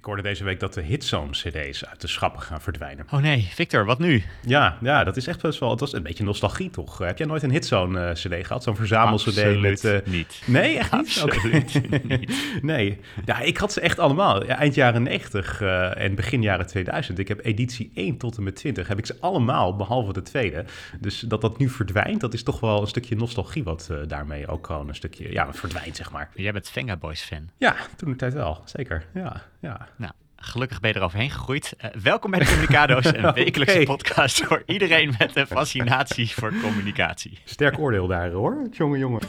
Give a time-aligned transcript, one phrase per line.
[0.00, 3.06] Ik hoorde deze week dat de Hitzone-cd's uit de schappen gaan verdwijnen.
[3.10, 4.24] Oh nee, Victor, wat nu?
[4.46, 5.70] Ja, ja, dat is echt best wel...
[5.70, 6.98] Het was een beetje nostalgie, toch?
[6.98, 8.62] Heb jij nooit een Hitzone-cd gehad?
[8.62, 9.84] Zo'n verzamel-cd met...
[9.84, 10.42] eh, niet.
[10.46, 11.20] Nee, echt niet?
[11.22, 12.20] Absoluut Oké.
[12.62, 13.00] nee.
[13.24, 14.44] Ja, ik had ze echt allemaal.
[14.44, 17.18] Ja, eind jaren 90 eh, en begin jaren 2000.
[17.18, 18.88] Ik heb editie 1 tot en met 20.
[18.88, 20.64] Heb ik ze allemaal, behalve de tweede.
[21.00, 23.64] Dus dat dat nu verdwijnt, dat is toch wel een stukje nostalgie...
[23.64, 25.32] wat eh, daarmee ook gewoon een stukje...
[25.32, 26.30] Ja, verdwijnt, zeg maar.
[26.34, 27.50] Jij bent Venga Boys fan.
[27.56, 28.62] Ja, toen de tijd wel.
[28.64, 29.04] Zeker.
[29.14, 29.88] Ja, ja.
[30.00, 31.74] Nou, gelukkig ben je er overheen gegroeid.
[31.78, 37.38] Eh, welkom bij de Communicado's, een wekelijkse podcast voor iedereen met een fascinatie voor communicatie.
[37.44, 38.68] Sterk oordeel daar, hoor.
[38.70, 39.20] Jongen, jongen.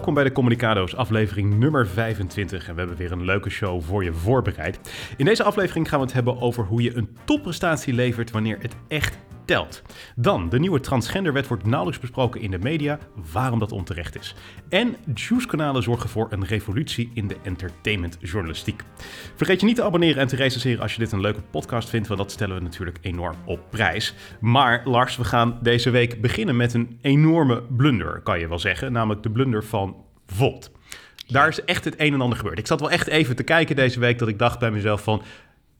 [0.00, 2.68] Welkom bij de Communicado's, aflevering nummer 25.
[2.68, 4.80] En we hebben weer een leuke show voor je voorbereid.
[5.16, 8.76] In deze aflevering gaan we het hebben over hoe je een topprestatie levert wanneer het
[8.88, 9.18] echt
[10.16, 12.98] Dan, de nieuwe transgenderwet wordt nauwelijks besproken in de media,
[13.32, 14.34] waarom dat onterecht is.
[14.68, 18.82] En Juice-kanalen zorgen voor een revolutie in de entertainmentjournalistiek.
[19.36, 22.08] Vergeet je niet te abonneren en te recenseren als je dit een leuke podcast vindt,
[22.08, 24.14] want dat stellen we natuurlijk enorm op prijs.
[24.40, 28.92] Maar Lars, we gaan deze week beginnen met een enorme blunder, kan je wel zeggen,
[28.92, 30.70] namelijk de blunder van Volt.
[31.26, 32.58] Daar is echt het een en ander gebeurd.
[32.58, 35.22] Ik zat wel echt even te kijken deze week dat ik dacht bij mezelf van...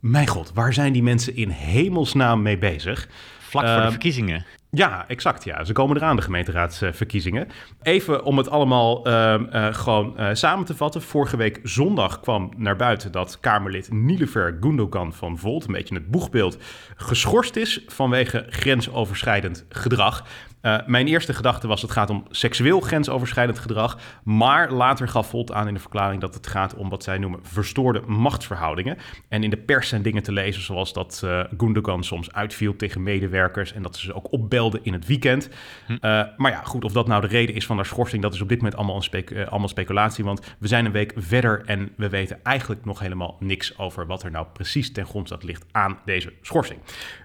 [0.01, 3.09] Mijn god, waar zijn die mensen in hemelsnaam mee bezig?
[3.51, 4.45] Vlak voor de Ehm, verkiezingen.
[4.73, 5.45] Ja, exact.
[5.45, 5.65] Ja.
[5.65, 7.49] Ze komen eraan, de gemeenteraadsverkiezingen.
[7.83, 11.03] Even om het allemaal ehm, eh, gewoon eh, samen te vatten.
[11.03, 16.11] Vorige week zondag kwam naar buiten dat Kamerlid Nilever Gundogan van Volt, een beetje het
[16.11, 16.59] boegbeeld,
[16.97, 20.25] geschorst is vanwege grensoverschrijdend gedrag.
[20.61, 23.99] Eh, mijn eerste gedachte was het gaat om seksueel grensoverschrijdend gedrag.
[24.25, 27.41] Maar later gaf Volt aan in de verklaring dat het gaat om wat zij noemen
[27.43, 28.97] verstoorde machtsverhoudingen.
[29.29, 31.27] En in de pers zijn dingen te lezen zoals dat
[31.59, 35.49] Gundogan soms uitviel tegen medewerkers en dat ze ze ook opbelden in het weekend.
[35.89, 38.41] Eh, maar ja, goed, of dat nou de reden is van haar schorsing, dat is
[38.41, 40.25] op dit moment allemaal, een specu- eh, allemaal speculatie.
[40.25, 44.23] Want we zijn een week verder en we weten eigenlijk nog helemaal niks over wat
[44.23, 46.79] er nou precies ten grondslag ligt aan deze schorsing.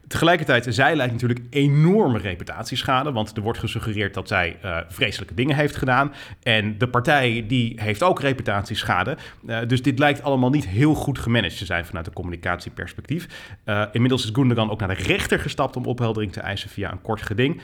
[0.08, 5.56] Tegelijkertijd, zij lijkt natuurlijk enorme reputatieschade, want er wordt gesuggereerd dat zij eh, vreselijke dingen
[5.56, 6.14] heeft gedaan.
[6.44, 9.18] En de partij die heeft ook reputatieschade.
[9.48, 13.54] Eh, dus dit lijkt allemaal niet heel goed gemanaged te zijn vanuit een communicatieperspectief.
[13.64, 17.02] Eh, inmiddels is Gundogan ook naar de rechter gestapt om opheldering te eisen via een
[17.02, 17.62] kort geding.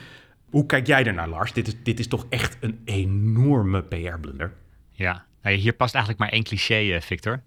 [0.50, 1.52] Hoe kijk jij ernaar, Lars?
[1.52, 4.52] Dit is, dit is toch echt een enorme PR-blunder.
[4.90, 7.42] Ja, nou, hier past eigenlijk maar één cliché, Victor.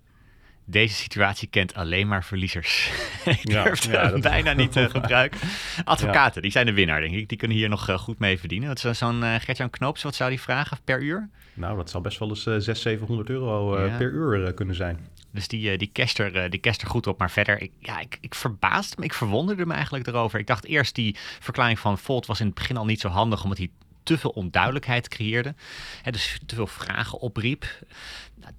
[0.68, 2.92] Deze situatie kent alleen maar verliezers.
[3.26, 5.40] ik Ja, durf ja, het dat- bijna niet te gebruiken.
[5.84, 7.30] Advocaten, die zijn de winnaar, denk ik.
[7.30, 8.68] Die kunnen hier nog eh, goed mee verdienen.
[8.68, 11.30] Wat zou zo'n eh Gertjan Knoops, wat zou die vragen per uur?
[11.54, 14.76] Nou, dat zal best wel eens eh 600, 700 euro eh, per uur eh, kunnen
[14.76, 15.08] zijn.
[15.32, 17.20] Dus die, eh, die, casht er, eh, die casht er goed op.
[17.20, 20.40] Maar verder, ik, ja, ik, ik verbaasde me, ik verwonderde me eigenlijk erover.
[20.40, 23.44] Ik dacht eerst, die verklaring van Volt was in het begin al niet zo handig,
[23.44, 23.70] omdat hij
[24.04, 25.56] te veel onduidelijkheid creëerde.
[26.02, 27.66] Hè, dus te veel vragen opriep.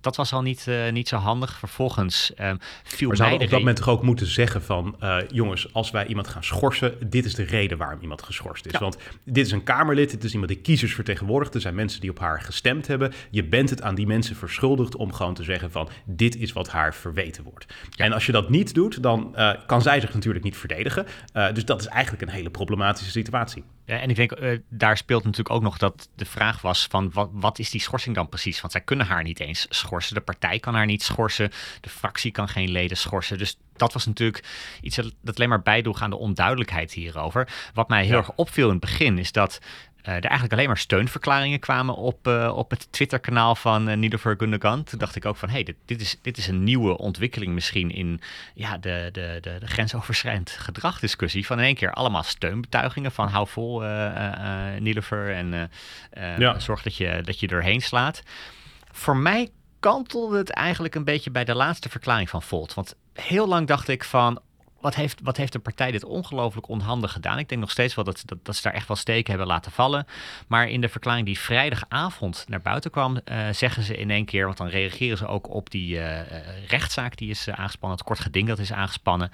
[0.00, 1.58] Dat was al niet, eh, niet zo handig.
[1.58, 4.96] Vervolgens ehm viel Maar mij op dat moment toch ook moeten zeggen van...
[5.00, 7.10] eh, jongens, als wij iemand gaan schorsen...
[7.10, 8.72] dit is de reden waarom iemand geschorst is.
[8.72, 8.78] Ja.
[8.78, 11.54] Want dit is een Kamerlid, dit is iemand die kiezers vertegenwoordigt.
[11.54, 13.12] Er zijn mensen die op haar gestemd hebben.
[13.30, 15.88] Je bent het aan die mensen verschuldigd om gewoon te zeggen van...
[16.04, 17.66] dit is wat haar verweten wordt.
[17.96, 21.06] En als je dat niet doet, dan eh, kan zij zich natuurlijk niet verdedigen.
[21.52, 23.64] Dus dat is eigenlijk een hele problematische situatie.
[23.86, 27.10] Ja, en ik denk, eh, daar speelt natuurlijk ook nog dat de vraag was van
[27.12, 28.60] wat, wat is die schorsing dan precies?
[28.60, 30.14] Want zij kunnen haar niet eens schorsen.
[30.14, 31.50] De partij kan haar niet schorsen.
[31.80, 33.38] De fractie kan geen leden schorsen.
[33.38, 34.44] Dus dat was natuurlijk
[34.80, 37.48] iets dat dat alleen maar bijdroeg aan de onduidelijkheid hierover.
[37.74, 38.18] Wat mij heel Ja.
[38.18, 39.60] erg opviel in het begin is dat
[40.14, 44.84] er eigenlijk alleen maar steunverklaringen kwamen op, eh, op het Twitter-kanaal van uh, Niederver Gundogan.
[44.84, 47.52] Toen dacht ik ook van, hé, hey, dit, dit, is, dit is een nieuwe ontwikkeling
[47.52, 48.20] misschien in
[48.54, 51.46] ja, de, de, de, de grensoverschrijdend gedragdiscussie.
[51.46, 56.32] Van in één keer allemaal steunbetuigingen van hou vol, eh eh, eh, Niederver, en eh,
[56.32, 56.58] eh, Ja.
[56.58, 58.22] zorg dat je, dat je erheen slaat.
[58.92, 59.50] Voor mij
[59.80, 62.74] kantelde het eigenlijk een beetje bij de laatste verklaring van Volt.
[62.74, 64.40] Want heel lang dacht ik van,
[64.86, 67.38] wat heeft, wat heeft de partij dit ongelooflijk onhandig gedaan?
[67.38, 69.72] Ik denk nog steeds wel dat, dat, dat ze daar echt wel steken hebben laten
[69.72, 70.06] vallen.
[70.46, 74.44] Maar in de verklaring die vrijdagavond naar buiten kwam, eh, zeggen ze in één keer,
[74.44, 78.20] want dan reageren ze ook op die eh, eh, rechtszaak die is aangespannen, het kort
[78.20, 79.30] geding dat is aangespannen.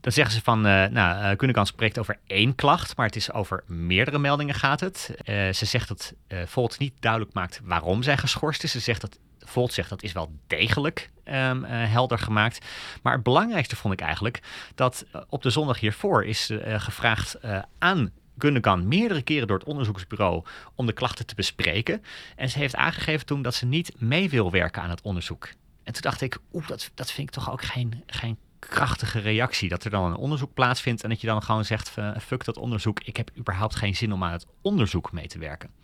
[0.00, 3.62] Dan zeggen ze van, nou, uh, Gundogan spreekt over één klacht, maar het is over
[3.66, 5.10] meerdere meldingen gaat het.
[5.26, 8.70] Ze zegt dat eh Volt niet duidelijk maakt waarom zij geschorst is.
[8.70, 9.18] Ze zegt dat
[9.50, 12.66] Volt zegt dat is wel degelijk um, uh, helder gemaakt.
[13.02, 14.40] Maar het belangrijkste vond ik eigenlijk
[14.74, 17.38] dat uh, op de zondag hiervoor is uh, gevraagd
[17.78, 20.44] aan Gundogan meerdere keren door het onderzoeksbureau
[20.74, 22.02] om de klachten te bespreken.
[22.36, 25.48] En ze heeft aangegeven toen dat ze niet mee wil werken aan het onderzoek.
[25.84, 29.68] En toen dacht ik, oeh, dat, dat vind ik toch ook geen, geen krachtige reactie.
[29.68, 33.00] Dat er dan een onderzoek plaatsvindt en dat je dan gewoon zegt: fuck dat onderzoek,
[33.00, 35.79] ik heb überhaupt geen zin om aan het onderzoek mee te werken.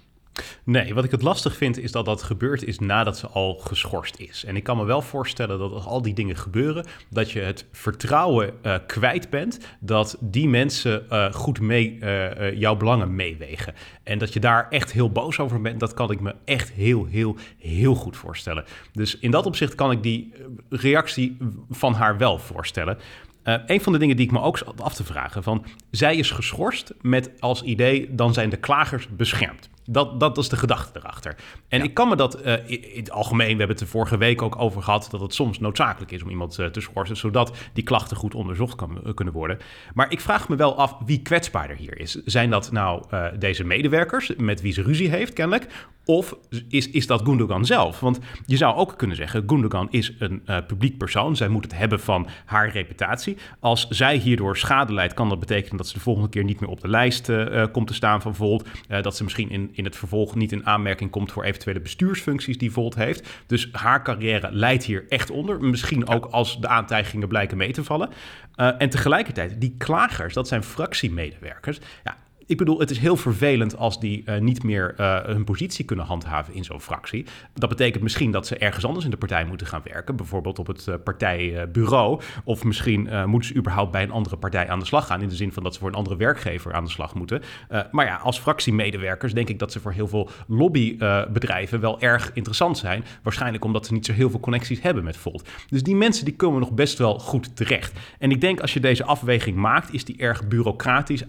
[0.64, 4.18] Nee, wat ik het lastig vind is dat dat gebeurd is nadat ze al geschorst
[4.18, 4.44] is.
[4.44, 7.66] En ik kan me wel voorstellen dat als al die dingen gebeuren, dat je het
[7.72, 13.74] vertrouwen uh, kwijt bent dat die mensen uh, goed mee uh, jouw belangen meewegen.
[14.02, 17.04] En dat je daar echt heel boos over bent, dat kan ik me echt heel,
[17.04, 18.64] heel, heel goed voorstellen.
[18.92, 20.32] Dus in dat opzicht kan ik die
[20.68, 21.36] reactie
[21.70, 22.98] van haar wel voorstellen.
[23.44, 26.30] Uh, een van de dingen die ik me ook af te vragen: van zij is
[26.30, 29.68] geschorst met als idee, dan zijn de klagers beschermd.
[29.86, 31.36] Dat, dat is de gedachte erachter.
[31.68, 34.42] En ik kan me dat uh, in het algemeen, we hebben het er vorige week
[34.42, 37.84] ook over gehad, dat het soms noodzakelijk is om iemand uh, te schorsen, zodat die
[37.84, 39.58] klachten goed onderzocht kan, uh, kunnen worden.
[39.94, 42.12] Maar ik vraag me wel af wie kwetsbaarder hier is.
[42.24, 43.04] Zijn dat nou
[43.38, 45.66] deze medewerkers met wie ze ruzie heeft, kennelijk?
[46.08, 46.36] Of
[46.68, 48.00] is, is dat Gundogan zelf?
[48.00, 51.36] Want je zou ook kunnen zeggen, Gundogan is een publiek persoon.
[51.36, 53.36] Zij moet het hebben van haar reputatie.
[53.60, 56.70] Als zij hierdoor schade leidt, kan dat betekenen dat ze de volgende keer niet meer
[56.70, 57.30] op de lijst
[57.72, 58.68] komt te staan van Volt.
[59.00, 62.72] dat ze misschien in in het vervolg niet in aanmerking komt voor eventuele bestuursfuncties die
[62.72, 63.28] Volt heeft.
[63.46, 65.60] Dus haar carrière leidt hier echt onder.
[65.60, 68.10] Misschien ook als de aantijgingen blijken mee te vallen.
[68.54, 71.78] En tegelijkertijd, die klagers, dat zijn fractiemedewerkers.
[72.04, 72.16] Ja,
[72.46, 76.04] ik bedoel, het is heel vervelend als die uh, niet meer uh, hun positie kunnen
[76.04, 77.26] handhaven in zo'n fractie.
[77.54, 80.16] Dat betekent misschien dat ze ergens anders in de partij moeten gaan werken.
[80.16, 82.20] Bijvoorbeeld op het uh, partijbureau.
[82.44, 85.22] Of misschien moeten ze überhaupt bij een andere partij aan de slag gaan.
[85.22, 87.42] In de zin van dat ze voor een andere werkgever aan de slag moeten.
[87.90, 92.78] maar ja, als fractiemedewerkers denk ik dat ze voor heel veel lobbybedrijven wel erg interessant
[92.78, 93.04] zijn.
[93.22, 95.48] Waarschijnlijk omdat ze niet zo heel veel connecties hebben met Volt.
[95.68, 97.98] Dus die mensen die komen nog best wel goed terecht.
[98.18, 101.24] En ik denk als je deze afweging maakt, is die erg bureaucratisch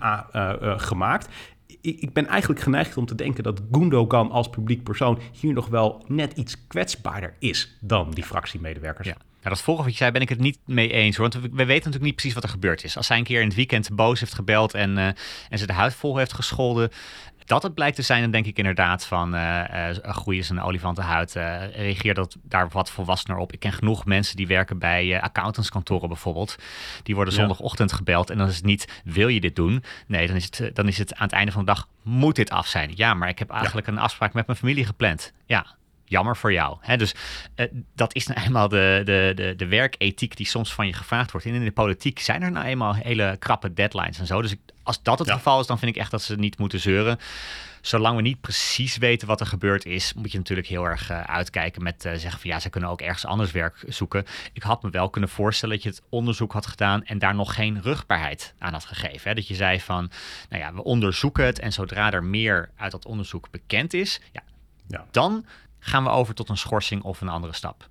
[0.61, 1.06] gemaakt
[1.81, 6.05] ik ben eigenlijk geneigd om te denken dat Gundogan als publiek persoon hier nog wel
[6.07, 9.07] net iets kwetsbaarder is dan die fractiemedewerkers.
[9.07, 9.17] Ja.
[9.41, 11.17] Dat volgende wat je zei ben ik het niet mee eens.
[11.17, 12.97] Want we, weten natuurlijk niet precies wat er gebeurd is.
[12.97, 15.07] Als zij een keer in het weekend boos heeft gebeld en, uh,
[15.49, 16.89] en ze de huid vol heeft gescholden
[17.47, 20.61] dat het blijkt te zijn, dan denk ik inderdaad van uh, uh, groei is een
[20.61, 21.35] olifantenhuid.
[21.35, 23.53] Uh, reageer dat daar wat volwassener op.
[23.53, 26.55] Ik ken genoeg mensen die werken bij accountantskantoren bijvoorbeeld.
[27.03, 29.83] Die worden zondagochtend gebeld en dan is het niet, wil je dit doen?
[30.07, 32.49] Nee, dan is het, dan is het aan het einde van de dag, moet dit
[32.49, 32.91] af zijn?
[32.95, 35.33] Ja, maar ik heb eigenlijk een afspraak met mijn familie gepland.
[35.45, 35.76] Ja,
[36.07, 36.77] jammer voor jou.
[36.81, 36.97] Hè?
[36.97, 37.13] Dus
[37.55, 37.65] uh,
[37.95, 41.47] dat is nou eenmaal de, de, de, de werkethiek die soms van je gevraagd wordt.
[41.47, 44.41] En in de politiek zijn er nou eenmaal hele krappe deadlines en zo.
[44.41, 46.79] Dus ik, als dat het geval is, dan vind ik echt dat ze niet moeten
[46.79, 47.19] zeuren.
[47.81, 51.21] Zolang we niet precies weten wat er gebeurd is, moet je natuurlijk heel erg uh,
[51.21, 54.25] uitkijken met uh, zeggen van ja, ze kunnen ook ergens anders werk zoeken.
[54.53, 57.53] Ik had me wel kunnen voorstellen dat je het onderzoek had gedaan en daar nog
[57.53, 59.29] geen rugbaarheid aan had gegeven.
[59.29, 59.35] Hè?
[59.35, 60.11] Dat je zei van,
[60.49, 64.43] nou ja, we onderzoeken het en zodra er meer uit dat onderzoek bekend is, ja,
[64.87, 65.05] ja.
[65.11, 65.45] dan
[65.79, 67.87] gaan we over tot een schorsing of een andere stap.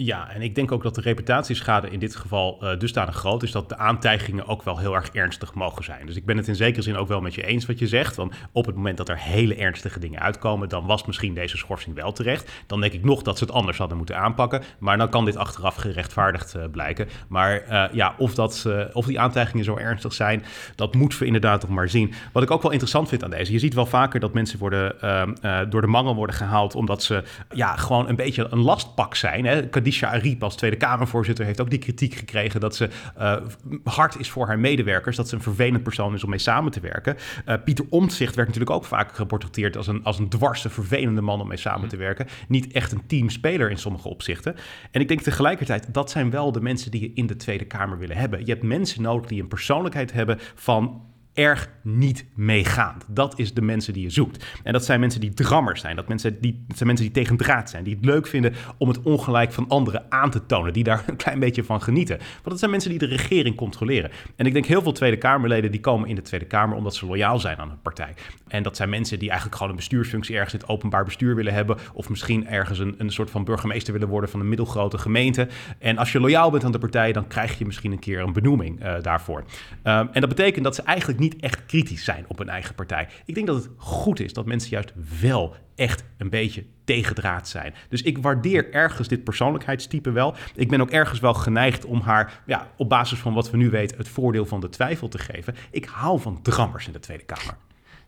[0.00, 3.52] Ja, en ik denk ook dat de reputatieschade in dit geval uh, dusdanig groot is
[3.52, 6.06] dat de aantijgingen ook wel heel erg ernstig mogen zijn.
[6.06, 8.16] Dus ik ben het in zekere zin ook wel met je eens wat je zegt.
[8.16, 11.94] Want op het moment dat er hele ernstige dingen uitkomen, dan was misschien deze schorsing
[11.94, 12.50] wel terecht.
[12.66, 14.62] Dan denk ik nog dat ze het anders hadden moeten aanpakken.
[14.78, 17.08] Maar dan kan dit achteraf gerechtvaardigd uh, blijken.
[17.28, 21.60] Maar uh, ja, of, dat, of die aantijgingen zo ernstig zijn, dat moeten we inderdaad
[21.60, 22.12] nog maar zien.
[22.32, 25.00] Wat ik ook wel interessant vind aan deze, je ziet wel vaker dat mensen worden,
[25.00, 27.22] ehm, door de mangel worden gehaald omdat ze
[27.54, 29.44] ja, gewoon een beetje een lastpak zijn.
[29.44, 29.68] Hè?
[29.88, 32.88] Khadija Ariep als Tweede Kamervoorzitter heeft ook die kritiek gekregen dat ze
[33.18, 33.36] uh,
[33.84, 36.80] hard is voor haar medewerkers, dat ze een vervelend persoon is om mee samen te
[36.80, 37.16] werken.
[37.48, 41.40] Uh, Pieter Omtzigt werd natuurlijk ook vaak geportretteerd als een, als een dwarse, vervelende man
[41.40, 41.88] om mee samen mhm.
[41.88, 42.26] te werken.
[42.48, 44.56] Niet echt een teamspeler in sommige opzichten.
[44.90, 47.98] En ik denk tegelijkertijd, dat zijn wel de mensen die je in de Tweede Kamer
[47.98, 48.40] willen hebben.
[48.40, 51.02] Je hebt mensen nodig die een persoonlijkheid hebben van
[51.38, 53.04] erg niet meegaand.
[53.08, 54.44] Dat is de mensen die je zoekt.
[54.62, 55.96] En dat zijn mensen die drammers zijn.
[55.96, 57.84] Dat, mensen die, dat zijn mensen die tegen draad zijn.
[57.84, 60.72] Die het leuk vinden om het ongelijk van anderen aan te tonen.
[60.72, 62.16] Die daar een klein beetje van genieten.
[62.18, 64.10] Want dat zijn mensen die de regering controleren.
[64.36, 67.06] En ik denk heel veel Tweede Kamerleden die komen in de Tweede Kamer omdat ze
[67.06, 68.14] loyaal zijn aan een partij.
[68.48, 71.54] En dat zijn mensen die eigenlijk gewoon een bestuursfunctie ergens in het openbaar bestuur willen
[71.54, 71.76] hebben.
[71.92, 75.48] Of misschien ergens een, een soort van burgemeester willen worden van een middelgrote gemeente.
[75.78, 78.32] En als je loyaal bent aan de partij, dan krijg je misschien een keer een
[78.32, 79.38] benoeming uh, daarvoor.
[79.38, 82.74] Um, en dat betekent dat ze eigenlijk niet niet echt kritisch zijn op hun eigen
[82.74, 83.08] partij.
[83.24, 87.74] Ik denk dat het goed is dat mensen juist wel echt een beetje tegendraad zijn.
[87.88, 90.34] Dus ik waardeer ergens dit persoonlijkheidstype wel.
[90.54, 93.70] Ik ben ook ergens wel geneigd om haar, ja, op basis van wat we nu
[93.70, 95.54] weten, het voordeel van de twijfel te geven.
[95.70, 97.56] Ik hou van drammers in de Tweede Kamer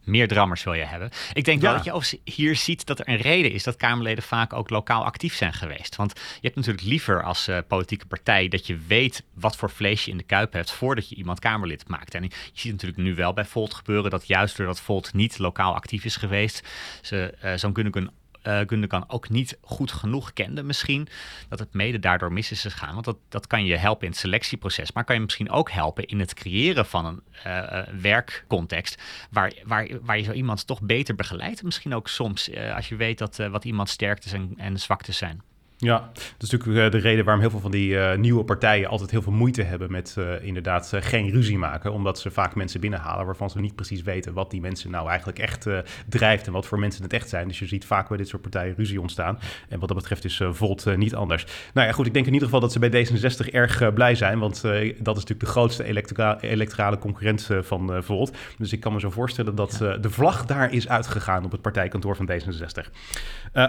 [0.05, 1.11] meer drammers wil je hebben.
[1.33, 4.53] Ik denk wel dat je hier ziet dat er een reden is dat Kamerleden vaak
[4.53, 5.97] ook lokaal actief zijn geweest.
[5.97, 10.05] Want je hebt natuurlijk liever als uh, politieke partij dat je weet wat voor vlees
[10.05, 12.15] je in de kuip hebt voordat je iemand Kamerlid maakt.
[12.15, 15.75] En je ziet natuurlijk nu wel bij Volt gebeuren dat juist doordat Volt niet lokaal
[15.75, 16.69] actief is geweest,
[17.03, 21.09] ze uh, zo'n kunnen uh, Gundogan ook niet goed genoeg kende misschien.
[21.49, 22.93] Dat het mede daardoor mis is gegaan.
[22.93, 24.93] Want dat, dat kan je helpen in het selectieproces.
[24.93, 29.03] Maar kan je misschien ook helpen in het creëren van een uh, werkcontext.
[29.31, 31.63] Waar, waar, waar je zo iemand toch beter begeleidt.
[31.63, 35.43] Misschien ook soms als je weet dat, wat iemand sterktes en zwaktes zijn.
[35.81, 38.89] Ja, dat is natuurlijk eh, de reden waarom heel veel van die uh, nieuwe partijen
[38.89, 41.93] altijd heel veel moeite hebben met uh, inderdaad geen ruzie maken.
[41.93, 45.39] Omdat ze vaak mensen binnenhalen waarvan ze niet precies weten wat die mensen nou eigenlijk
[45.39, 45.67] echt
[46.09, 47.49] drijft en wat voor mensen het echt zijn.
[47.49, 49.39] Dus je ziet vaak bij dit soort partijen ruzie ontstaan.
[49.69, 51.47] En wat dat betreft is Volt niet anders.
[51.75, 54.39] Nou ja, goed, ik denk in ieder geval dat ze bij D66 erg blij zijn,
[54.39, 58.37] want dat is natuurlijk de grootste elektra electorale concurrent van Volt.
[58.59, 59.71] Dus ik kan me zo voorstellen dat
[60.01, 62.91] de vlag daar is uitgegaan op het partijkantoor van D66.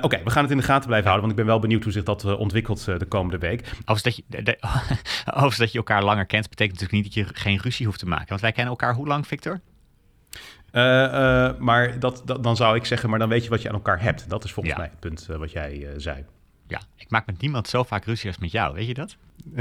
[0.02, 1.92] Oké, we gaan het in de gaten blijven houden, want ik ben wel benieuwd hoe
[2.06, 3.62] zich dat uh, ontwikkelt uh, de komende week.
[3.86, 4.58] Overigens dat, je, de,
[5.26, 8.08] overigens dat je elkaar langer kent, betekent natuurlijk niet dat je geen ruzie hoeft te
[8.08, 8.30] maken.
[8.30, 9.60] Want wij kennen elkaar hoe lang, Victor?
[10.72, 13.76] Uh, maar dat, dat, dan zou ik zeggen, maar dan weet je wat je aan
[13.76, 14.30] elkaar hebt.
[14.30, 14.82] Dat is volgens ja.
[14.82, 16.26] mij het punt wat jij zei.
[16.68, 19.16] Ja, ik maak met niemand zo vaak ruzie als met jou, weet je dat?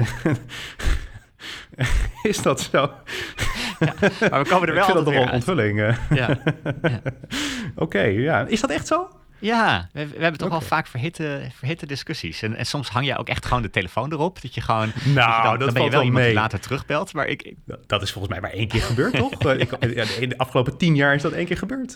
[2.22, 2.90] is dat zo?
[3.80, 3.94] Ja,
[4.30, 5.78] maar we komen er wel ik vind dat nog een onthulling.
[5.78, 5.96] Ja.
[6.10, 6.28] ja.
[7.74, 8.46] Oké, okay, ja.
[8.46, 9.08] Is dat echt zo?
[9.40, 10.58] Ja, we, we hebben toch okay.
[10.58, 12.42] wel vaak verhitte, verhitte discussies.
[12.42, 14.42] En, en, soms hang je ook echt gewoon de telefoon erop.
[14.42, 14.92] Dat je gewoon.
[15.04, 16.32] Nou, dat, je dan, dat dan ben je wel iemand mee.
[16.32, 17.12] die later terugbelt.
[17.12, 17.56] Maar ik, ik...
[17.86, 19.32] Dat is volgens mij maar één keer gebeurd, toch?
[19.54, 19.72] ik,
[20.20, 21.94] in de afgelopen tien jaar is dat één keer gebeurd.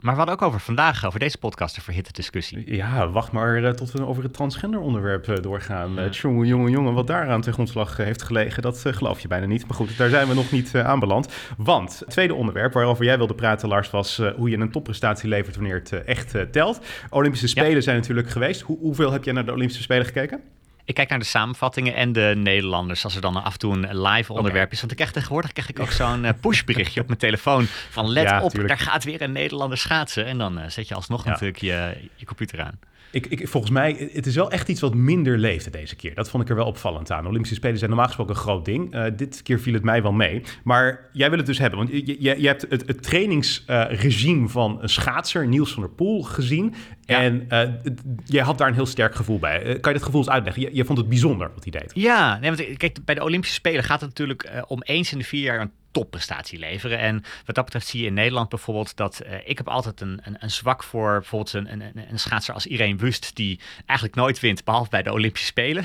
[0.00, 2.74] Maar we hadden ook over vandaag, over deze podcast, een verhitte discussie.
[2.74, 5.94] Ja, wacht maar uh, tot we over het transgender onderwerp uh, doorgaan.
[5.94, 6.08] Ja.
[6.08, 9.66] jongen, jongen, jongen, wat daaraan ten grondslag heeft gelegen, dat geloof je bijna niet.
[9.66, 11.28] Maar goed, daar zijn we nog niet aanbeland.
[11.56, 15.56] Want het tweede onderwerp waarover jij wilde praten, Lars, was hoe je een topprestatie levert
[15.56, 16.80] wanneer het echt telt.
[17.10, 17.80] Olympische Spelen ja.
[17.80, 18.60] zijn natuurlijk geweest.
[18.60, 20.40] Hoe, hoeveel heb jij naar de Olympische Spelen gekeken?
[20.90, 24.02] Ik kijk naar de samenvattingen en de Nederlanders als er dan af en toe een
[24.02, 24.70] live onderwerp okay.
[24.70, 24.78] is.
[24.78, 28.24] Want ik krijg tegenwoordig krijg ik ook zo'n uh, pushberichtje op mijn telefoon van let
[28.24, 28.68] ja, op, tuurlijk.
[28.68, 30.26] daar gaat weer een Nederlander schaatsen.
[30.26, 31.30] En dan uh, zet je alsnog ja.
[31.30, 32.78] natuurlijk je, je computer aan.
[33.12, 36.14] Ik, ik, volgens mij, het is wel echt iets wat minder leefde deze keer.
[36.14, 37.26] Dat vond ik er wel opvallend aan.
[37.26, 38.94] Olympische Spelen zijn normaal gesproken een groot ding.
[38.94, 40.42] Uh, dit keer viel het mij wel mee.
[40.64, 41.78] Maar jij wil het dus hebben.
[41.78, 45.92] Want je, je, je hebt het, het trainingsregime uh, van een schaatser, Niels van der
[45.92, 46.74] Poel, gezien.
[47.04, 47.20] Ja.
[47.20, 47.62] En uh,
[48.24, 49.60] je had daar een heel sterk gevoel bij.
[49.62, 50.62] kan je dat gevoel eens uitleggen?
[50.62, 51.90] Je, je, vond het bijzonder wat hij deed.
[51.94, 55.24] Ja, nee, want kijk, bij de Olympische Spelen gaat het natuurlijk om eens in de
[55.24, 56.98] vier jaar een topprestatie leveren.
[56.98, 60.20] En wat dat betreft zie je in Nederland bijvoorbeeld dat uh, ik heb altijd een,
[60.22, 64.40] een, een, zwak voor bijvoorbeeld een, een, een schaatser als Irene Wust, die eigenlijk nooit
[64.40, 65.84] wint, behalve bij de Olympische Spelen.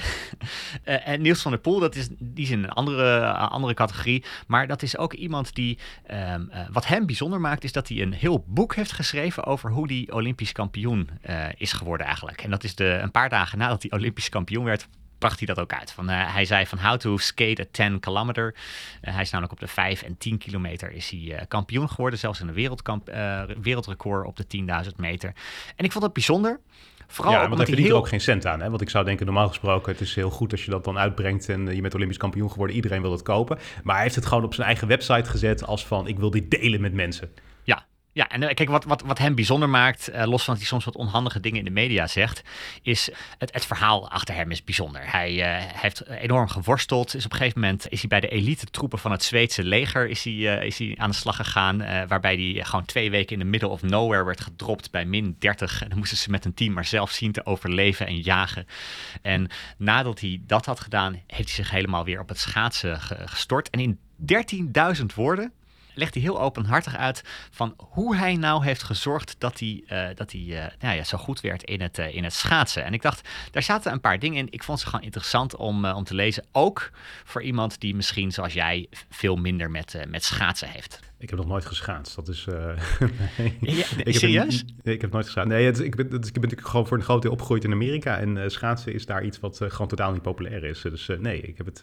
[0.86, 3.74] uh, en Niels van der Poel, dat is, die is in een andere, uh, andere
[3.74, 4.24] categorie.
[4.48, 5.78] Maar dat is ook iemand die,
[6.12, 9.88] um, wat hem bijzonder maakt, is dat hij een heel boek heeft geschreven over hoe
[9.88, 11.10] hij Olympisch kampioen
[11.58, 12.42] is geworden eigenlijk.
[12.42, 15.60] En dat is de, een paar dagen nadat hij Olympisch kampioen werd, bracht hij dat
[15.60, 15.92] ook uit.
[15.92, 18.56] Van, uh, hij zei van how to skate at 10 kilometer.
[19.02, 22.20] Uh, hij is namelijk op de 5 en 10 kilometer is hij uh, kampioen geworden.
[22.20, 23.06] Zelfs in een wereldkamp,
[23.62, 24.46] wereldrecord op de
[24.86, 25.34] 10.000 meter.
[25.76, 26.60] En ik vond dat bijzonder.
[27.08, 27.96] Vooral ja, want hij verdient heel...
[27.96, 28.62] er ook geen cent aan.
[28.62, 28.70] Hè?
[28.70, 31.50] Want ik zou denken, normaal gesproken, het is heel goed als je dat dan uitbrengt
[31.50, 32.76] en je bent Olympisch kampioen geworden.
[32.76, 33.58] Iedereen wil het kopen.
[33.84, 36.52] Maar hij heeft het gewoon op zijn eigen website gezet als van, ik wil dit
[36.52, 37.30] delen met mensen.
[38.16, 40.86] Ja, en kijk, wat, wat, wat hem bijzonder maakt, uh, los van dat hij soms
[40.86, 42.42] wat onhandige dingen in de media zegt,
[42.82, 45.12] is het, het verhaal achter hem is bijzonder.
[45.12, 47.16] Hij uh, heeft enorm geworsteld.
[47.16, 50.08] Is op een gegeven moment is hij bij de elite troepen van het Zweedse leger
[50.08, 51.78] is hij, is hij aan de slag gegaan.
[52.08, 55.82] waarbij hij gewoon twee weken in de middle of nowhere werd gedropt bij min 30.
[55.82, 58.68] En dan moesten ze met een team maar zelf zien te overleven en jagen.
[59.22, 63.70] En nadat hij dat had gedaan, heeft hij zich helemaal weer op het schaatsen gestort.
[63.70, 64.00] En in
[65.00, 65.54] 13.000 woorden
[65.96, 70.32] legt hij heel openhartig uit van hoe hij nou heeft gezorgd dat hij, uh, dat
[70.32, 72.84] hij uh, nou ja, zo goed werd in het, uh, in het schaatsen.
[72.84, 74.48] En ik dacht, daar zaten een paar dingen in.
[74.50, 76.46] Ik vond ze gewoon interessant om, om te lezen.
[76.52, 76.92] Ook
[77.24, 81.05] voor iemand die misschien, zoals jij, veel minder met, met schaatsen heeft.
[81.18, 82.16] Ik heb nog nooit geschaatst.
[82.16, 82.46] Dat is.
[82.50, 82.56] Uh,
[83.38, 83.58] nee.
[83.76, 84.58] ja, ik serieus?
[84.58, 85.52] Heb, nee, ik heb nooit geschaatst.
[85.52, 87.72] Nee, het, ik, ben, het, ik ben natuurlijk gewoon voor een groot deel opgegroeid in
[87.72, 88.18] Amerika.
[88.18, 90.82] En uh, schaatsen is daar iets wat uh, gewoon totaal niet populair is.
[90.82, 91.82] Dus nee, ik heb het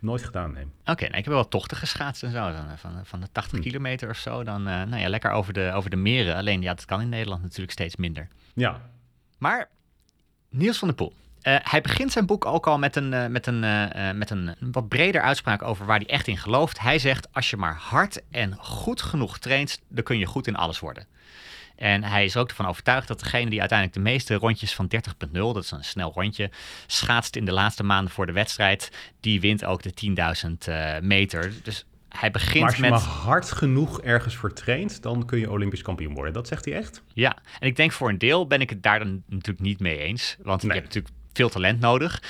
[0.00, 0.52] nooit gedaan.
[0.52, 0.64] Nee.
[0.64, 2.52] Oké, okay, nou, ik heb wel tochten geschaatst en zo.
[2.52, 3.64] Dan, van, van de 80 hm.
[3.64, 4.44] kilometer of zo.
[4.44, 6.36] Dan nou ja, lekker over de, over de meren.
[6.36, 8.28] Alleen ja, dat kan in Nederland natuurlijk steeds minder.
[8.54, 8.90] Ja.
[9.38, 9.68] Maar
[10.50, 11.14] Niels van der Poel.
[11.42, 14.54] Uh, hij begint zijn boek ook al met een, uh, met, een, uh, met een
[14.60, 16.80] wat breder uitspraak over waar hij echt in gelooft.
[16.80, 20.56] Hij zegt: Als je maar hard en goed genoeg traint, dan kun je goed in
[20.56, 21.06] alles worden.
[21.76, 24.90] En hij is ook ervan overtuigd dat degene die uiteindelijk de meeste rondjes van
[25.26, 26.50] 30.0, dat is een snel rondje,
[26.86, 30.14] schaatst in de laatste maanden voor de wedstrijd, die wint ook de
[31.00, 31.52] 10.000 meter.
[31.62, 32.90] Dus hij begint maar als je met...
[32.90, 36.32] maar hard genoeg ergens voor traint, dan kun je Olympisch kampioen worden.
[36.32, 37.02] Dat zegt hij echt?
[37.12, 39.98] Ja, en ik denk voor een deel ben ik het daar dan natuurlijk niet mee
[39.98, 40.36] eens.
[40.42, 40.72] Want nee.
[40.72, 42.22] je hebt natuurlijk veel talent nodig.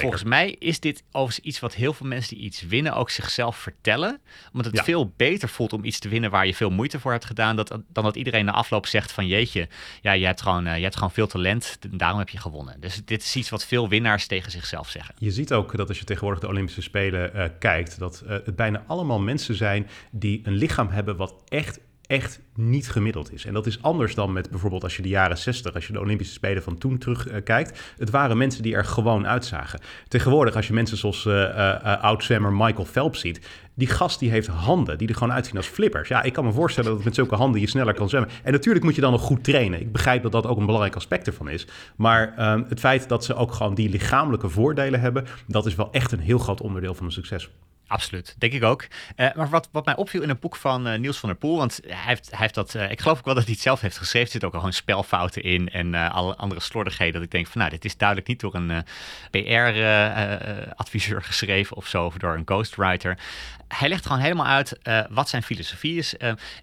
[0.00, 3.56] Volgens mij is dit overigens iets wat heel veel mensen die iets winnen ook zichzelf
[3.56, 4.20] vertellen.
[4.52, 4.84] Omdat het Ja.
[4.84, 7.56] veel beter voelt om iets te winnen waar je veel moeite voor hebt gedaan.
[7.56, 9.68] Dat, dan dat iedereen na afloop zegt van jeetje,
[10.00, 11.78] ja, je, hebt gewoon, eh, je hebt gewoon veel talent.
[11.90, 12.80] en Daarom heb je gewonnen.
[12.80, 15.14] Dus dit is iets wat veel winnaars tegen zichzelf zeggen.
[15.18, 18.56] Je ziet ook dat als je tegenwoordig de Olympische Spelen eh, kijkt, dat eh, het
[18.56, 23.44] bijna allemaal mensen zijn die een lichaam hebben wat echt, echt niet gemiddeld is.
[23.44, 26.00] En dat is anders dan met bijvoorbeeld als je de jaren 60, als je de
[26.00, 27.80] Olympische Spelen van toen terugkijkt.
[27.98, 29.80] het waren mensen die er gewoon uitzagen.
[30.08, 33.40] Tegenwoordig, als je mensen zoals eh eh, eh, oud-zwemmer Michael Phelps ziet,
[33.74, 36.08] die gast die heeft handen die er gewoon uitzien als flippers.
[36.08, 38.30] Ja, ik kan me voorstellen dat met zulke handen je sneller kan zwemmen.
[38.42, 39.80] En natuurlijk moet je dan nog goed trainen.
[39.80, 41.66] Ik begrijp dat dat ook een belangrijk aspect ervan is.
[41.96, 45.92] Maar ehm, het feit dat ze ook gewoon die lichamelijke voordelen hebben, dat is wel
[45.92, 47.50] echt een heel groot onderdeel van een succes.
[47.92, 48.86] Absoluut, denk ik ook.
[49.16, 51.56] Eh, maar wat, wat mij opviel in een boek van eh, Niels van der Poel,
[51.56, 53.80] want hij heeft, hij heeft dat, eh, ik geloof ook wel dat hij het zelf
[53.80, 57.14] heeft geschreven, er zitten ook al gewoon spelfouten in en alle andere slordigheden.
[57.14, 58.84] Dat ik denk van, nou, dit is duidelijk niet door een
[59.30, 63.18] PR-adviseur geschreven of zo, of door een ghostwriter.
[63.68, 64.78] Hij legt gewoon helemaal uit
[65.10, 66.14] wat zijn filosofie is.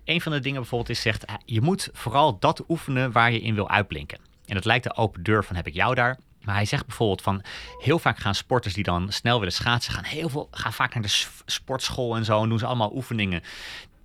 [0.05, 3.55] Een van de dingen bijvoorbeeld is, zegt, je moet vooral dat oefenen waar je in
[3.55, 4.19] wil uitblinken.
[4.45, 6.17] En dat lijkt de open deur van heb ik jou daar.
[6.43, 7.41] Maar hij zegt bijvoorbeeld van
[7.77, 11.03] heel vaak gaan sporters die dan snel willen schaatsen, gaan heel veel, gaan vaak naar
[11.03, 13.41] de sportschool en zo en doen ze allemaal oefeningen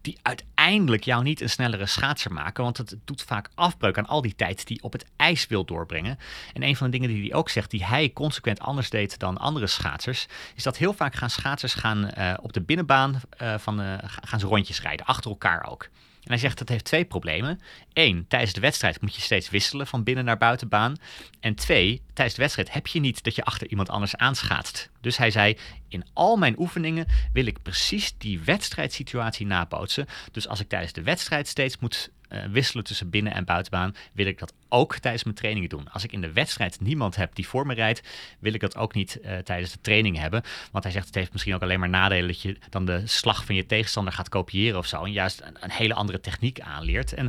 [0.00, 4.22] die uiteindelijk jou niet een snellere schaatser maken, want het doet vaak afbreuk aan al
[4.22, 6.18] die tijd die op het ijs wil doorbrengen.
[6.52, 9.38] En een van de dingen die hij ook zegt, die hij consequent anders deed dan
[9.38, 13.78] andere schaatsers, is dat heel vaak gaan schaatsers gaan eh, op de binnenbaan eh, van
[13.78, 15.88] ga- gaan ze rondjes rijden, achter elkaar ook.
[16.24, 17.60] En hij zegt dat heeft twee problemen.
[17.92, 20.96] Eén, tijdens de wedstrijd moet je steeds wisselen van binnen naar buitenbaan.
[21.40, 24.90] En twee, tijdens de wedstrijd heb je niet dat je achter iemand anders aanschaatst.
[25.00, 25.56] Dus hij zei,
[25.88, 30.06] in al mijn oefeningen wil ik precies die wedstrijdsituatie nabootsen.
[30.32, 34.26] Dus als ik tijdens de wedstrijd steeds moet eh, wisselen tussen binnen- en buitenbaan, wil
[34.26, 35.88] ik dat ook tijdens mijn trainingen doen.
[35.92, 38.02] Als ik in de wedstrijd niemand heb die voor me rijdt,
[38.38, 40.42] wil ik dat ook niet eh, tijdens de training hebben.
[40.72, 43.44] Want hij zegt, het heeft misschien ook alleen maar nadelen dat je dan de slag
[43.44, 45.04] van je tegenstander gaat kopiëren of zo.
[45.04, 47.12] En juist een, een hele andere techniek aanleert.
[47.12, 47.26] En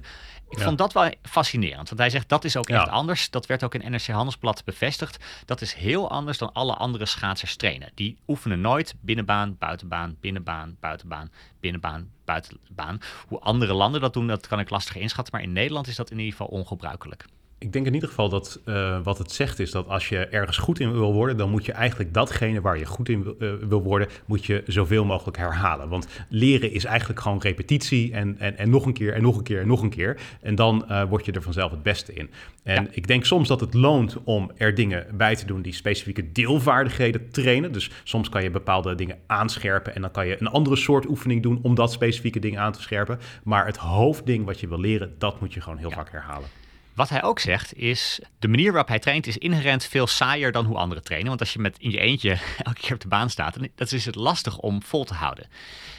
[0.49, 0.63] ik Ja.
[0.63, 1.87] vond dat wel fascinerend.
[1.89, 2.91] Want hij zegt, dat is ook echt Ja.
[2.91, 3.29] anders.
[3.29, 5.23] Dat werd ook in NRC Handelsblad bevestigd.
[5.45, 7.91] Dat is heel anders dan alle andere schaatsers trainen.
[7.95, 12.99] Die oefenen nooit binnenbaan, buitenbaan, binnenbaan, buitenbaan, binnenbaan, buitenbaan.
[13.27, 15.33] Hoe andere landen dat doen, dat kan ik lastig inschatten.
[15.33, 17.25] Maar in Nederland is dat in ieder geval ongebruikelijk.
[17.65, 20.57] Ik denk in ieder geval dat eh, wat het zegt is dat als je ergens
[20.57, 23.49] goed in wil worden, dan moet je eigenlijk datgene waar je goed in wil, eh,
[23.67, 25.89] wil worden, moet je zoveel mogelijk herhalen.
[25.89, 29.43] Want leren is eigenlijk gewoon repetitie en, en, en nog een keer en nog een
[29.43, 30.17] keer en nog een keer.
[30.41, 32.29] En dan eh, word je er vanzelf het beste in.
[32.63, 32.89] En Ja.
[32.91, 37.29] ik denk soms dat het loont om er dingen bij te doen die specifieke deelvaardigheden
[37.31, 37.71] trainen.
[37.71, 41.43] Dus soms kan je bepaalde dingen aanscherpen en dan kan je een andere soort oefening
[41.43, 43.19] doen om dat specifieke ding aan te scherpen.
[43.43, 45.95] Maar het hoofdding wat je wil leren, dat moet je gewoon heel Ja.
[45.95, 46.47] vaak herhalen.
[46.95, 50.65] Wat hij ook zegt is, de manier waarop hij traint is inherent veel saaier dan
[50.65, 51.27] hoe anderen trainen.
[51.27, 52.29] Want als je met in je eentje
[52.63, 55.47] elke keer op de baan staat, dan dat is het lastig om vol te houden.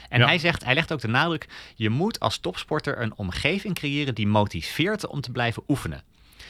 [0.09, 0.25] En Ja.
[0.25, 4.27] hij zegt, hij legt ook de nadruk, je moet als topsporter een omgeving creëren die
[4.27, 6.03] motiveert om te blijven oefenen.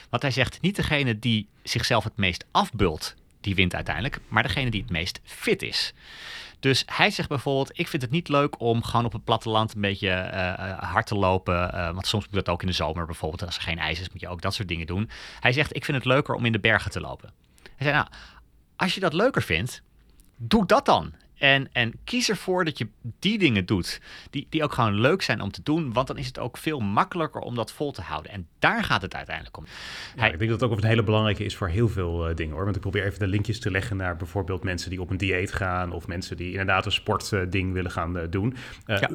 [0.09, 4.69] Want hij zegt, niet degene die zichzelf het meest afbult, die wint uiteindelijk, maar degene
[4.71, 5.93] die het meest fit is.
[6.59, 9.81] Dus hij zegt bijvoorbeeld, ik vind het niet leuk om gewoon op het platteland een
[9.81, 11.73] beetje eh, eh, hard te lopen.
[11.73, 13.45] eh, want soms moet dat ook in de zomer bijvoorbeeld.
[13.45, 15.09] Als er geen ijs is, moet je ook dat soort dingen doen.
[15.39, 17.33] Hij zegt, ik vind het leuker om in de bergen te lopen.
[17.63, 18.07] Hij zei, nou,
[18.75, 19.81] als je dat leuker vindt,
[20.35, 21.13] doe dat dan.
[21.37, 22.87] En, en kies ervoor dat je
[23.19, 25.93] die dingen doet, die, die ook gewoon leuk zijn om te doen.
[25.93, 28.31] Want dan is het ook veel makkelijker om dat vol te houden.
[28.31, 29.63] En daar gaat het uiteindelijk om.
[30.15, 32.35] Ja, Hij- ik denk dat het ook een hele belangrijke is voor heel veel eh,
[32.35, 32.63] dingen hoor.
[32.63, 35.53] Want ik probeer even de linkjes te leggen naar bijvoorbeeld mensen die op een dieet
[35.53, 35.91] gaan.
[35.91, 38.55] Of mensen die inderdaad een sportding willen gaan eh, doen.
[38.85, 39.09] Eh, Ja.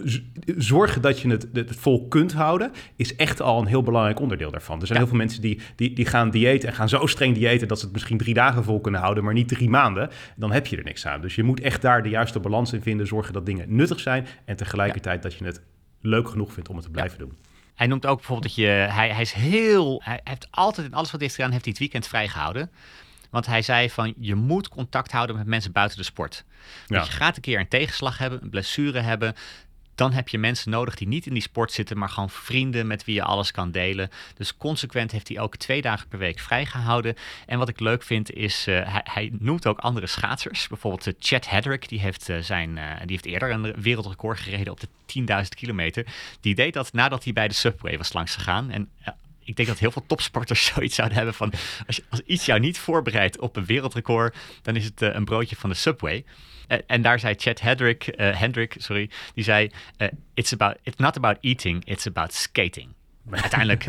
[0.57, 4.51] Zorgen dat je het, het vol kunt houden, is echt al een heel belangrijk onderdeel
[4.51, 4.81] daarvan.
[4.81, 5.05] Er zijn Ja.
[5.05, 7.85] heel veel mensen die, die, die gaan diëten en gaan zo streng diëten dat ze
[7.85, 10.11] het misschien drie dagen vol kunnen houden, maar niet drie maanden.
[10.37, 11.21] Dan heb je er niks aan.
[11.21, 13.07] Dus je moet echt daar de juiste balans in vinden.
[13.07, 15.63] Zorgen dat dingen nuttig zijn en tegelijkertijd dat je het
[16.01, 17.37] leuk genoeg vindt om het te blijven doen.
[17.75, 18.71] Hij noemt ook bijvoorbeeld dat je.
[18.71, 20.03] Hij, hij is heel.
[20.05, 22.71] Hij heeft altijd in alles wat hij heeft gedaan, heeft hij het weekend vrijgehouden.
[23.31, 26.45] Want hij zei van je moet contact houden met mensen buiten de sport.
[26.87, 26.97] Ja.
[26.97, 29.35] Want je gaat een keer een tegenslag hebben, een blessure hebben.
[29.95, 33.05] Dan heb je mensen nodig die niet in die sport zitten, maar gewoon vrienden met
[33.05, 34.11] wie je alles kan delen.
[34.37, 37.15] Dus consequent heeft hij ook twee dagen per week vrijgehouden.
[37.47, 40.69] En wat ik leuk vind is, eh, hij, hij noemt ook andere schaatsers.
[40.69, 44.73] Bijvoorbeeld uh, Chad Hedrick, die heeft, eh, zijn, eh, die heeft eerder een wereldrecord gereden
[44.73, 46.07] op de 10.000 kilometer.
[46.41, 48.71] Die deed dat nadat hij bij de Subway was langs gegaan.
[48.71, 48.89] En
[49.45, 51.53] ik denk dat heel veel topsporters zoiets zouden hebben van...
[51.87, 54.37] als, als iets jou niet voorbereidt op een wereldrecord...
[54.63, 56.25] dan is het eh, een broodje van de Subway.
[56.87, 59.71] En daar zei Chad Hedrick, eh, Hendrick, sorry, die zei...
[59.97, 62.95] eh, it's, about, it's not about eating, it's about skating.
[63.31, 63.85] uiteindelijk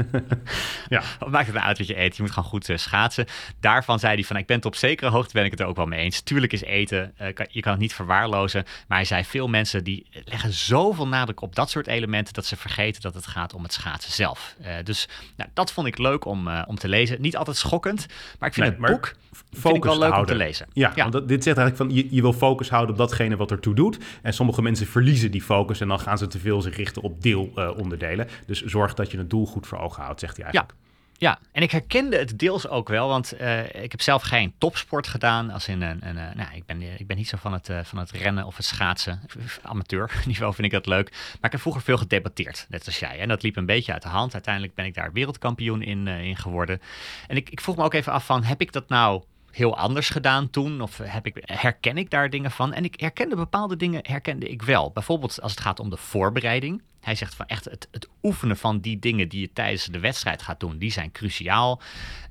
[0.90, 1.02] ja.
[1.20, 2.16] wat maakt het nou uit wat je eet?
[2.16, 3.26] Je moet gewoon goed uh, schaatsen.
[3.60, 5.76] Daarvan zei hij van, ik ben het op zekere hoogte ben ik het er ook
[5.76, 6.22] wel mee eens.
[6.22, 8.64] Tuurlijk is eten, uh, kan, je kan het niet verwaarlozen.
[8.88, 12.34] Maar hij zei, veel mensen die leggen zoveel nadruk op dat soort elementen...
[12.34, 14.56] dat ze vergeten dat het gaat om het schaatsen zelf.
[14.62, 17.22] Uh, dus nou, dat vond ik leuk om, om te lezen.
[17.22, 18.06] Niet altijd schokkend,
[18.40, 19.16] maar ik vind nee, het boek
[19.52, 20.34] vind ik wel leuk houden.
[20.34, 20.68] om te lezen.
[20.74, 21.10] Ja, ja.
[21.10, 23.98] Want dit zegt eigenlijk van, je, je wil focus houden op datgene wat ertoe doet.
[24.22, 27.22] En sommige mensen verliezen die focus en dan gaan ze te veel zich richten op
[27.22, 28.28] deelonderdelen.
[28.46, 30.74] dus zorg dat je doel goed voor ogen houdt, zegt hij eigenlijk.
[30.78, 30.82] Ja.
[31.18, 35.08] Ja, en ik herkende het deels ook wel, want uh, ik heb zelf geen topsport
[35.08, 35.50] gedaan.
[35.50, 37.98] Als in een, een, een nou, ik, ben, ik ben niet zo van het, van
[37.98, 39.22] het rennen of het schaatsen.
[39.62, 41.10] Amateur niveau vind ik dat leuk.
[41.12, 43.20] Maar ik heb vroeger veel gedebatteerd, net als jij.
[43.20, 44.34] En dat liep een beetje uit de hand.
[44.34, 46.82] Uiteindelijk ben ik daar wereldkampioen in, in geworden.
[47.28, 49.24] En ik, ik vroeg me ook even af van, heb ik dat nou
[49.56, 50.82] heel anders gedaan toen?
[50.82, 52.74] Of heb ik, herken ik daar dingen van?
[52.74, 54.92] En ik herkende bepaalde dingen, herkende ik wel.
[54.92, 56.82] Bijvoorbeeld als het gaat om de voorbereiding.
[57.00, 60.42] Hij zegt van echt het, het oefenen van die dingen die je tijdens de wedstrijd
[60.42, 61.82] gaat doen, die zijn cruciaal.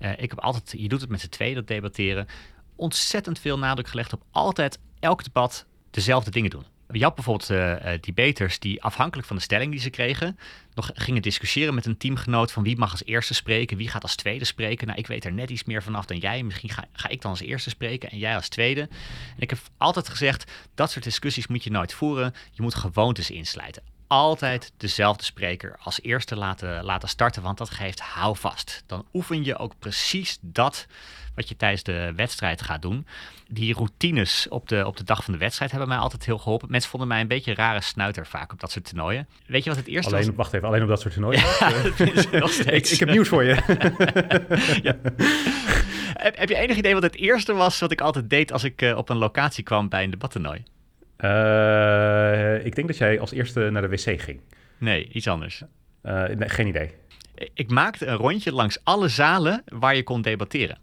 [0.01, 2.27] Uh, ik heb altijd, je doet het met z'n tweeën, dat debatteren.
[2.77, 6.72] Ontzettend veel nadruk gelegd op altijd elk debat dezelfde dingen doen.
[6.93, 10.39] Je had bijvoorbeeld uh, debaters die afhankelijk van de stelling die ze kregen,
[10.75, 14.17] nog gingen discussiëren met een teamgenoot van wie mag als eerste spreken, wie gaat als
[14.17, 14.87] tweede spreken.
[14.87, 16.43] Nou, ik weet er net iets meer vanaf dan jij.
[16.43, 18.81] Misschien ga, ga ik dan als eerste spreken en jij als tweede.
[18.81, 22.35] En ik heb altijd gezegd, dat soort discussies moet je nooit voeren.
[22.51, 28.01] Je moet gewoontes insluiten altijd dezelfde spreker als eerste laten, laten starten, want dat geeft
[28.01, 28.85] houvast.
[28.87, 30.87] Dan oefen je ook precies dat
[31.35, 33.07] wat je tijdens de wedstrijd gaat doen.
[33.49, 36.71] Die routines op de, op de dag van de wedstrijd hebben mij altijd heel geholpen.
[36.71, 39.29] Mensen vonden mij een beetje een rare snuiter vaak op dat soort toernooien.
[39.47, 40.37] Weet je wat het eerste alleen, was?
[40.37, 41.41] Wacht even, alleen op dat soort toernooien?
[41.61, 41.69] Ja,
[42.73, 43.55] ik, ik, heb nieuws voor je.
[44.89, 44.97] ja.
[46.15, 48.83] heb, heb, je enig idee wat het eerste was wat ik altijd deed als ik
[48.83, 50.63] uh, op een locatie kwam bij een debattoernooi?
[51.25, 54.41] Uh, ik denk dat jij als eerste naar de wc ging.
[54.79, 55.63] Nee, iets anders.
[56.03, 56.91] Uh, nee, geen idee.
[57.55, 60.79] Ik maakte een rondje langs alle zalen waar je kon debatteren.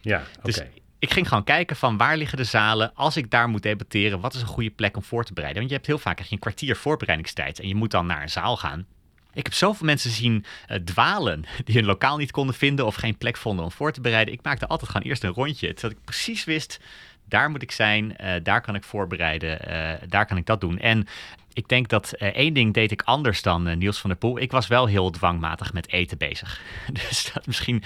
[0.00, 0.46] Ja, oké.
[0.46, 0.62] Dus
[0.98, 2.94] ik ging gewoon kijken van waar liggen de zalen.
[2.94, 5.58] Als ik daar moet debatteren, wat is een goede plek om voor te bereiden?
[5.60, 8.56] Want je hebt heel vaak een kwartier voorbereidingstijd en je moet dan naar een zaal
[8.56, 8.86] gaan.
[9.32, 13.18] Ik heb zoveel mensen zien uh, dwalen die hun lokaal niet konden vinden of geen
[13.18, 14.34] plek vonden om voor te bereiden.
[14.34, 16.80] Ik maakte altijd gewoon eerst een rondje, zodat ik precies wist
[17.28, 20.78] daar moet ik zijn, uh, daar kan ik voorbereiden, uh, daar kan ik dat doen.
[20.78, 21.06] En
[21.52, 24.38] ik denk dat uh, één ding deed ik anders dan Niels van der Poel.
[24.38, 26.60] Ik was wel heel dwangmatig met eten bezig.
[26.92, 27.82] dus dat misschien,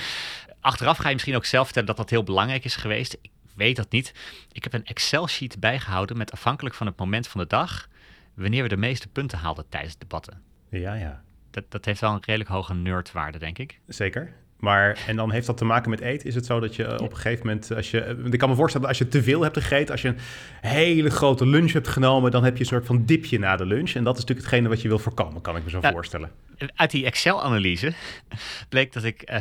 [0.60, 3.16] achteraf ga je misschien ook zelf vertellen dat dat heel belangrijk is geweest.
[3.22, 4.14] Ik weet dat niet.
[4.52, 7.88] Ik heb een Excel-sheet bijgehouden met afhankelijk van het moment van de dag,
[8.34, 10.42] wanneer we de meeste punten haalden tijdens debatten.
[10.70, 11.22] Ja, ja.
[11.50, 13.80] Dat, dat heeft wel een redelijk hoge nerdwaarde, denk ik.
[13.86, 14.34] Zeker.
[14.60, 16.28] Maar, en dan heeft dat te maken met eten.
[16.28, 18.88] Is het zo dat je op een gegeven moment, als je, ik kan me voorstellen,
[18.88, 20.18] als je te veel hebt gegeten, als je een
[20.60, 23.92] hele grote lunch hebt genomen, dan heb je een soort van dipje na de lunch.
[23.94, 26.30] En dat is natuurlijk hetgene wat je wil voorkomen, kan ik me zo ja, voorstellen.
[26.74, 27.92] Uit die Excel-analyse
[28.68, 29.40] bleek dat ik uh,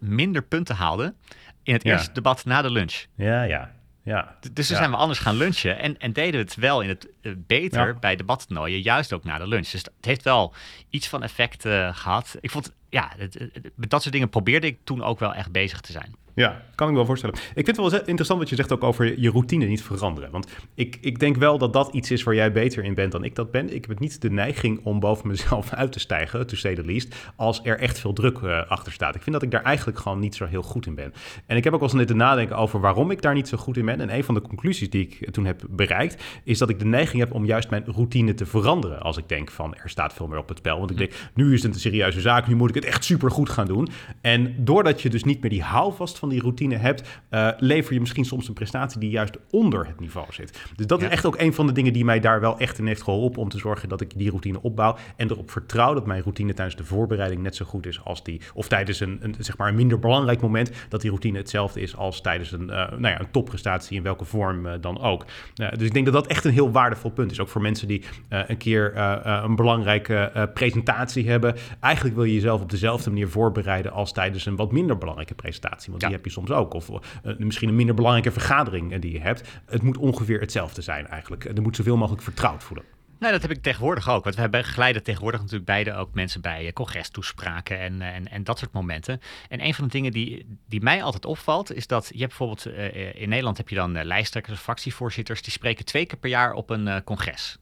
[0.00, 1.14] 25% minder punten haalde
[1.62, 1.92] in het ja.
[1.92, 3.04] eerste debat na de lunch.
[3.14, 3.76] Ja, ja.
[4.08, 4.82] Ja, dus toen ja.
[4.82, 7.94] zijn we anders gaan lunchen en, en deden het wel in het uh, beter ja.
[7.94, 9.68] bij debattoernooien, juist ook na de lunch.
[9.68, 10.54] Dus het heeft wel
[10.90, 12.36] iets van effect uh, gehad.
[12.40, 15.52] Ik vond, ja, het, het, met dat soort dingen probeerde ik toen ook wel echt
[15.52, 16.14] bezig te zijn.
[16.38, 17.34] Ja, kan ik wel voorstellen.
[17.54, 20.30] Ik vind het wel interessant wat je zegt ook over je routine niet veranderen.
[20.30, 23.24] Want ik, ik denk wel dat dat iets is waar jij beter in bent dan
[23.24, 23.74] ik dat ben.
[23.74, 27.14] Ik heb niet de neiging om boven mezelf uit te stijgen, to say the least,
[27.36, 29.14] als er echt veel druk uh, achter staat.
[29.14, 31.12] Ik vind dat ik daar eigenlijk gewoon niet zo heel goed in ben.
[31.46, 33.56] En ik heb ook wel eens net te nadenken over waarom ik daar niet zo
[33.56, 34.00] goed in ben.
[34.00, 37.22] En een van de conclusies die ik toen heb bereikt, is dat ik de neiging
[37.22, 39.00] heb om juist mijn routine te veranderen.
[39.00, 40.78] Als ik denk van er staat veel meer op het spel.
[40.78, 43.30] Want ik denk, nu is het een serieuze zaak, nu moet ik het echt super
[43.30, 43.88] goed gaan doen.
[44.20, 48.00] En doordat je dus niet meer die houvast van die routine hebt, uh, lever je
[48.00, 50.60] misschien soms een prestatie die juist onder het niveau zit.
[50.76, 51.06] Dus dat ja.
[51.06, 53.42] is echt ook een van de dingen die mij daar wel echt in heeft geholpen
[53.42, 56.76] om te zorgen dat ik die routine opbouw en erop vertrouw dat mijn routine tijdens
[56.76, 59.74] de voorbereiding net zo goed is als die, of tijdens een, een zeg maar een
[59.74, 63.30] minder belangrijk moment, dat die routine hetzelfde is als tijdens een, uh, nou ja, een
[63.30, 65.24] topprestatie in welke vorm uh, dan ook.
[65.54, 68.04] dus ik denk dat dat echt een heel waardevol punt is, ook voor mensen die
[68.28, 71.54] een keer een belangrijke presentatie hebben.
[71.80, 75.90] Eigenlijk wil je jezelf op dezelfde manier voorbereiden als tijdens een wat minder belangrijke presentatie,
[75.90, 76.08] want ja.
[76.08, 76.74] die je soms ook.
[76.74, 79.48] Of uh, misschien een minder belangrijke vergadering uh, die je hebt.
[79.66, 81.44] Het moet ongeveer hetzelfde zijn eigenlijk.
[81.44, 82.84] Er moet zoveel mogelijk vertrouwd voelen.
[83.18, 84.24] Nou, dat heb ik tegenwoordig ook.
[84.24, 88.44] Want we hebben geleiden tegenwoordig natuurlijk beide ook mensen bij uh, congrestoespraken en, en, en
[88.44, 89.20] dat soort momenten.
[89.48, 92.66] En een van de dingen die, die mij altijd opvalt, is dat je bijvoorbeeld
[93.14, 96.70] in Nederland heb je dan lijsttrekkers of fractievoorzitters, die spreken twee keer per jaar op
[96.70, 97.58] een congres.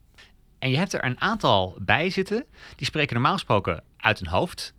[0.59, 4.73] En je hebt er een aantal bij zitten, die spreken normaal gesproken uit hun hoofd.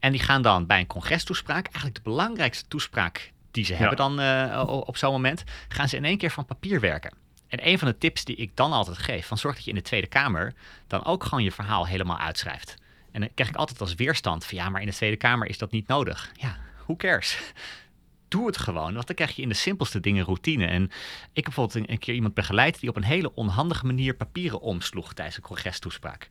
[0.00, 3.78] En die gaan dan bij een congrestoespraak, eigenlijk de belangrijkste toespraak die ze ja.
[3.78, 7.12] hebben dan uh, op zo'n moment, gaan ze in één keer van papier werken.
[7.48, 9.76] En een van de tips die ik dan altijd geef, van zorg dat je in
[9.76, 10.54] de Tweede Kamer
[10.86, 12.74] dan ook gewoon je verhaal helemaal uitschrijft.
[13.12, 15.58] En dan krijg ik altijd als weerstand van ja, maar in de Tweede Kamer is
[15.58, 16.32] dat niet nodig.
[16.34, 17.38] Ja, who cares?
[18.28, 20.66] Doe het gewoon, want dan krijg je in de simpelste dingen routine.
[20.66, 20.90] En ik
[21.32, 25.12] heb bijvoorbeeld een, een keer iemand begeleid die op een hele onhandige manier papieren omsloeg
[25.12, 26.30] tijdens een congrestoespraak.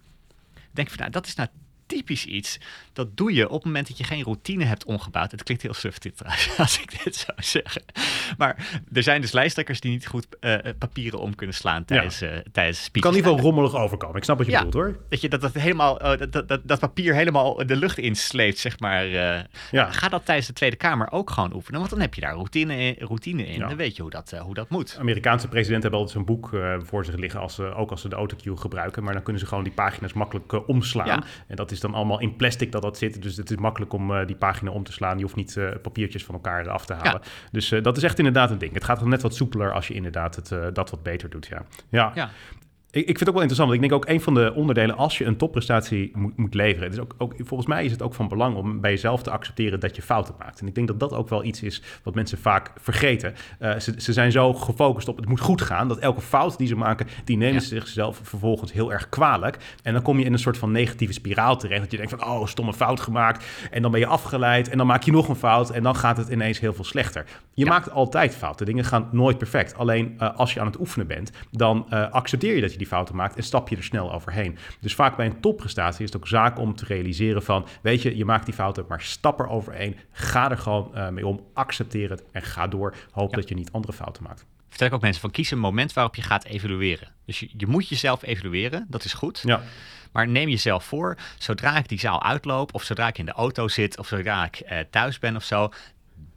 [0.71, 1.49] Denk van, nou, dat is nou
[1.89, 2.59] typisch iets.
[2.93, 5.31] Dat doe je op het moment dat je geen routine hebt omgebouwd.
[5.31, 7.81] Het klinkt heel suftig trouwens, als ik dit zou zeggen.
[8.37, 12.31] Maar er zijn dus lijsttrekkers die niet goed uh, papieren om kunnen slaan tijdens, ja.
[12.31, 13.09] uh, tijdens speeches.
[13.09, 14.17] Kan niet wel rommelig overkomen.
[14.17, 14.97] Ik snap wat je ja, bedoelt hoor.
[15.09, 18.79] Dat je dat, dat, helemaal, uh, dat, dat, dat papier helemaal de lucht insleept, zeg
[18.79, 19.07] maar.
[19.07, 19.47] ja.
[19.71, 21.79] Ga dat tijdens de Tweede Kamer ook gewoon oefenen.
[21.79, 22.95] Want dan heb je daar routine in.
[22.99, 23.59] Routine in.
[23.59, 24.95] Dan weet je hoe dat, hoe dat moet.
[24.99, 26.49] Amerikaanse presidenten hebben altijd zo'n boek
[26.85, 27.39] voor zich liggen.
[27.39, 29.03] Als ze, ook als ze de autocue gebruiken.
[29.03, 31.23] Maar dan kunnen ze gewoon die pagina's makkelijk omslaan.
[31.47, 33.21] En dat is dan allemaal in plastic dat dat zit.
[33.21, 35.17] Dus het is makkelijk om uh, die pagina om te slaan.
[35.17, 37.21] Je hoeft niet uh, papiertjes van elkaar af te halen.
[37.23, 37.29] Ja.
[37.51, 38.73] Dus uh, dat is echt inderdaad een ding.
[38.73, 41.47] Het gaat dan net wat soepeler als je inderdaad het, dat wat beter doet.
[41.47, 41.65] Ja.
[41.89, 42.11] ja.
[42.15, 42.29] ja
[42.91, 43.69] ik, ik vind het ook wel interessant.
[43.69, 46.83] Want ik denk ook een van de onderdelen als je een topprestatie moet, moet leveren.
[46.83, 49.29] Het is ook, ook, volgens mij is het ook van belang om bij jezelf te
[49.29, 50.59] accepteren dat je fouten maakt.
[50.61, 53.33] En ik denk dat dat ook wel iets is wat mensen vaak vergeten.
[53.59, 55.87] Uh, ze, ze, zijn zo gefocust op het moet goed gaan.
[55.87, 57.59] Dat elke fout die ze maken, die nemen ja.
[57.59, 59.57] ze zichzelf vervolgens heel erg kwalijk.
[59.83, 61.81] En dan kom je in een soort van negatieve spiraal terecht.
[61.81, 63.45] Dat je denkt van oh, stomme fout gemaakt.
[63.71, 64.69] En dan ben je afgeleid.
[64.69, 65.69] En dan maak je nog een fout.
[65.69, 67.25] En dan gaat het ineens heel veel slechter.
[67.53, 67.71] Je ja.
[67.71, 68.65] maakt altijd fouten.
[68.65, 69.75] Dingen gaan nooit perfect.
[69.75, 72.87] Alleen uh, als je aan het oefenen bent, dan uh, accepteer je dat je die
[72.87, 74.57] fouten maakt en stap je er snel overheen.
[74.79, 78.17] Dus vaak bij een topprestatie is het ook zaak om te realiseren van, weet je,
[78.17, 79.97] je maakt die fouten, maar stap er overheen.
[80.11, 82.95] Ga er gewoon uh, mee om, accepteer het en ga door.
[83.11, 83.35] Hoop ja.
[83.35, 84.45] dat je niet andere fouten maakt.
[84.69, 87.11] Vertel ik ook mensen van kies een moment waarop je gaat evalueren.
[87.25, 89.41] Dus je, je moet jezelf evalueren, dat is goed.
[89.45, 89.61] Ja.
[90.11, 93.67] Maar neem jezelf voor, zodra ik die zaal uitloop, of zodra ik in de auto
[93.67, 95.69] zit, of zodra ik uh, thuis ben of zo,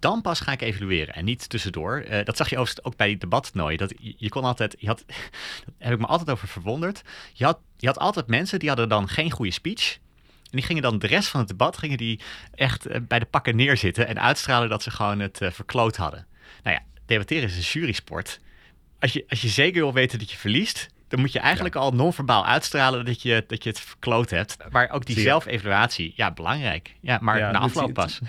[0.03, 2.05] dan pas ga ik evalueren en niet tussendoor.
[2.11, 3.77] Uh, dat zag je overigens ook bij die debattoernooi.
[3.77, 5.15] Dat je, je, kon altijd, je had, daar
[5.79, 7.03] heb ik me altijd over verwonderd.
[7.33, 9.99] Je had, je had altijd mensen die hadden dan geen goede speech.
[10.43, 12.21] En die gingen dan de rest van het debat gingen die
[12.55, 16.27] echt uh, bij de pakken neerzitten en uitstralen dat ze gewoon het uh, verkloot hadden.
[16.63, 18.41] Nou ja, debatteren is een jurysport.
[18.99, 21.81] Als je, als je zeker wil weten dat je verliest, dan moet je eigenlijk ja.
[21.81, 24.57] al non-verbaal uitstralen dat je, dat je het verkloot hebt.
[24.71, 26.95] Maar ook die zelfevaluatie, ja, belangrijk.
[27.01, 28.21] Ja, maar ja, na afloop pas.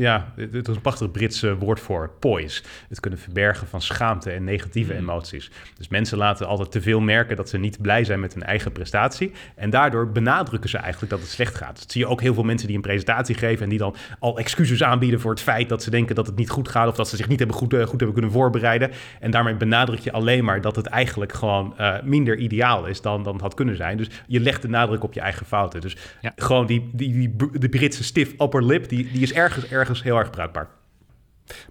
[0.00, 2.62] Ja, het is een prachtig Britse woord voor poise.
[2.88, 4.98] Het kunnen verbergen van schaamte en negatieve mm.
[4.98, 5.50] emoties.
[5.76, 8.72] Dus mensen laten altijd te veel merken dat ze niet blij zijn met hun eigen
[8.72, 9.32] prestatie.
[9.54, 11.78] En daardoor benadrukken ze eigenlijk dat het slecht gaat.
[11.78, 14.38] Dat zie je ook heel veel mensen die een presentatie geven en die dan al
[14.38, 17.08] excuses aanbieden voor het feit dat ze denken dat het niet goed gaat of dat
[17.08, 18.90] ze zich niet hebben goed, uh, goed hebben kunnen voorbereiden.
[19.20, 23.22] En daarmee benadruk je alleen maar dat het eigenlijk gewoon uh, minder ideaal is dan,
[23.22, 23.96] dan het had kunnen zijn.
[23.96, 25.80] Dus je legt de nadruk op je eigen fouten.
[25.80, 26.32] Dus ja.
[26.36, 30.18] gewoon die, die, die, de Britse stiff upper lip, die, die is ergens, ergens heel
[30.18, 30.68] erg bruikbaar.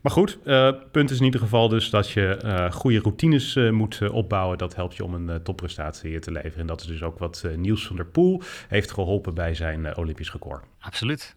[0.02, 3.72] Maar goed, uh, punt is in ieder geval dus dat je uh, goede routines uh,
[3.72, 4.58] moet opbouwen.
[4.58, 6.60] Dat helpt je om een topprestatie te leveren.
[6.60, 10.32] En dat is dus ook wat Niels van der Poel heeft geholpen bij zijn Olympisch
[10.32, 10.64] record.
[10.80, 11.36] Absoluut.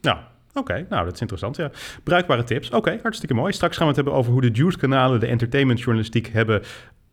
[0.00, 0.18] Nou,
[0.54, 1.56] Oké, okay, nou dat is interessant.
[1.56, 1.70] Ja.
[2.02, 2.66] Bruikbare tips.
[2.66, 3.52] Oké, okay, hartstikke mooi.
[3.52, 6.62] Straks gaan we het hebben over hoe de Juice-kanalen de entertainmentjournalistiek hebben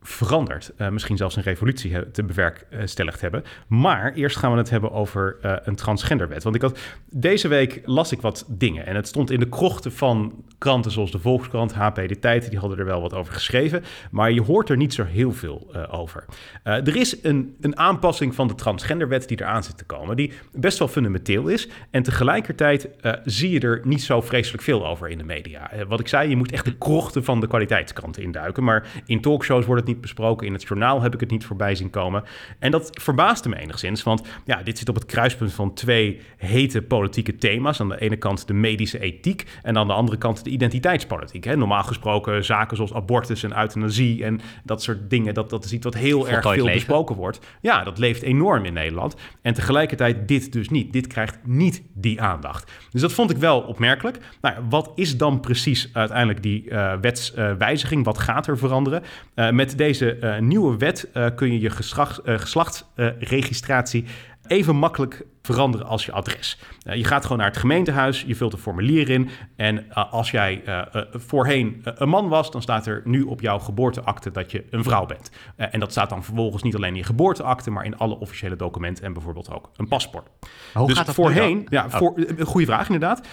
[0.02, 0.72] veranderd.
[0.78, 3.44] Uh, misschien zelfs een revolutie te bewerkstelligd hebben.
[3.66, 6.42] Maar eerst gaan we het hebben over uh, een transgenderwet.
[6.42, 6.78] Want ik had,
[7.10, 8.86] deze week las ik wat dingen.
[8.86, 12.50] En het stond in de krochten van kranten zoals de Volkskrant, HP De Tijd.
[12.50, 13.82] Die hadden er wel wat over geschreven.
[14.10, 16.24] Maar je hoort er niet zo heel veel over.
[16.62, 20.16] er is een, een aanpassing van de transgenderwet die eraan zit te komen.
[20.16, 21.68] Die best wel fundamenteel is.
[21.90, 22.88] En tegelijkertijd
[23.24, 25.70] zie je er niet zo vreselijk veel over in de media.
[25.88, 28.64] wat ik zei, je moet echt de krochten van de kwaliteitskranten induiken.
[28.64, 30.46] Maar in talkshows wordt het niet besproken.
[30.46, 32.24] In het journaal heb ik het niet voorbij zien komen.
[32.58, 36.82] En dat verbaasde me enigszins, want ja, dit zit op het kruispunt van twee hete
[36.82, 37.80] politieke thema's.
[37.80, 41.44] Aan de ene kant de medische ethiek en aan de andere kant de identiteitspolitiek.
[41.44, 41.56] Hè.
[41.56, 45.84] Normaal gesproken zaken zoals abortus en euthanasie en dat soort dingen, dat, dat is iets
[45.84, 46.72] wat heel erg veel leven.
[46.72, 47.40] besproken wordt.
[47.60, 49.16] Ja, dat leeft enorm in Nederland.
[49.42, 50.92] En tegelijkertijd dit dus niet.
[50.92, 52.72] Dit krijgt niet die aandacht.
[52.90, 54.18] Dus dat vond ik wel opmerkelijk.
[54.40, 58.00] Nou, wat is dan precies uiteindelijk die uh, wetswijziging?
[58.00, 59.02] Uh, wat gaat er veranderen?
[59.34, 64.04] Uh, met deze uh, nieuwe wet uh, kun je je geslacht, uh, geslachtsregistratie
[64.46, 66.58] even makkelijk veranderen als je adres.
[66.84, 69.28] Uh, je gaat gewoon naar het gemeentehuis, je vult een formulier in.
[69.56, 73.58] En uh, als jij uh, voorheen een man was, dan staat er nu op jouw
[73.58, 75.30] geboorteakte dat je een vrouw bent.
[75.56, 79.04] en dat staat dan vervolgens niet alleen in je geboorteakte, maar in alle officiële documenten
[79.04, 80.28] en bijvoorbeeld ook een paspoort.
[80.74, 81.92] hoe dus gaat dat voorheen, ja, oh.
[81.92, 83.26] voor, goede vraag inderdaad.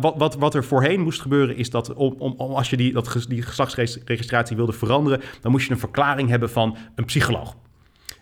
[0.00, 2.92] wat, wat, wat er voorheen moest gebeuren is dat om, om, om als je die,
[2.92, 7.56] dat, die geslachtsregistratie wilde veranderen, dan moest je een verklaring hebben van een psycholoog.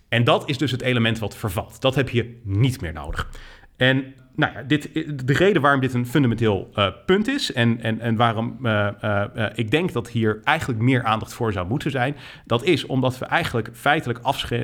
[0.08, 1.80] En dat is dus het element wat vervalt.
[1.80, 3.28] Dat heb je niet meer nodig.
[3.76, 4.90] En nou ja, dit,
[5.26, 9.44] de reden waarom dit een fundamenteel uh, punt is en, en, en waarom uh, uh,
[9.54, 12.16] ik denk dat hier eigenlijk meer aandacht voor zou moeten zijn,
[12.46, 14.20] dat is omdat we eigenlijk feitelijk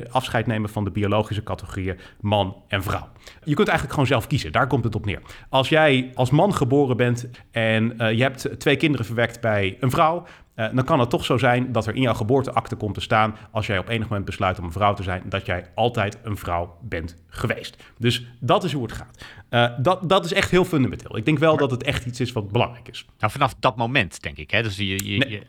[0.09, 3.07] afscheid nemen van de biologische categorieën man en vrouw.
[3.43, 5.21] Je kunt eigenlijk gewoon zelf kiezen, daar komt het op neer.
[5.49, 10.25] Als jij als man geboren bent en je hebt twee kinderen verwekt bij een vrouw,
[10.55, 13.35] uh, dan kan het toch zo zijn dat er in jouw geboorteakte komt te staan,
[13.51, 16.37] als jij op enig moment besluit om een vrouw te zijn, dat jij altijd een
[16.37, 17.83] vrouw bent geweest.
[17.97, 19.25] Dus dat is hoe het gaat.
[19.49, 21.17] Uh, dat, dat is echt heel fundamenteel.
[21.17, 23.05] Ik denk wel dat het echt iets is wat belangrijk is.
[23.19, 24.51] Nou, vanaf dat moment, denk ik.
[24.51, 24.63] Hè?
[24.63, 25.29] Dus je, je, nee.
[25.29, 25.41] je...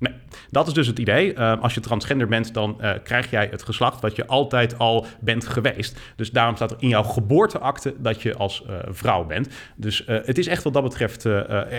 [0.00, 0.12] Nee,
[0.50, 1.34] dat is dus het idee.
[1.34, 5.06] Uh, als je transgender bent, dan uh, krijg jij het geslacht wat je altijd al
[5.20, 6.00] bent geweest.
[6.16, 9.48] Dus daarom staat er in jouw geboorteakte dat je als uh, vrouw bent.
[9.76, 11.22] Dus het is echt wat dat betreft,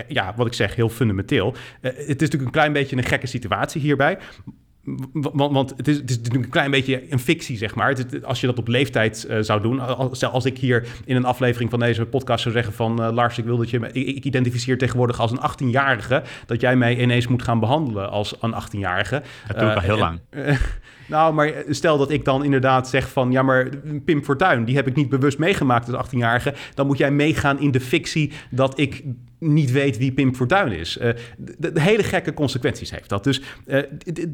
[0.08, 1.54] ja, wat ik zeg, heel fundamenteel.
[1.80, 4.18] het is natuurlijk een klein beetje een gekke situatie hierbij.
[5.12, 7.88] Want, want het, is, het is natuurlijk een klein beetje een fictie, zeg maar.
[7.88, 9.80] Het, als je dat op leeftijd uh, zou doen.
[9.80, 13.02] Als, als, ik hier in een aflevering van deze podcast zou zeggen van...
[13.02, 13.80] Uh, Lars, ik wil dat je...
[13.80, 16.22] Me, ik, ik, identificeer tegenwoordig als een 18-jarige...
[16.46, 19.22] dat jij mij ineens moet gaan behandelen als een 18-jarige.
[19.46, 20.20] Dat doe ik al heel uh, lang.
[21.06, 23.32] nou, maar stel dat ik dan inderdaad zeg van...
[23.32, 23.68] ja, maar
[24.04, 26.54] Pim Fortuyn, die heb ik niet bewust meegemaakt als 18-jarige...
[26.74, 29.04] dan moet jij meegaan in de fictie dat ik
[29.42, 30.96] niet weet wie Pim Fortuyn is.
[30.96, 33.24] Uh, de, de, hele gekke consequenties heeft dat.
[33.24, 33.82] Dus uh,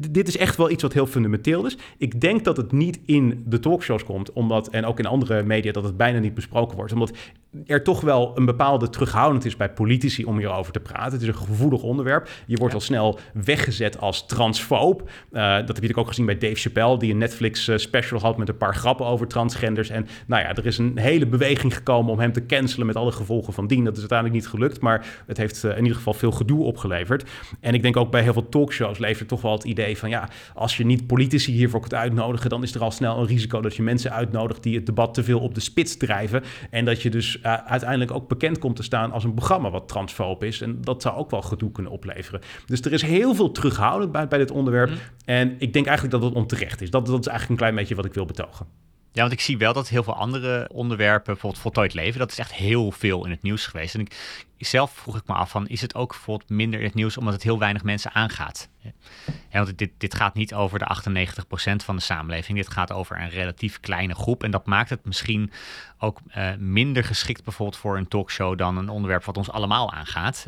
[0.09, 1.77] dit is echt wel iets wat heel fundamenteel is.
[1.97, 5.71] Ik denk dat het niet in de talkshows komt, omdat, en ook in andere media,
[5.71, 6.93] dat het bijna niet besproken wordt.
[6.93, 7.13] Omdat
[7.65, 11.11] er toch wel een bepaalde terughoudend is bij politici om hierover te praten.
[11.11, 12.29] Het is een gevoelig onderwerp.
[12.45, 12.79] Je wordt ja.
[12.79, 15.01] al snel weggezet als transfoob.
[15.31, 18.49] Uh, dat heb je ook gezien bij Dave Chappelle, die een Netflix special had met
[18.49, 19.89] een paar grappen over transgenders.
[19.89, 23.11] En nou ja, er is een hele beweging gekomen om hem te cancelen met alle
[23.11, 23.83] gevolgen van dien.
[23.83, 27.29] Dat is uiteindelijk niet gelukt, maar het heeft uh, in ieder geval veel gedoe opgeleverd.
[27.59, 30.29] En ik denk ook bij heel veel talkshows levert toch wel het idee van ja,
[30.53, 33.75] als je niet politici hiervoor kunt uitnodigen, dan is er al snel een risico dat
[33.75, 36.43] je mensen uitnodigt die het debat te veel op de spits drijven.
[36.69, 39.87] En dat je dus uh, uiteindelijk ook bekend komt te staan als een programma wat
[39.87, 40.61] transfoob is.
[40.61, 42.41] En dat zou ook wel gedoe kunnen opleveren.
[42.65, 44.89] Dus er is heel veel terughoudend bij, bij dit onderwerp.
[44.89, 44.97] Mm.
[45.25, 46.89] En ik denk eigenlijk dat het onterecht is.
[46.89, 48.65] Dat, dat is eigenlijk een klein beetje wat ik wil betogen.
[49.11, 52.37] Ja, want ik zie wel dat heel veel andere onderwerpen, bijvoorbeeld voltooid leven, dat is
[52.37, 53.95] echt heel veel in het nieuws geweest.
[53.95, 56.95] En ik, zelf vroeg ik me af van, is het ook bijvoorbeeld minder in het
[56.95, 58.69] nieuws omdat het heel weinig mensen aangaat?
[59.51, 63.29] Want dit, dit gaat niet over de 98% van de samenleving, dit gaat over een
[63.29, 64.43] relatief kleine groep.
[64.43, 65.51] En dat maakt het misschien
[65.97, 70.47] ook uh, minder geschikt bijvoorbeeld voor een talkshow dan een onderwerp wat ons allemaal aangaat.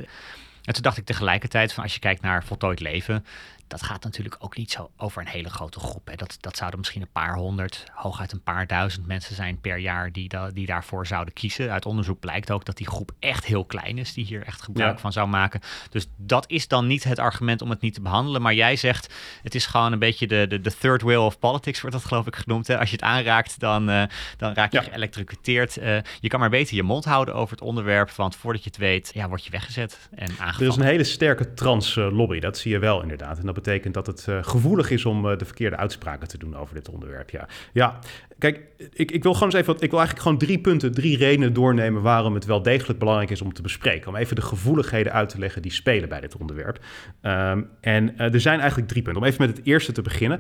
[0.64, 3.26] En toen dacht ik tegelijkertijd van als je kijkt naar voltooid leven,
[3.72, 6.08] dat gaat natuurlijk ook niet zo over een hele grote groep.
[6.08, 6.16] Hè.
[6.16, 10.12] Dat, dat zouden misschien een paar honderd, hooguit een paar duizend mensen zijn per jaar
[10.12, 11.72] die, da, die daarvoor zouden kiezen.
[11.72, 14.96] Uit onderzoek blijkt ook dat die groep echt heel klein is, die hier echt gebruik
[14.96, 15.02] ja.
[15.02, 15.62] van zou maken.
[15.90, 18.42] Dus dat is dan niet het argument om het niet te behandelen.
[18.42, 21.82] Maar jij zegt, het is gewoon een beetje de, de, de third wheel of politics,
[21.82, 22.68] wordt dat geloof ik genoemd.
[22.68, 22.80] Hè.
[22.80, 24.04] Als je het aanraakt, dan, uh,
[24.38, 24.84] dan raak je ja.
[24.84, 25.78] geëlektrocuteerd.
[25.78, 28.80] Uh, je kan maar beter je mond houden over het onderwerp, want voordat je het
[28.80, 30.60] weet, ja, word je weggezet en aangevallen.
[30.60, 33.38] Er is een hele sterke trans-lobby, dat zie je wel inderdaad.
[33.38, 36.56] En dat betekent dat het uh, gevoelig is om uh, de verkeerde uitspraken te doen
[36.56, 37.30] over dit onderwerp.
[37.30, 38.00] Ja, ja
[38.38, 38.60] kijk,
[38.94, 42.02] ik, ik wil gewoon eens even, ik wil eigenlijk gewoon drie punten, drie redenen doornemen
[42.02, 44.08] waarom het wel degelijk belangrijk is om te bespreken.
[44.08, 46.80] Om even de gevoeligheden uit te leggen die spelen bij dit onderwerp.
[47.22, 49.22] Um, en uh, er zijn eigenlijk drie punten.
[49.22, 50.40] Om even met het eerste te beginnen.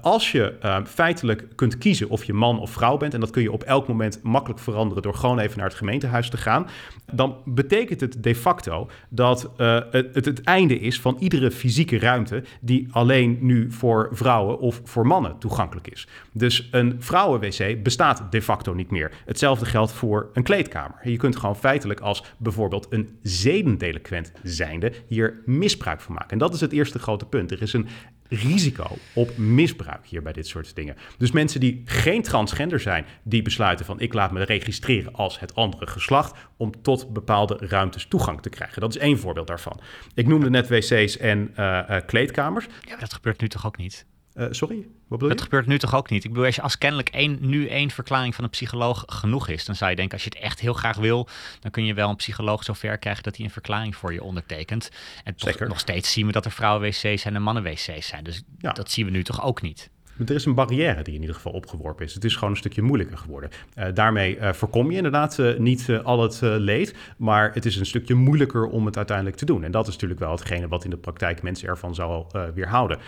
[0.00, 0.54] als je
[0.86, 3.88] feitelijk kunt kiezen of je man of vrouw bent, en dat kun je op elk
[3.88, 6.68] moment makkelijk veranderen door gewoon even naar het gemeentehuis te gaan,
[7.12, 12.42] dan betekent het de facto dat het, het het einde is van iedere fysieke ruimte
[12.60, 16.08] die alleen nu voor vrouwen of voor mannen toegankelijk is.
[16.32, 19.12] Dus een vrouwen-wc bestaat de facto niet meer.
[19.26, 21.08] Hetzelfde geldt voor een kleedkamer.
[21.08, 26.30] Je kunt gewoon feitelijk als bijvoorbeeld een zedendelinquent zijnde hier misbruik van maken.
[26.30, 27.50] En dat is het eerste grote punt.
[27.50, 27.86] Er is een
[28.28, 30.96] risico op misbruik hier bij dit soort dingen.
[31.18, 35.54] Dus mensen die geen transgender zijn, die besluiten van ik laat me registreren als het
[35.54, 38.80] andere geslacht om tot bepaalde ruimtes toegang te krijgen.
[38.80, 39.80] Dat is één voorbeeld daarvan.
[40.14, 42.64] Ik noemde net wc's en uh, uh, kleedkamers.
[42.64, 44.06] Ja, maar dat gebeurt nu toch ook niet?
[44.34, 45.44] Uh, sorry, wat bedoel dat je?
[45.44, 46.24] gebeurt nu toch ook niet?
[46.24, 49.64] Ik bedoel, als, je, als kennelijk één, nu één verklaring van een psycholoog genoeg is,
[49.64, 51.28] dan zou je denken, als je het echt heel graag wil,
[51.60, 54.90] dan kun je wel een psycholoog zover krijgen dat hij een verklaring voor je ondertekent.
[55.24, 58.24] En toch, nog steeds zien we dat er vrouwen-wc's en mannen-wc's zijn.
[58.24, 58.72] Dus ja.
[58.72, 59.90] dat zien we nu toch ook niet.
[60.18, 62.14] Er is een barrière die in ieder geval opgeworpen is.
[62.14, 63.50] Het is gewoon een stukje moeilijker geworden.
[63.78, 67.86] Uh, daarmee uh, voorkom je inderdaad uh, niet al het leed, maar het is een
[67.86, 69.64] stukje moeilijker om het uiteindelijk te doen.
[69.64, 72.24] En dat is natuurlijk wel hetgene wat in de praktijk mensen ervan zou
[72.54, 72.98] weerhouden.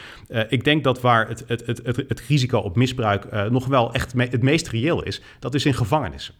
[0.48, 4.42] ik denk dat waar het, het, het, het, risico op misbruik nog wel echt het
[4.42, 6.34] meest reëel is, dat is in gevangenissen.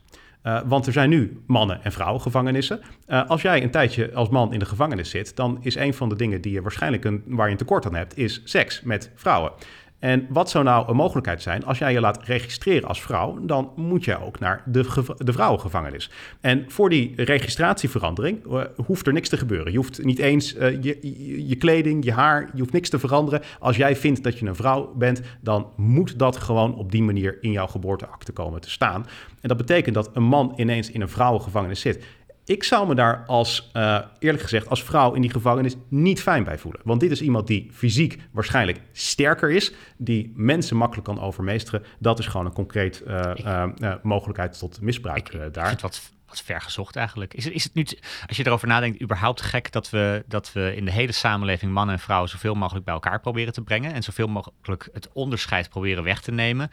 [0.67, 2.81] Want er zijn nu mannen- en vrouwengevangenissen.
[3.09, 6.09] Uh, als jij een tijdje als man in de gevangenis zit, dan is een van
[6.09, 9.11] de dingen die je waarschijnlijk een, waar je een tekort aan hebt, is seks met
[9.15, 9.53] vrouwen.
[9.99, 11.65] En wat zou nou een mogelijkheid zijn?
[11.65, 16.11] Als jij je laat registreren als vrouw, dan moet je ook naar de, de vrouwengevangenis.
[16.41, 19.73] En voor die registratieverandering uh, hoeft er niks te gebeuren.
[19.73, 23.43] Je hoeft niet eens uh, je, je, kleding, je haar, je hoeft niks te veranderen.
[23.59, 27.39] Als jij vindt dat je een vrouw bent, dan moet dat gewoon op die manier
[27.41, 29.07] in jouw geboorteakte komen te staan.
[29.41, 32.05] En dat betekent dat een man ineens in een vrouwengevangenis zit.
[32.47, 36.45] Ik zou me daar als, uh, eerlijk gezegd, als vrouw in die gevangenis niet fijn
[36.45, 36.81] bij voelen.
[36.85, 41.83] Want dit is iemand die fysiek waarschijnlijk sterker is, die mensen makkelijk kan overmeesteren.
[41.99, 45.73] Dat is gewoon een concreet uh, uh, mogelijkheid tot misbruik ik, daar.
[45.73, 47.35] Ik wat, wat ver gezocht eigenlijk.
[47.35, 47.87] Is, is het nu,
[48.27, 51.95] als je erover nadenkt, überhaupt gek dat we, dat we in de hele samenleving mannen
[51.95, 56.03] en vrouwen zoveel mogelijk bij elkaar proberen te brengen en zoveel mogelijk het onderscheid proberen
[56.03, 56.71] weg te nemen?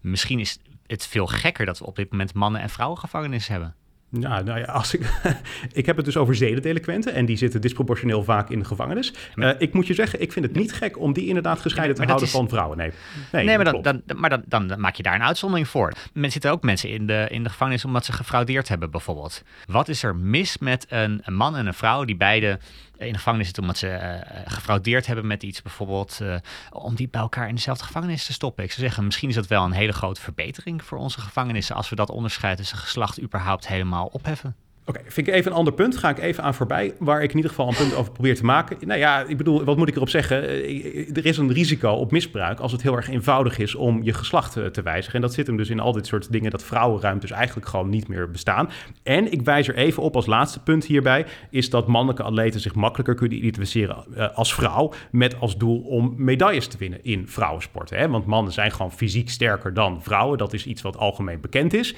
[0.00, 3.74] Misschien is het veel gekker dat we op dit moment mannen- en vrouwengevangenis hebben.
[4.10, 5.20] Ja, nou ja, als ik,
[5.72, 9.12] ik heb het dus over zedendelinquenten en die zitten disproportioneel vaak in de gevangenis.
[9.34, 12.02] Uh, ik moet je zeggen, ik vind het niet gek om die inderdaad gescheiden te
[12.02, 12.32] houden is...
[12.32, 12.78] van vrouwen.
[12.78, 12.92] Nee,
[13.32, 15.92] nee, nee maar, dan, dan, maar dan, dan, maak je daar een uitzondering voor.
[16.12, 19.42] Men zitten ook mensen in de, in de gevangenis omdat ze gefraudeerd hebben bijvoorbeeld.
[19.66, 22.58] Wat is er mis met een, een man en een vrouw die beide
[23.06, 26.34] in de gevangenis zitten omdat ze uh, gefraudeerd hebben met iets bijvoorbeeld, uh,
[26.70, 28.64] om die bij elkaar in dezelfde gevangenis te stoppen.
[28.64, 31.88] Ik zou zeggen, misschien is dat wel een hele grote verbetering voor onze gevangenissen als
[31.88, 34.56] we dat onderscheid tussen geslacht überhaupt helemaal opheffen.
[34.84, 35.96] Oké, vind ik even een ander punt.
[35.96, 38.44] Ga ik even aan voorbij, waar ik in ieder geval een punt over probeer te
[38.44, 38.76] maken.
[38.86, 40.48] Nou ja, ik bedoel, wat moet ik erop zeggen?
[40.48, 44.12] Eh, er is een risico op misbruik als het heel erg eenvoudig is om je
[44.12, 45.14] geslacht te wijzigen.
[45.14, 48.08] En dat zit hem dus in al dit soort dingen dat vrouwenruimtes eigenlijk gewoon niet
[48.08, 48.70] meer bestaan.
[49.02, 52.74] En ik wijs er even op als laatste punt hierbij, is dat mannelijke atleten zich
[52.74, 54.92] makkelijker kunnen identificeren als vrouw.
[55.10, 57.98] Met als doel om medailles te winnen in vrouwensporten.
[57.98, 58.08] Hè?
[58.08, 60.38] Want mannen zijn gewoon fysiek sterker dan vrouwen.
[60.38, 61.94] Dat is iets wat algemeen bekend is.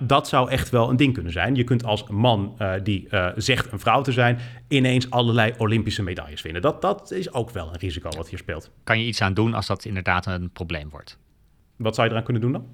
[0.00, 1.54] Dat zou echt wel een ding kunnen zijn.
[1.54, 4.38] Je kunt als man uh, die uh, zegt een vrouw te zijn,
[4.68, 6.62] ineens allerlei Olympische medailles winnen.
[6.62, 8.70] Dat, dat is ook wel een risico wat hier speelt.
[8.84, 11.18] Kan je iets aan doen als dat inderdaad een probleem wordt?
[11.76, 12.66] Wat zou je eraan kunnen doen dan?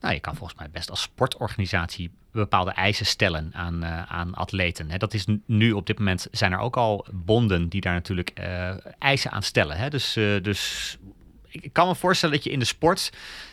[0.00, 4.90] Nou, je kan volgens mij best als sportorganisatie bepaalde eisen stellen aan, uh, aan atleten.
[4.90, 4.96] Hè.
[4.96, 8.32] Dat is nu op dit moment zijn er ook al bonden die daar natuurlijk
[8.98, 9.76] eisen aan stellen.
[9.76, 9.88] Hè.
[9.88, 10.12] Dus,
[10.42, 10.98] dus
[11.48, 13.10] ik kan me voorstellen dat je in de sport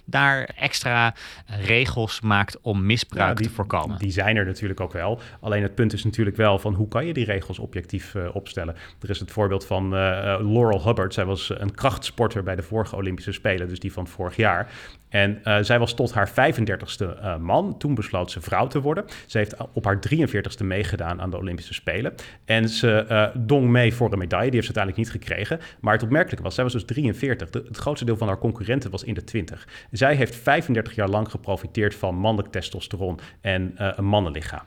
[0.10, 1.14] daar extra
[1.46, 3.98] regels maakt om misbruik ja, die, te voorkomen.
[3.98, 5.20] Die zijn er natuurlijk ook wel.
[5.40, 8.76] Alleen het punt is natuurlijk wel van hoe kan je die regels objectief uh, opstellen.
[9.02, 9.92] Er is het voorbeeld van uh,
[10.40, 11.14] Laurel Hubbard.
[11.14, 14.72] Zij was een krachtsporter bij de vorige Olympische Spelen, dus die van vorig jaar.
[15.10, 17.78] En uh, zij was tot haar 35ste uh, man.
[17.78, 19.06] Toen besloot ze vrouw te worden.
[19.26, 22.14] Ze heeft op haar 43ste meegedaan aan de Olympische Spelen.
[22.46, 24.52] En ze uh, dong mee voor een medaille.
[24.52, 25.60] Die heeft ze uiteindelijk niet gekregen.
[25.80, 27.50] Maar het opmerkelijke was, zij was dus 43.
[27.50, 29.68] De, het grootste deel van haar concurrenten was in de 20.
[29.98, 34.66] Zij heeft 35 jaar lang geprofiteerd van mannelijk testosteron en een mannenlichaam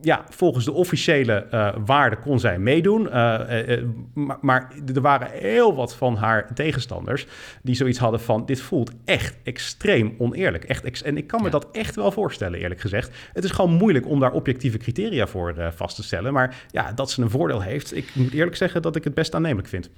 [0.00, 3.06] ja, volgens de officiële uh, waarden kon zij meedoen.
[3.06, 3.84] Uh, uh,
[4.14, 7.26] maar, maar, er waren heel wat van haar tegenstanders
[7.62, 8.46] die zoiets hadden van...
[8.46, 10.64] dit voelt echt extreem oneerlijk.
[10.64, 11.50] Echt ex en ik kan me ja.
[11.50, 13.16] dat echt wel voorstellen, eerlijk gezegd.
[13.32, 16.32] Het is gewoon moeilijk om daar objectieve criteria voor vast te stellen.
[16.32, 17.96] Maar ja, dat ze een voordeel heeft...
[17.96, 19.90] ik moet eerlijk zeggen dat ik het best aannemelijk vind.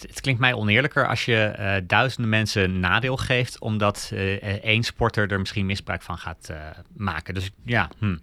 [0.00, 5.32] Het klinkt mij oneerlijker als je uh, duizenden mensen nadeel geeft, omdat uh, één sporter
[5.32, 6.52] er misschien misbruik van gaat
[6.96, 7.34] maken.
[7.34, 8.16] Dus ja, hm.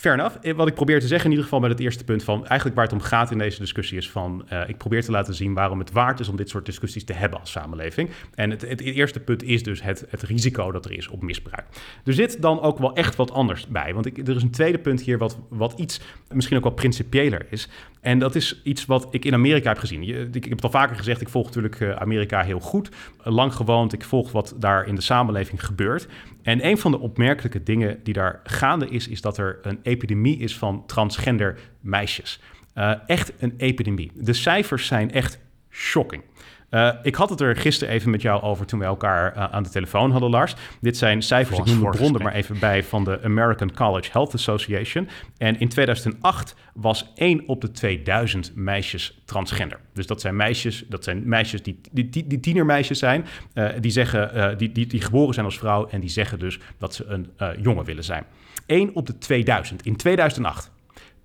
[0.00, 0.56] Fair enough.
[0.56, 2.46] Wat ik probeer te zeggen in ieder geval met het eerste punt van...
[2.46, 4.46] eigenlijk waar het om gaat in deze discussie is van...
[4.52, 7.12] Uh, ik probeer te laten zien waarom het waard is om dit soort discussies te
[7.12, 8.10] hebben als samenleving.
[8.34, 11.66] En het, het eerste punt is dus het, het, risico dat er is op misbruik.
[12.04, 13.94] Er zit dan ook wel echt wat anders bij.
[13.94, 16.00] Want ik, er is een tweede punt hier wat, wat iets
[16.32, 17.68] misschien ook wel principiëler is.
[18.00, 20.02] En dat is iets wat ik in Amerika heb gezien.
[20.32, 22.88] Ik, heb het al vaker gezegd, ik volg natuurlijk uh, Amerika heel goed.
[23.22, 26.08] Lang gewoond, ik volg wat daar in de samenleving gebeurt.
[26.42, 30.38] En een van de opmerkelijke dingen die daar gaande is, is dat er een epidemie
[30.38, 32.40] is van transgender meisjes.
[32.74, 34.12] Uh, echt een epidemie.
[34.14, 35.38] De cijfers zijn echt
[35.70, 36.22] shocking.
[36.70, 39.62] Uh, ik had het er gisteren even met jou over toen we elkaar uh, aan
[39.62, 40.54] de telefoon hadden, Lars.
[40.80, 43.72] Dit zijn cijfers, Volgens ik noem de bron er maar even bij, van de American
[43.72, 45.08] College Health Association.
[45.36, 49.78] En in 2008 was 1 op de 2000 meisjes transgender.
[49.94, 53.90] Dus dat zijn meisjes, dat zijn meisjes die, die, die, die tienermeisjes zijn, uh, die,
[53.90, 57.30] zeggen, die, die, die geboren zijn als vrouw en die zeggen dus dat ze een
[57.62, 58.24] jongen willen zijn.
[58.66, 60.70] 1 op de 2000 in 2008.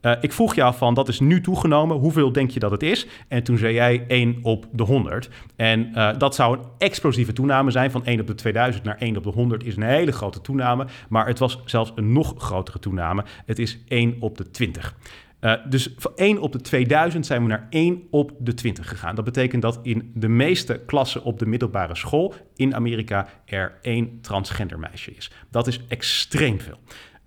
[0.05, 3.07] Uh, ik vroeg jou van, dat is nu toegenomen, hoeveel denk je dat het is?
[3.27, 5.29] En toen zei jij 1 op de 100.
[5.55, 9.17] En uh, dat zou een explosieve toename zijn, van 1 op de 2000 naar 1
[9.17, 10.85] op de 100 is een hele grote toename.
[11.09, 13.23] Maar het was zelfs een nog grotere toename.
[13.45, 14.95] Het is 1 op de 20.
[15.41, 19.15] Uh, dus van 1 op de 2000 zijn we naar 1 op de 20 gegaan.
[19.15, 24.21] Dat betekent dat in de meeste klassen op de middelbare school in Amerika er één
[24.21, 25.31] transgender meisje is.
[25.51, 26.77] Dat is extreem veel.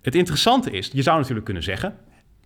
[0.01, 1.97] Het interessante is, je zou natuurlijk kunnen zeggen,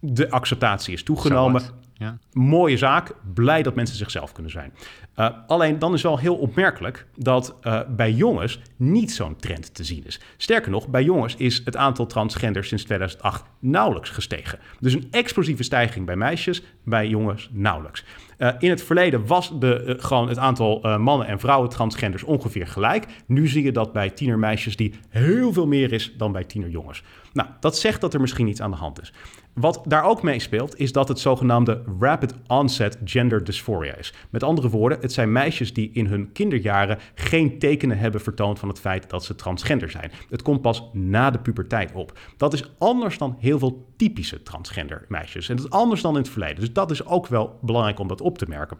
[0.06, 1.62] de acceptatie is toegenomen.
[1.93, 2.18] Ja.
[2.32, 4.74] Mooie zaak, blij dat mensen zichzelf kunnen zijn.
[5.16, 9.84] Uh, alleen dan is wel heel opmerkelijk dat uh, bij jongens niet zo'n trend te
[9.84, 10.20] zien is.
[10.38, 14.60] Sterker nog, bij jongens is het aantal transgenders sinds 2008 nauwelijks gestegen.
[14.80, 18.04] Dus een explosieve stijging bij meisjes, bij jongens nauwelijks.
[18.38, 23.06] Uh, in het verleden was de, gewoon het aantal mannen en vrouwen transgenders ongeveer gelijk.
[23.26, 27.04] Nu zie je dat bij tienermeisjes die heel veel meer is dan bij tienerjongens.
[27.34, 29.14] Nou, dat zegt dat er misschien iets aan de hand is.
[29.54, 34.14] Wat daar ook meespeelt, is dat het zogenaamde rapid onset gender dysphoria is.
[34.30, 38.70] Met andere woorden, het zijn meisjes die in hun kinderjaren geen tekenen hebben vertoond van
[38.70, 40.12] het feit dat ze transgender zijn.
[40.30, 42.20] Het komt pas na de puberteit op.
[42.38, 45.49] Dat is anders dan heel veel typische transgender meisjes.
[45.49, 46.60] En dat is anders dan in het verleden.
[46.60, 48.78] Dus dat is ook wel belangrijk om dat op te merken.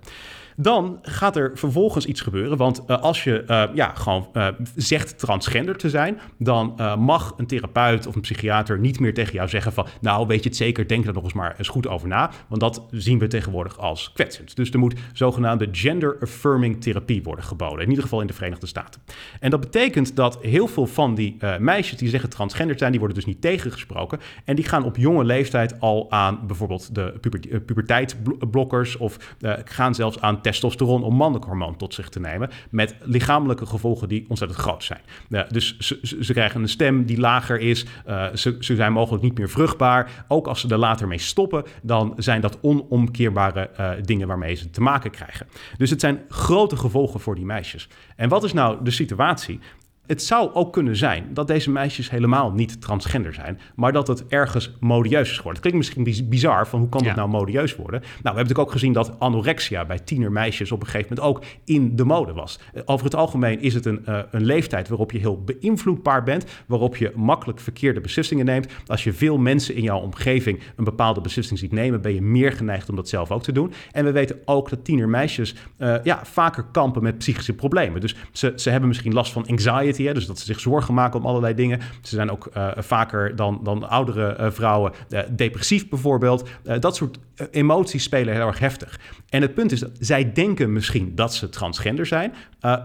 [0.56, 2.58] Dan gaat er vervolgens iets gebeuren.
[2.58, 7.48] Want uh, als je uh, ja, gewoon uh, zegt transgender te zijn, dan mag een
[7.48, 10.88] therapeut of een psychiater niet meer tegen jou zeggen van, nou weet je het zeker,
[10.88, 12.32] denk er nog eens maar eens goed over na.
[12.48, 14.56] Want dat zien we tegenwoordig als kwetsend.
[14.56, 17.84] Dus er moet zogenaamde gender-affirming therapie worden geboden.
[17.84, 19.02] In ieder geval in de Verenigde Staten.
[19.40, 23.18] En dat betekent dat heel veel van die meisjes die zeggen transgender zijn, die worden
[23.18, 24.20] dus niet tegengesproken.
[24.46, 29.18] En die gaan op jonge leeftijd al aan bijvoorbeeld de puber puberteitsblokkers of
[29.66, 32.50] gaan zelfs aan testosteron om mannelijk hormoon tot zich te nemen.
[32.70, 35.02] Met lichamelijke gevolgen die ontzettend groot zijn.
[35.50, 37.86] dus ze, ze, krijgen een stem die lager is.
[38.08, 40.26] Uh, ze, ze, zijn mogelijk niet meer vruchtbaar.
[40.28, 44.70] Ook als ze er later mee stoppen, dan zijn dat onomkeerbare uh, dingen waarmee ze
[44.70, 45.48] te maken krijgen.
[45.78, 47.88] Dus het zijn grote gevolgen voor die meisjes.
[48.16, 49.60] En wat is nou de situatie?
[50.08, 54.28] Het zou ook kunnen zijn dat deze meisjes helemaal niet transgender zijn, maar dat het
[54.28, 55.62] ergens modieus is geworden.
[55.62, 58.00] Het klinkt misschien bizar van hoe kan dat nou modieus worden?
[58.00, 61.44] Nou, we hebben natuurlijk ook gezien dat anorexia bij tienermeisjes op een gegeven moment ook
[61.64, 62.60] in de mode was.
[62.74, 66.46] Eh, over het algemeen is het een, uh, een leeftijd waarop je heel beïnvloedbaar bent,
[66.66, 68.68] waarop je makkelijk verkeerde beslissingen neemt.
[68.88, 72.52] Als je veel mensen in jouw omgeving een bepaalde beslissing ziet nemen, ben je meer
[72.52, 73.74] geneigd om dat zelf ook te doen.
[73.92, 78.02] En we weten ook dat tienermeisjes uh, ja, vaker kampen met psychische problemen.
[78.02, 81.26] Dus ze, ze hebben misschien last van anxiety dus dat ze zich zorgen maken om
[81.26, 81.80] allerlei dingen.
[82.02, 86.50] Ze zijn ook uh, vaker dan, dan oudere uh, vrouwen uh, depressief bijvoorbeeld.
[86.80, 87.18] dat soort
[87.52, 89.00] emoties spelen heel erg heftig.
[89.30, 92.34] En het punt is dat zij denken misschien dat ze transgender zijn,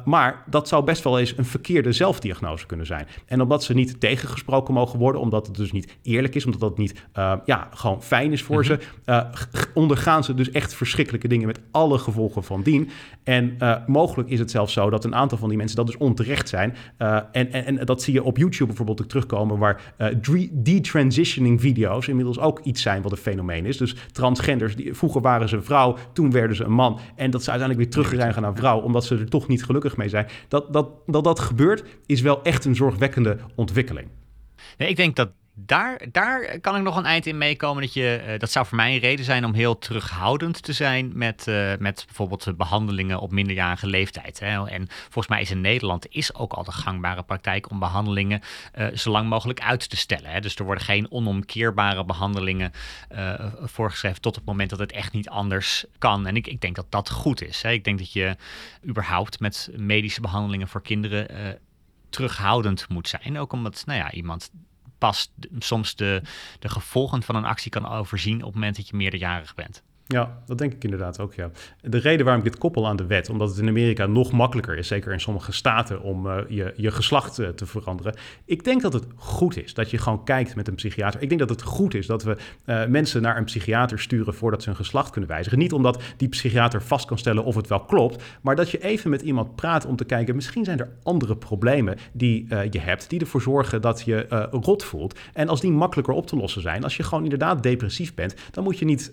[0.04, 3.06] maar dat zou best wel eens een verkeerde zelfdiagnose kunnen zijn.
[3.26, 6.78] En omdat ze niet tegengesproken mogen worden, omdat het dus niet eerlijk is, omdat dat
[6.78, 7.02] niet
[7.44, 8.78] ja, gewoon fijn is voor mm ze,
[9.74, 12.90] ondergaan ze dus echt verschrikkelijke dingen met alle gevolgen van dien.
[13.22, 16.48] En mogelijk is het zelfs zo dat een aantal van die mensen dat dus onterecht
[16.48, 16.76] zijn.
[16.98, 19.94] En, en, en, dat zie je op YouTube bijvoorbeeld ook terugkomen, waar
[20.52, 23.76] detransitioning video's inmiddels ook iets zijn wat een fenomeen is.
[23.76, 23.96] Dus
[24.48, 27.00] transgenders, die, vroeger waren ze vrouw, toen werden ze een man.
[27.14, 29.96] En dat ze uiteindelijk weer terug zijn naar vrouw, omdat ze er toch niet gelukkig
[29.96, 30.26] mee zijn.
[30.48, 34.08] Dat dat, dat, dat gebeurt, is wel echt een zorgwekkende ontwikkeling.
[34.76, 35.30] Ik denk dat
[35.66, 37.82] daar, daar kan ik nog een eind in meekomen.
[37.82, 41.10] Dat, je, uh, dat zou voor mij een reden zijn om heel terughoudend te zijn
[41.14, 44.40] met, uh, met bijvoorbeeld behandelingen op minderjarige leeftijd.
[44.40, 44.68] Hè.
[44.68, 48.40] En volgens mij is in Nederland is ook al de gangbare praktijk om behandelingen
[48.78, 50.30] uh, zo lang mogelijk uit te stellen.
[50.30, 50.40] Hè.
[50.40, 52.72] Dus er worden geen onomkeerbare behandelingen
[53.60, 56.26] voorgeschreven tot het moment dat het echt niet anders kan.
[56.26, 57.62] En ik, ik denk dat dat goed is.
[57.62, 57.70] Hè.
[57.70, 58.36] Ik denk dat je
[58.86, 61.58] überhaupt met medische behandelingen voor kinderen
[62.08, 63.38] terughoudend moet zijn.
[63.38, 64.50] Ook omdat nou ja, iemand
[64.98, 66.22] pas soms de,
[66.58, 69.82] de gevolgen van een actie kan overzien op het moment dat je meerderjarig bent.
[70.14, 71.50] Ja, dat denk ik inderdaad ook, ja.
[71.80, 74.76] De reden waarom ik dit koppel aan de wet, omdat het in Amerika nog makkelijker
[74.76, 78.14] is, zeker in sommige staten, om uh, je, je geslacht uh, te veranderen.
[78.44, 81.22] Ik denk dat het goed is dat je gewoon kijkt met een psychiater.
[81.22, 82.36] Ik denk dat het goed is dat we
[82.66, 85.58] uh, mensen naar een psychiater sturen voordat ze hun geslacht kunnen wijzigen.
[85.58, 89.10] Niet omdat die psychiater vast kan stellen of het wel klopt, maar dat je even
[89.10, 93.20] met iemand praat om te kijken, misschien zijn er andere problemen die je hebt, die
[93.20, 95.18] ervoor zorgen dat je rot voelt.
[95.32, 98.64] En als die makkelijker op te lossen zijn, als je gewoon inderdaad depressief bent, dan
[98.64, 99.10] moet je niet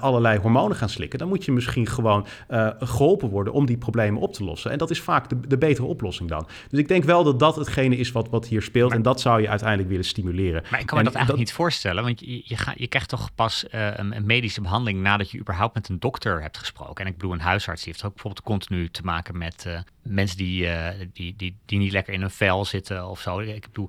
[0.00, 4.20] allerlei hormonen gaan slikken, dan moet je misschien gewoon uh, geholpen worden om die problemen
[4.20, 4.70] op te lossen.
[4.70, 6.46] En dat is vaak de, de, betere oplossing dan.
[6.68, 8.92] Dus ik denk wel dat dat hetgene is wat, wat hier speelt.
[8.92, 10.62] en dat zou je uiteindelijk willen stimuleren.
[10.70, 13.34] Maar ik kan me dat eigenlijk niet voorstellen, want je, je, ga, je krijgt toch
[13.34, 17.04] pas uh, een, een, medische behandeling nadat je überhaupt met een dokter hebt gesproken.
[17.04, 20.68] En ik bedoel, een huisarts heeft ook bijvoorbeeld continu te maken met uh, mensen die,
[21.12, 23.38] die, die, die niet lekker in een vel zitten of zo.
[23.38, 23.88] Ik bedoel,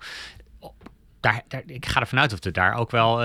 [1.20, 3.22] daar, daar, ik ga ervan uit of er daar ook wel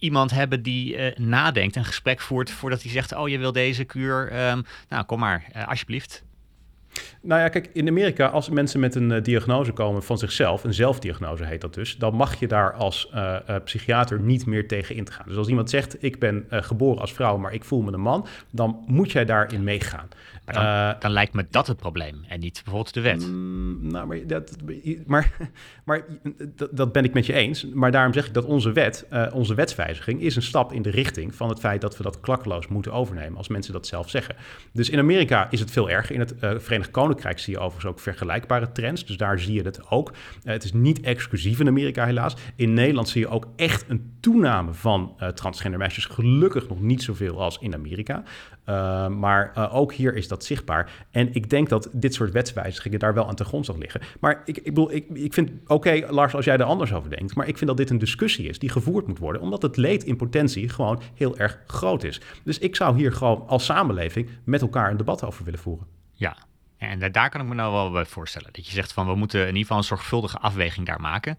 [0.00, 3.84] iemand hebben die uh, nadenkt, een gesprek voert voordat hij zegt: Oh, je wil deze
[3.84, 4.48] kuur.
[4.50, 6.24] Um, nou, kom maar, uh, alsjeblieft.
[7.22, 10.74] Nou ja, kijk, in Amerika, als mensen met een uh, diagnose komen van zichzelf, een
[10.74, 13.12] zelfdiagnose heet dat dus, dan mag je daar als
[13.64, 15.26] psychiater niet meer tegen in te gaan.
[15.28, 18.26] Dus als iemand zegt: Ik ben geboren als vrouw, maar ik voel me een man,
[18.50, 20.08] dan moet jij daarin meegaan.
[20.52, 23.26] Dan, uh, dan, lijkt me dat het probleem en niet bijvoorbeeld de wet.
[23.26, 24.56] Mm, nou, maar, dat,
[25.06, 25.32] maar,
[25.84, 26.04] maar
[26.56, 27.66] dat, dat, ben ik met je eens.
[27.66, 30.90] Maar daarom zeg ik dat onze wet, uh, onze wetswijziging, is een stap in de
[30.90, 34.36] richting van het feit dat we dat klakkeloos moeten overnemen als mensen dat zelf zeggen.
[34.72, 36.14] Dus in Amerika is het veel erger.
[36.14, 39.06] In het uh, Verenigd Koninkrijk zie je overigens ook vergelijkbare trends.
[39.06, 40.12] Dus daar zie je het ook.
[40.42, 42.34] het is niet exclusief in Amerika helaas.
[42.56, 46.04] In Nederland zie je ook echt een toename van transgender meisjes.
[46.04, 48.22] Gelukkig nog niet zoveel als in Amerika.
[48.70, 51.06] Uh, maar uh, ook hier is dat zichtbaar.
[51.10, 54.00] En ik denk dat dit soort wetswijzigingen daar wel aan te grondslag liggen.
[54.20, 57.34] Maar ik, ik bedoel, ik, ik vind, oké Lars, als jij er anders over denkt,
[57.34, 60.04] maar ik vind dat dit een discussie is die gevoerd moet worden, omdat het leed
[60.04, 62.20] in potentie gewoon heel erg groot is.
[62.44, 65.86] Dus ik zou hier gewoon als samenleving met elkaar een debat over willen voeren.
[66.12, 66.36] Ja,
[66.78, 68.48] en daar kan ik me nou wel bij voorstellen.
[68.52, 71.38] Dat je zegt van we moeten in ieder geval een zorgvuldige afweging daar maken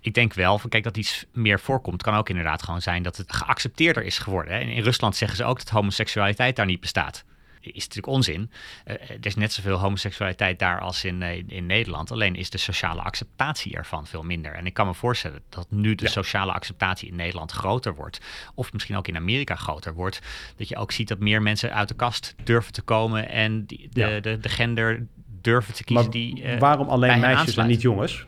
[0.00, 3.16] ik denk wel, van, kijk, dat iets meer voorkomt, kan ook inderdaad gewoon zijn dat
[3.16, 4.52] het geaccepteerder is geworden.
[4.52, 4.60] Hè.
[4.60, 7.24] In Rusland zeggen ze ook dat homoseksualiteit daar niet bestaat.
[7.60, 8.50] Is natuurlijk onzin.
[8.86, 12.10] Uh, er is net zoveel homoseksualiteit daar als in, uh, in Nederland.
[12.10, 14.52] Alleen is de sociale acceptatie ervan veel minder.
[14.52, 18.20] En ik kan me voorstellen dat nu de sociale acceptatie in Nederland groter wordt.
[18.54, 20.20] Of misschien ook in Amerika groter wordt.
[20.56, 23.28] Dat je ook ziet dat meer mensen uit de kast durven te komen.
[23.28, 25.06] En die, de, de, de, gender
[25.40, 26.42] durven te kiezen maar die.
[26.42, 28.26] Uh, waarom alleen meisjes en niet jongens?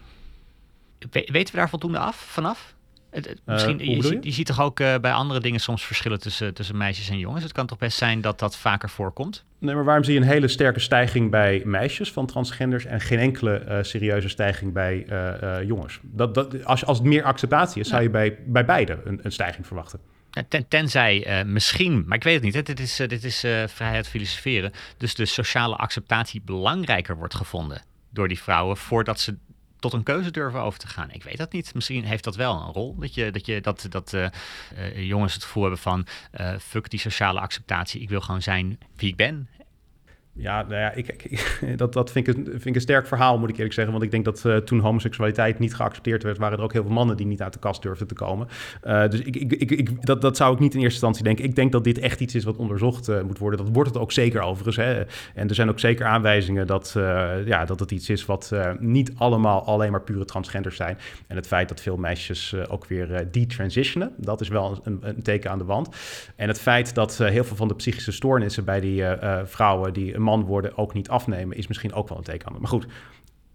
[1.10, 2.74] Weten we daar voldoende af, vanaf?
[3.10, 4.18] Het, misschien, je, je?
[4.20, 7.42] je, ziet toch ook uh, bij andere dingen soms verschillen tussen, tussen meisjes en jongens.
[7.42, 9.44] Het kan toch best zijn dat dat vaker voorkomt?
[9.58, 13.18] Nee, maar waarom zie je een hele sterke stijging bij meisjes van transgenders en geen
[13.18, 15.06] enkele uh, serieuze stijging bij
[15.66, 15.98] jongens?
[16.02, 19.32] Dat, dat, als, als het meer acceptatie is, zou je bij, bij beide een, een
[19.32, 20.00] stijging verwachten.
[20.48, 24.72] Ten, tenzij misschien, maar ik weet het niet, hè, dit is, dit is vrijheid filosoferen.
[24.96, 29.36] Dus de sociale acceptatie belangrijker wordt gevonden door die vrouwen voordat ze
[29.80, 31.10] tot een keuze durven over te gaan.
[31.10, 31.74] Ik weet dat niet.
[31.74, 32.96] Misschien heeft dat wel een rol.
[32.98, 34.26] Dat, je, dat, je, dat, dat uh,
[34.78, 36.06] uh, jongens het gevoel hebben van
[36.40, 38.00] uh, fuck die sociale acceptatie.
[38.00, 39.48] Ik wil gewoon zijn wie ik ben.
[40.32, 41.40] Ja, nou ja, ik,
[41.76, 43.92] dat, dat vind, ik een, vind ik een sterk verhaal, moet ik eerlijk zeggen.
[43.92, 46.92] Want ik denk dat uh, toen homoseksualiteit niet geaccepteerd werd, waren er ook heel veel
[46.92, 48.48] mannen die niet uit de kast durfden te komen.
[48.84, 51.44] Uh, dus ik, ik, ik, dat, dat zou ik niet in eerste instantie denken.
[51.44, 53.58] Ik denk dat dit echt iets is wat onderzocht uh, moet worden.
[53.58, 54.76] Dat wordt het ook zeker overigens.
[54.76, 55.04] Hè.
[55.34, 56.92] En er zijn ook zeker aanwijzingen dat,
[57.44, 60.98] ja, dat het iets is wat niet allemaal alleen maar pure transgenders zijn.
[61.26, 65.50] En het feit dat veel meisjes ook weer detransitionen, dat is wel een, een, teken
[65.50, 65.88] aan de wand.
[66.36, 69.04] En het feit dat heel veel van de psychische stoornissen bij die
[69.44, 72.52] vrouwen die man worden ook niet afnemen, is misschien ook wel een teken.
[72.58, 72.86] Maar goed,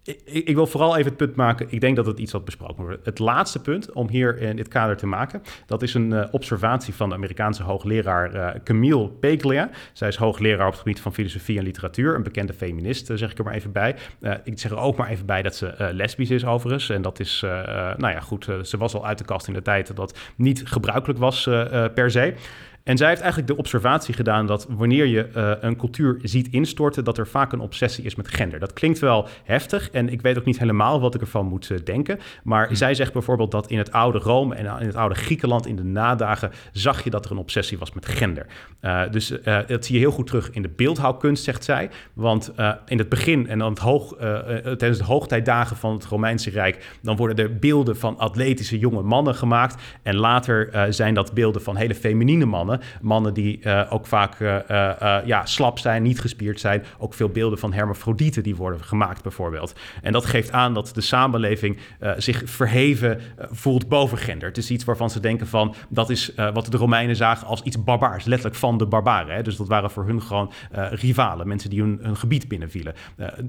[0.06, 1.66] ik, ik, wil vooral even het punt maken.
[1.70, 3.04] Ik denk dat het iets wat besproken wordt.
[3.04, 6.94] Het laatste punt om hier in dit kader te maken, dat is een uh, observatie
[6.94, 9.70] van de Amerikaanse hoogleraar uh, Camille Paglia.
[9.92, 13.38] Zij is hoogleraar op het gebied van filosofie en literatuur, een bekende feminist, zeg ik
[13.38, 13.96] er maar even bij.
[14.44, 16.90] ik zeg er ook maar even bij dat ze lesbisch is overigens.
[16.90, 17.40] En dat is,
[17.96, 21.18] nou ja, goed, ze was al uit de kast in de tijd dat niet gebruikelijk
[21.18, 21.44] was
[21.94, 22.34] per se.
[22.86, 27.04] En zij heeft eigenlijk de observatie gedaan dat wanneer je uh, een cultuur ziet instorten,
[27.04, 28.58] dat er vaak een obsessie is met gender.
[28.58, 31.78] Dat klinkt wel heftig en ik weet ook niet helemaal wat ik ervan moet uh,
[31.84, 32.18] denken.
[32.42, 32.74] Maar hm.
[32.74, 35.82] zij zegt bijvoorbeeld dat in het oude Rome en in het oude Griekenland in de
[35.82, 38.46] nadagen zag je dat er een obsessie was met gender.
[38.80, 39.32] Uh, dus
[39.66, 41.90] dat zie je heel goed terug in de beeldhouwkunst, zegt zij.
[42.12, 42.52] Want
[42.86, 44.14] in het begin en dan het hoog,
[44.62, 49.34] tijdens de hoogtijdagen van het Romeinse Rijk, dan worden er beelden van atletische jonge mannen
[49.34, 49.82] gemaakt.
[50.02, 52.75] En later zijn dat beelden van hele feminine mannen.
[53.00, 54.58] Mannen die uh, ook vaak uh,
[55.24, 56.84] ja, slap zijn, niet gespierd zijn.
[56.98, 59.74] Ook veel beelden van hermafrodieten die worden gemaakt bijvoorbeeld.
[60.02, 61.78] En dat geeft aan dat de samenleving
[62.16, 64.48] zich verheven voelt boven gender.
[64.48, 67.84] Het is iets waarvan ze denken van, dat is wat de Romeinen zagen als iets
[67.84, 68.24] barbaars.
[68.24, 69.34] Letterlijk van de barbaren.
[69.34, 69.42] Hè?
[69.42, 70.52] Dus dat waren voor hun gewoon
[70.90, 71.48] rivalen.
[71.48, 72.94] Mensen die hun, hun gebied binnenvielen.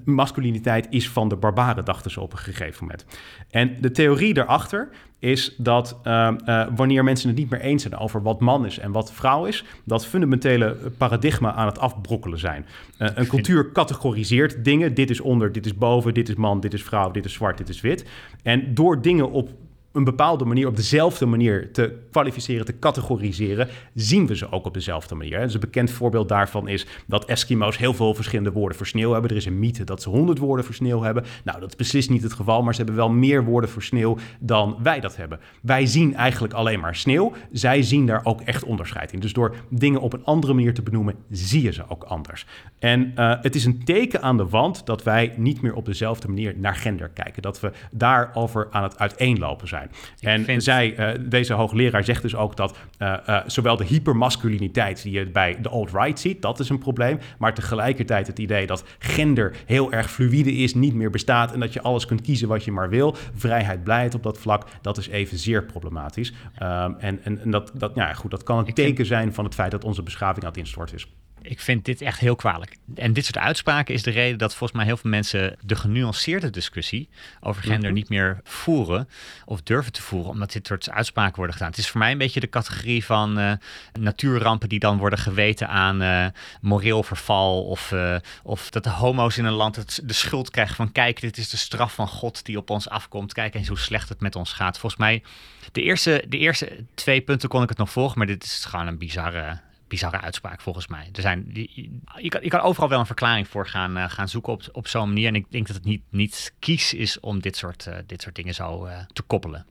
[0.06, 3.06] masculiniteit is van de barbaren, dachten ze op een gegeven moment.
[3.50, 7.98] En de theorie daarachter is dat uh, uh, wanneer mensen het niet meer eens zijn
[7.98, 12.66] over wat man is en wat vrouw is, dat fundamentele paradigma aan het afbrokkelen zijn.
[13.00, 14.94] Uh, een cultuur categoriseert dingen.
[14.94, 17.58] Dit is onder, dit is boven, dit is man, dit is vrouw, dit is zwart,
[17.58, 18.06] dit is wit.
[18.44, 19.50] En door dingen op
[19.98, 24.74] een bepaalde manier, op dezelfde manier te kwalificeren, te categoriseren, zien we ze ook op
[24.74, 25.40] dezelfde manier.
[25.40, 29.32] Dus een bekend voorbeeld daarvan is dat Eskimo's heel veel verschillende woorden voor sneeuw hebben.
[29.32, 31.24] Er is een mythe dat ze 100 woorden voor sneeuw hebben.
[31.44, 34.18] Nou, dat is beslist niet het geval, maar ze hebben wel meer woorden voor sneeuw
[34.40, 35.40] dan wij dat hebben.
[35.62, 37.34] Wij zien eigenlijk alleen maar sneeuw.
[37.52, 39.20] Zij zien daar ook echt onderscheid in.
[39.20, 42.46] Dus door dingen op een andere manier te benoemen, zie je ze ook anders.
[42.80, 46.28] En uh, het is een teken aan de wand dat wij niet meer op dezelfde
[46.28, 47.42] manier naar gender kijken.
[47.42, 49.87] Dat we daarover aan het uiteenlopen zijn.
[50.20, 55.12] En zij, uh, deze hoogleraar zegt dus ook dat uh, uh, zowel de hypermasculiniteit die
[55.12, 57.20] je bij de alt-right ziet, dat is een probleem.
[57.38, 61.74] Maar tegelijkertijd het idee dat gender heel erg fluïde is, niet meer bestaat en dat
[61.74, 63.16] je alles kunt kiezen wat je maar wil.
[63.36, 66.34] Vrijheid, blijheid op dat vlak, dat is evenzeer problematisch.
[66.62, 69.54] Um, en en, en dat, dat, ja, goed, dat kan een teken zijn van het
[69.54, 71.08] feit dat onze beschaving aan het instorten is.
[71.50, 72.76] Ik vind dit echt heel kwalijk.
[72.96, 76.50] En dit soort uitspraken is de reden dat volgens mij heel veel mensen de genuanceerde
[76.50, 77.94] discussie over gender Mhm.
[77.94, 79.10] niet meer voeren
[79.46, 81.70] of durven te voeren, omdat dit soort uitspraken worden gedaan.
[81.70, 83.52] Het is voor mij een beetje de categorie van eh,
[84.00, 86.26] natuurrampen die dan worden geweten aan eh,
[86.62, 90.76] moreel verval of, eh, of dat de homo's in een land het, de schuld krijgen
[90.76, 93.34] van kijk, dit is de straf van God die op ons afkomt.
[93.34, 94.80] Kijk eens hoe slecht het met ons gaat.
[94.80, 95.24] Volgens mij,
[95.72, 98.88] de eerste, de eerste twee punten kon ik het nog volgen, maar dit is gewoon
[98.88, 101.10] een bizarre bizarre uitspraak volgens mij.
[101.14, 104.54] Er zijn, je, kan, je kan overal wel een verklaring voor gaan, eh, gaan zoeken
[104.54, 105.28] op, op zo'n manier.
[105.28, 108.36] En ik denk dat het niet, niet kies is om dit soort, eh, dit soort
[108.36, 109.66] dingen zo eh, te koppelen.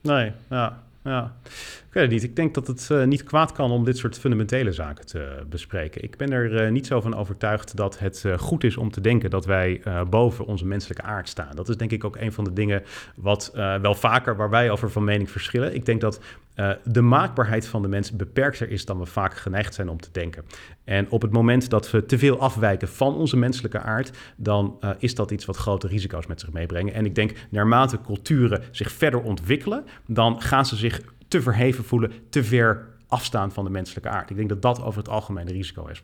[0.00, 0.82] Nee, ja.
[1.04, 2.22] Ja, ik weet het niet.
[2.22, 6.02] Ik denk dat het niet kwaad kan om dit soort fundamentele zaken te bespreken.
[6.02, 9.44] Ik ben er niet zo van overtuigd dat het goed is om te denken dat
[9.44, 11.56] wij boven onze menselijke aard staan.
[11.56, 12.82] Dat is denk ik ook een van de dingen
[13.16, 13.50] wat
[13.80, 15.74] wel vaker waar wij over van mening verschillen.
[15.74, 16.20] Ik denk dat
[16.54, 20.08] eh, de maakbaarheid van de mens beperkter is dan we vaak geneigd zijn om te
[20.12, 20.44] denken.
[20.84, 24.90] En op het moment dat we te veel afwijken van onze menselijke aard, dan eh,
[24.98, 26.94] is dat iets wat grote risico's met zich meebrengen.
[26.94, 32.12] En ik denk, naarmate culturen zich verder ontwikkelen, dan gaan ze zich te verheven voelen,
[32.28, 34.30] te ver afstaan van de menselijke aard.
[34.30, 36.02] Ik denk dat dat over het algemeen een risico is.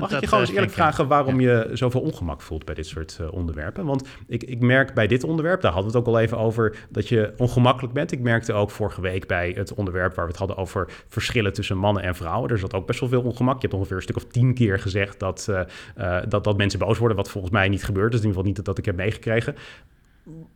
[0.00, 3.18] Mag ik je gewoon eens eerlijk vragen waarom je zoveel ongemak voelt bij dit soort
[3.20, 3.84] uh, onderwerpen?
[3.84, 6.76] Want ik, ik merk bij dit onderwerp, daar hadden we het ook al even over,
[6.90, 8.12] dat je ongemakkelijk bent.
[8.12, 11.78] Ik merkte ook vorige week bij het onderwerp waar we het hadden over verschillen tussen
[11.78, 12.50] mannen en vrouwen.
[12.50, 13.54] Er zat ook best wel veel ongemak.
[13.54, 15.60] Je hebt ongeveer een stuk of tien keer gezegd dat, uh,
[15.98, 18.10] uh, dat, dat mensen boos worden, wat volgens mij niet gebeurt.
[18.10, 19.54] Dus in ieder geval niet dat, dat ik heb meegekregen.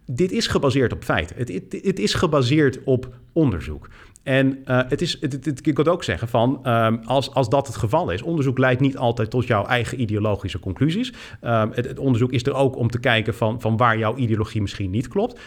[0.07, 1.37] Dit is gebaseerd op feiten.
[1.37, 3.89] Het, het, het is gebaseerd op onderzoek.
[4.23, 8.11] En uh, het is, het, ik ook zeggen van, um, als, als dat het geval
[8.11, 11.13] is, onderzoek leidt niet altijd tot jouw eigen ideologische conclusies.
[11.43, 14.91] Um, het, onderzoek is er ook om te kijken van, van waar jouw ideologie misschien
[14.91, 15.41] niet klopt.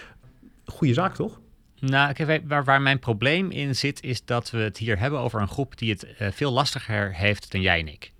[0.66, 1.40] Goeie zaak, toch?
[1.80, 2.14] Nou,
[2.48, 5.78] waar, waar mijn probleem in zit, is dat we het hier hebben over een groep
[5.78, 8.12] die het uh, veel lastiger heeft dan jij en ik.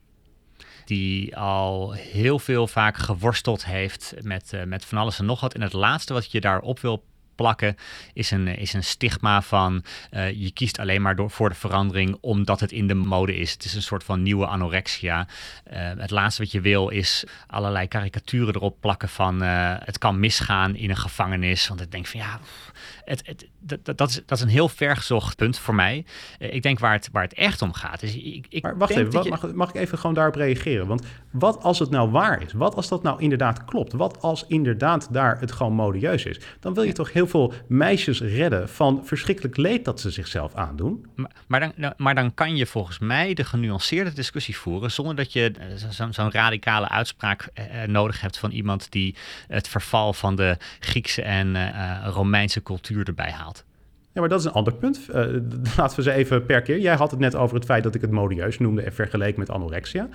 [0.86, 5.54] Die al heel veel vaak geworsteld heeft met, uh, met van alles en nog wat.
[5.54, 7.04] En het laatste wat je daarop wil
[7.36, 7.76] plakken
[8.14, 12.18] is een, is een stigma van uh, je kiest alleen maar door, voor de verandering
[12.22, 13.52] omdat het in de mode is.
[13.52, 15.28] Het is een soort van nieuwe anorexia.
[15.74, 20.20] Uh, het laatste wat je wil is allerlei karikaturen erop plakken van uh, het kan
[20.20, 21.68] misgaan in een gevangenis.
[21.68, 22.40] Want ik denk van ja,
[23.06, 26.06] het, het, dat, dat, is, dat is een heel vergezocht punt voor mij.
[26.40, 28.04] ik denk waar het, waar het echt om gaat.
[28.04, 29.30] Is, ik, ik maar wacht even, wat, je...
[29.30, 30.88] mag, mag ik even gewoon daarop reageren?
[30.88, 32.54] Want wat als het nou waar is?
[32.54, 33.94] Wat als dat nou inderdaad klopt?
[33.94, 36.40] Wat als inderdaad daar het gewoon modieus is?
[36.60, 41.06] Dan wil je toch heel veel meisjes redden van verschrikkelijk leed dat ze zichzelf aandoen.
[41.16, 45.34] Maar, maar, dan, maar dan kan je volgens mij de genuanceerde discussie voeren zonder dat
[45.34, 45.52] je
[45.90, 49.16] zo'n zo radicale uitspraak eh, nodig hebt van iemand die
[49.48, 53.66] het verval van de Griekse en uh, Romeinse cultuur erbij haalt.
[54.14, 55.00] Ja, maar dat is een ander punt.
[55.10, 55.16] Uh,
[55.78, 56.80] laten we ze even per keer.
[56.80, 59.50] Jij had het net over het feit dat ik het modieus noemde en vergeleken met
[59.50, 60.10] anorexia.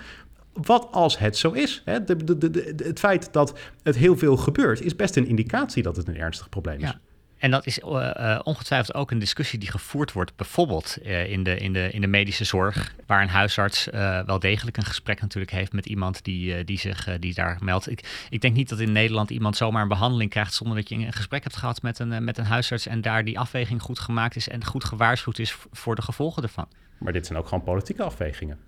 [0.52, 1.82] Wat als het zo is?
[1.84, 2.04] Hè?
[2.04, 5.96] De, de, de, het feit dat het heel veel gebeurt, is best een indicatie dat
[5.96, 6.82] het een ernstig probleem is.
[6.82, 7.00] Ja.
[7.38, 11.56] En dat is uh, ongetwijfeld ook een discussie die gevoerd wordt, bijvoorbeeld uh, in, de,
[11.58, 13.88] in, de, in de medische zorg, waar een huisarts
[14.26, 17.90] wel degelijk een gesprek natuurlijk heeft met iemand die, die zich die daar meldt.
[17.90, 20.94] Ik, ik denk niet dat in Nederland iemand zomaar een behandeling krijgt zonder dat je
[20.94, 24.36] een gesprek hebt gehad met een, met een huisarts en daar die afweging goed gemaakt
[24.36, 26.68] is en goed gewaarschuwd is voor de gevolgen ervan.
[26.98, 28.58] Maar dit zijn ook gewoon politieke afwegingen.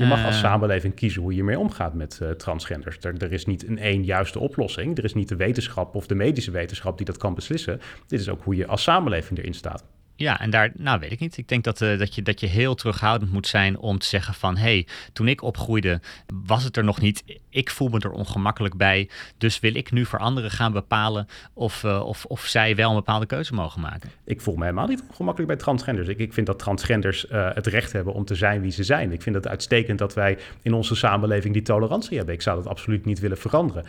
[0.00, 2.96] Je mag als samenleving kiezen hoe je mee omgaat met uh, transgenders.
[3.00, 4.98] Er, er, is niet een één juiste oplossing.
[4.98, 7.80] Er is niet de wetenschap of de medische wetenschap die dat kan beslissen.
[8.06, 9.84] Dit is ook hoe je als samenleving erin staat.
[10.20, 11.36] Ja, en daar, nou weet ik niet.
[11.36, 14.34] Ik denk dat, uh, dat, je, dat je heel terughoudend moet zijn om te zeggen
[14.34, 14.56] van...
[14.56, 16.00] hé, hey, toen ik opgroeide
[16.44, 17.24] was het er nog niet.
[17.48, 19.08] Ik voel me er ongemakkelijk bij.
[19.38, 22.96] Dus wil ik nu voor anderen gaan bepalen of, uh, of, of zij wel een
[22.96, 24.10] bepaalde keuze mogen maken.
[24.24, 26.08] Ik voel me helemaal niet ongemakkelijk bij transgenders.
[26.08, 29.12] Ik, ik vind dat transgenders uh, het recht hebben om te zijn wie ze zijn.
[29.12, 32.34] Ik vind het uitstekend dat wij in onze samenleving die tolerantie hebben.
[32.34, 33.84] Ik zou dat absoluut niet willen veranderen.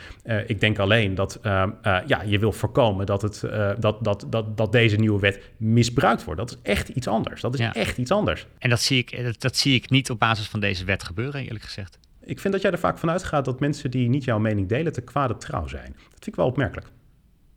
[0.45, 3.43] Ik denk alleen dat ja, je wil voorkomen dat, het,
[3.79, 6.39] dat, dat, dat, dat deze nieuwe wet misbruikt wordt.
[6.39, 7.41] Dat is echt iets anders.
[7.41, 7.73] Dat is ja.
[7.73, 8.47] echt iets anders.
[8.57, 11.43] En dat zie, ik, dat, dat, zie ik niet op basis van deze wet gebeuren,
[11.43, 11.99] eerlijk gezegd.
[12.23, 14.93] Ik vind dat jij er vaak van uitgaat dat mensen die niet jouw mening delen
[14.93, 15.91] te kwade trouw zijn.
[15.93, 16.87] Dat vind ik wel opmerkelijk.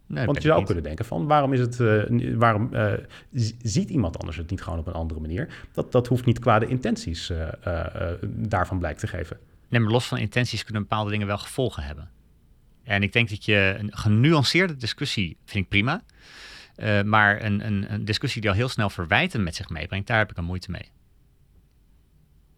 [0.07, 2.93] Nee, Want je zou ook kunnen denken van waarom is het, uh, waarom uh,
[3.63, 5.67] ziet iemand anders het niet gewoon op een andere manier?
[5.73, 7.49] Dat, dat hoeft niet kwade intenties uh,
[8.23, 9.39] daarvan blijk te geven.
[9.69, 12.11] Nee, maar los van intenties kunnen bepaalde dingen wel gevolgen hebben.
[12.85, 16.03] En ik denk dat je een genuanceerde discussie vind ik prima.
[16.77, 20.19] Uh, maar een, een, een, discussie die al heel snel verwijten met zich meebrengt, daar
[20.19, 20.91] heb ik een moeite mee.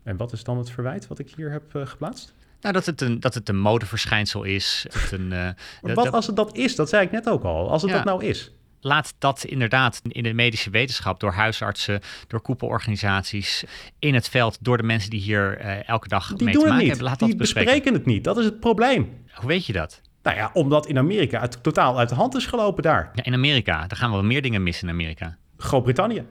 [0.03, 2.35] En wat is dan het verwijt wat ik hier heb uh, geplaatst?
[2.61, 4.87] Nou, dat het een, dat het een modeverschijnsel is.
[4.93, 6.77] Het een, uh, wat als het dat is?
[6.77, 7.71] Dat zei ik net ook al.
[7.71, 7.97] Als het ja.
[7.97, 8.53] dat nou is.
[8.81, 13.65] laat dat inderdaad in de medische wetenschap door huisartsen, door koepelorganisaties,
[13.99, 16.69] in het veld, door de mensen die hier uh, elke dag die mee doen te
[16.69, 16.89] het maken niet.
[16.89, 17.07] hebben.
[17.07, 17.73] Laat die dat bespreken.
[17.73, 18.25] bespreken het niet.
[18.25, 19.25] Dat is het probleem.
[19.33, 20.01] Hoe weet je dat?
[20.27, 23.11] Nou ja, omdat in Amerika het totaal uit de hand is gelopen daar.
[23.15, 25.37] Ja, in Amerika, daar gaan wel meer dingen mis in Amerika.
[25.57, 26.25] Groot-Brittannië.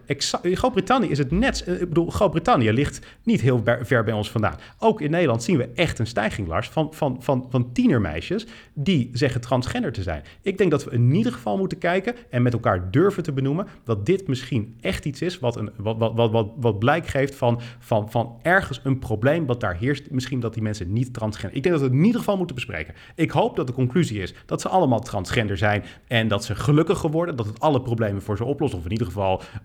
[0.44, 1.64] Groot-Brittannië is het net.
[1.64, 4.56] eh, Ik bedoel, Groot-Brittannië ligt niet heel ver, bij ons vandaan.
[4.80, 9.10] Ook in Nederland zien we echt een stijging, Lars, van, van, van, van tienermeisjes die
[9.14, 10.24] zeggen transgender te zijn.
[10.42, 13.68] Ik denk dat we in ieder geval moeten kijken en met elkaar durven te benoemen
[13.84, 17.36] dat dit misschien echt iets is wat, een, wat, wat, wat, wat, wat blijk geeft
[17.36, 20.12] van, van, van ergens een probleem wat daar heerst.
[20.12, 21.58] Misschien dat die mensen niet transgender.
[21.58, 22.94] Ik denk dat we het in ieder geval moeten bespreken.
[23.16, 27.12] Ik hoop dat de conclusie is dat ze allemaal transgender zijn en dat ze gelukkiger
[27.12, 29.14] worden, dat het alle problemen voor ze oplost, of in ieder geval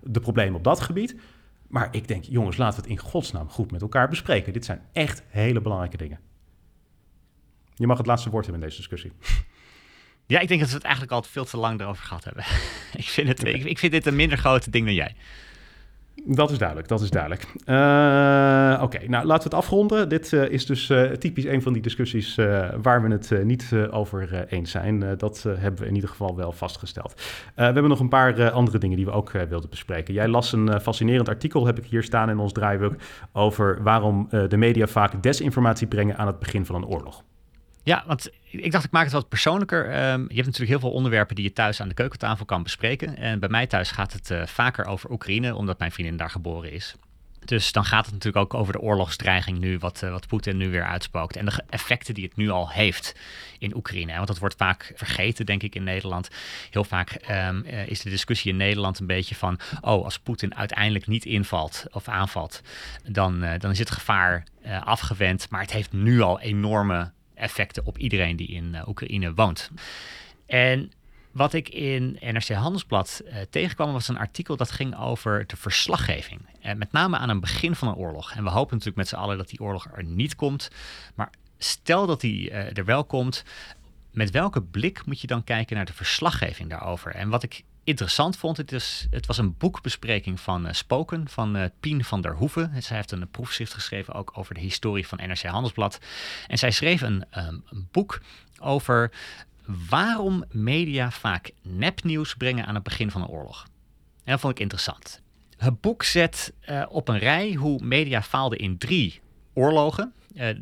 [0.03, 1.15] de problemen op dat gebied.
[1.67, 4.53] Maar ik denk, jongens, laten we het in godsnaam goed met elkaar bespreken.
[4.53, 6.19] Dit zijn echt hele belangrijke dingen.
[7.75, 9.11] Je mag het laatste woord hebben in deze discussie.
[10.25, 12.43] Ja, ik denk dat we het eigenlijk al veel te lang erover gehad hebben.
[13.03, 15.15] ik, vind het, ik, ik vind dit een minder groot ding dan jij.
[16.25, 17.47] Dat is duidelijk, dat is duidelijk.
[17.65, 20.09] Uh, Oké, nou laten we het afronden.
[20.09, 22.35] Dit uh, is dus uh, typisch een van die discussies
[22.81, 25.17] waar we het niet over eens zijn.
[25.17, 27.13] dat hebben we in ieder geval wel vastgesteld.
[27.55, 30.13] we hebben nog een paar andere dingen die we ook wilden bespreken.
[30.13, 32.95] Jij las een fascinerend artikel, heb ik hier staan in ons draaiboek,
[33.33, 37.23] over waarom de media vaak desinformatie brengen aan het begin van een oorlog.
[37.83, 39.85] Ja, want ik dacht ik maak het wat persoonlijker.
[39.85, 43.17] Um, je hebt natuurlijk heel veel onderwerpen die je thuis aan de keukentafel kan bespreken.
[43.17, 46.71] En bij mij thuis gaat het uh, vaker over Oekraïne, omdat mijn vriendin daar geboren
[46.71, 46.95] is.
[47.45, 50.69] Dus dan gaat het natuurlijk ook over de oorlogsdreiging nu, wat, uh, wat Poetin nu
[50.69, 51.35] weer uitspookt.
[51.35, 53.15] En de effecten die het nu al heeft
[53.59, 54.15] in Oekraïne.
[54.15, 56.29] Want dat wordt vaak vergeten, denk ik, in Nederland.
[56.69, 59.59] Heel vaak um, uh, is de discussie in Nederland een beetje van...
[59.81, 62.61] oh, als Poetin uiteindelijk niet invalt of aanvalt...
[63.07, 64.43] dan, dan is het gevaar
[64.83, 65.49] afgewend.
[65.49, 67.11] Maar het heeft nu al enorme
[67.41, 69.71] effecten op iedereen die in uh, Oekraïne woont.
[70.45, 70.91] En
[71.31, 76.41] wat ik in NRC Handelsblad uh, tegenkwam was een artikel dat ging over de verslaggeving.
[76.59, 78.31] En met name aan het begin van een oorlog.
[78.31, 80.69] En we hopen natuurlijk met z'n allen dat die oorlog er niet komt.
[81.15, 83.43] Maar stel dat die er wel komt,
[84.11, 87.11] met welke blik moet je dan kijken naar de verslaggeving daarover?
[87.15, 91.57] En wat ik interessant vond, het, is, het was een boekbespreking van uh, Spoken van
[91.57, 92.83] uh, Pien van der Hoeven.
[92.83, 95.99] Zij heeft een proefschrift geschreven ook over de historie van NRC Handelsblad.
[96.47, 98.21] En zij schreef een, um, een boek
[98.59, 99.11] over
[99.89, 103.63] waarom media vaak nepnieuws brengen aan het begin van een oorlog.
[104.23, 105.21] En dat vond ik interessant.
[105.57, 109.21] Het boek zet uh, op een rij hoe media faalden in drie
[109.53, 110.13] oorlogen.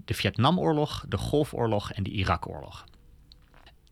[0.05, 2.85] de Vietnamoorlog, de Golfoorlog en de Irakoorlog.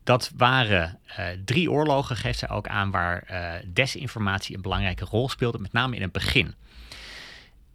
[0.07, 5.29] Dat waren uh, drie oorlogen, geeft zij ook aan, waar uh, desinformatie een belangrijke rol
[5.29, 6.55] speelde, met name in het begin.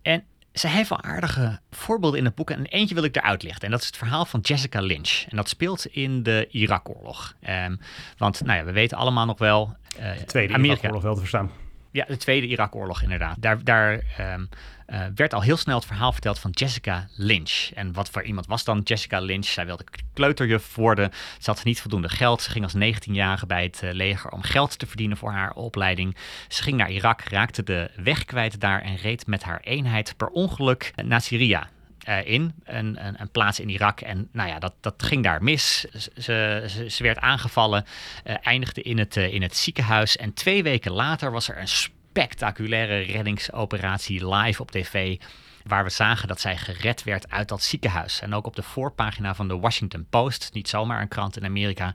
[0.02, 3.64] En ze heeft wel aardige voorbeelden in het boek en eentje wil ik eruit lichten.
[3.64, 5.24] En dat is het verhaal van Jessica Lynch.
[5.28, 7.34] En dat speelt in de Irakoorlog.
[7.48, 7.80] Um,
[8.16, 9.76] want nou ja, we weten allemaal nog wel...
[10.00, 11.50] Uh, de Tweede Irakoorlog wel te verstaan.
[11.92, 13.36] Ja, de Tweede Irakoorlog inderdaad.
[13.38, 14.48] Daar, daar um,
[14.88, 17.70] uh, werd al heel snel het verhaal verteld van Jessica Lynch.
[17.74, 19.44] En wat voor iemand was dan Jessica Lynch?
[19.44, 21.10] Zij wilde kleuterjuf worden.
[21.38, 22.42] Ze had niet voldoende geld.
[22.42, 26.16] Ze ging als 19-jarige bij het uh, leger om geld te verdienen voor haar opleiding.
[26.48, 30.28] Ze ging naar Irak, raakte de weg kwijt daar en reed met haar eenheid per
[30.28, 31.60] ongeluk naar Syrië.
[32.08, 34.00] Uh, in, een, een, een, plaats in Irak.
[34.00, 35.80] En nou ja, dat, dat ging daar mis.
[36.16, 37.84] Ze, ze, werd aangevallen,
[38.26, 40.16] uh, eindigde in het, uh, in het ziekenhuis.
[40.16, 45.20] En twee weken later was er een spectaculaire reddingsoperatie live op tv.
[45.62, 48.20] Waar we zagen dat zij gered werd uit dat ziekenhuis.
[48.20, 51.94] En ook op de voorpagina van de Washington Post, niet zomaar een krant in Amerika,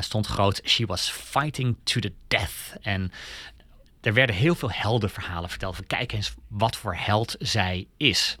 [0.00, 2.76] stond groot: She was fighting to the death.
[2.80, 3.12] En
[4.00, 5.76] er werden heel veel heldenverhalen verteld.
[5.76, 8.36] Van kijk eens wat voor held zij is.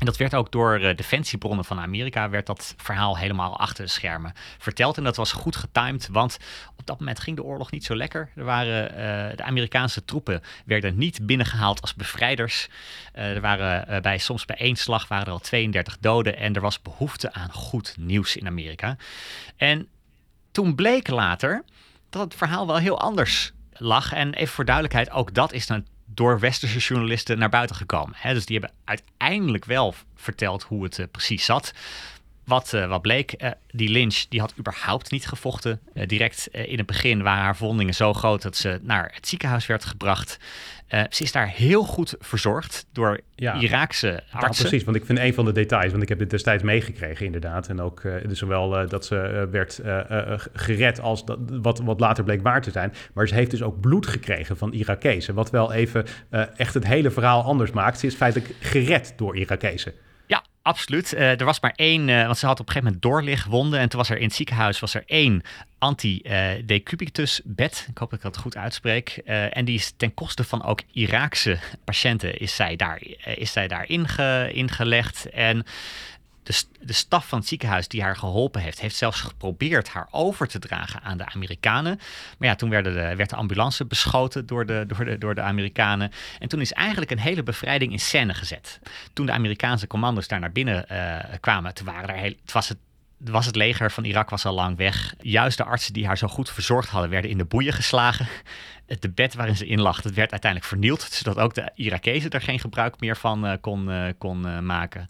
[0.00, 3.90] En dat werd ook door uh, defensiebronnen van Amerika, werd dat verhaal helemaal achter de
[3.90, 4.96] schermen verteld.
[4.96, 6.38] En dat was goed getimed, want
[6.76, 8.30] op dat moment ging de oorlog niet zo lekker.
[8.36, 12.68] Er waren, uh, de Amerikaanse troepen werden niet binnengehaald als bevrijders.
[13.14, 16.60] Uh, er waren bij, soms bij één slag waren er al 32 doden en er
[16.60, 18.96] was behoefte aan goed nieuws in Amerika.
[19.56, 19.88] En
[20.50, 21.64] toen bleek later
[22.10, 24.12] dat het verhaal wel heel anders lag.
[24.12, 25.86] En even voor duidelijkheid, ook dat is dan
[26.20, 28.14] door westerse journalisten naar buiten gekomen.
[28.16, 28.34] Hè?
[28.34, 31.72] Dus die hebben uiteindelijk wel verteld hoe het uh, precies zat.
[32.44, 35.80] Wat, uh, wat bleek, uh, die Lynch die had überhaupt niet gevochten.
[36.06, 39.84] direct in het begin waren haar verwondingen zo groot dat ze naar het ziekenhuis werd
[39.84, 40.38] gebracht.
[40.90, 44.40] Ze is daar heel goed verzorgd door ja, Iraakse artsen.
[44.40, 47.26] Ja, precies, want ik vind een van de details, want ik heb dit destijds meegekregen
[47.26, 47.68] inderdaad.
[47.68, 49.80] En ook uh, zowel uh, dat ze werd
[50.52, 52.92] gered als dat, wat, wat later bleek waar te zijn.
[53.14, 55.34] Maar ze heeft dus ook bloed gekregen van Irakezen.
[55.34, 56.04] Wat wel even
[56.56, 57.98] echt het hele verhaal anders maakt.
[57.98, 59.92] Ze is feitelijk gered door Irakezen.
[60.62, 61.14] Absoluut.
[61.14, 63.80] Uh, er was maar één, uh, want ze had op een gegeven moment doorligwonden.
[63.80, 65.42] En toen was er in het ziekenhuis was er één
[65.78, 67.86] anti-decubitus bed.
[67.90, 69.20] Ik hoop dat ik dat goed uitspreek.
[69.24, 73.68] Uh, en die is ten koste van ook Iraakse patiënten is zij daar, is zij
[73.68, 75.30] daar inge, ingelegd.
[75.30, 75.64] En
[76.42, 80.48] de, de staf van het ziekenhuis die haar geholpen heeft, heeft zelfs geprobeerd haar over
[80.48, 82.00] te dragen aan de Amerikanen.
[82.38, 85.40] Maar ja, toen werden de, werd de ambulance beschoten door de, door, de, door de
[85.40, 86.12] Amerikanen.
[86.38, 88.80] En toen is eigenlijk een hele bevrijding in scène gezet.
[89.12, 92.68] Toen de Amerikaanse commando's daar naar binnen uh, kwamen, toen waren er heel, het was
[92.68, 92.78] het
[93.24, 95.14] was het leger van Irak was al lang weg.
[95.20, 98.28] Juist de artsen die haar zo goed verzorgd hadden, werden in de boeien geslagen.
[98.86, 101.02] Het bed waarin ze in lag, dat werd uiteindelijk vernield.
[101.02, 105.06] Zodat ook de Irakezen er geen gebruik meer van uh, kon, uh, kon uh, maken.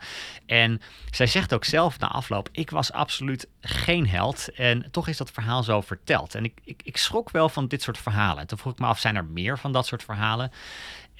[0.46, 0.80] En
[1.10, 4.48] zij zegt ook zelf na afloop, ik was absoluut geen held.
[4.54, 6.34] En toch is dat verhaal zo verteld.
[6.34, 8.40] En ik, ik, ik schrok wel van dit soort verhalen.
[8.40, 10.52] En toen vroeg ik me af, zijn er meer van dat soort verhalen?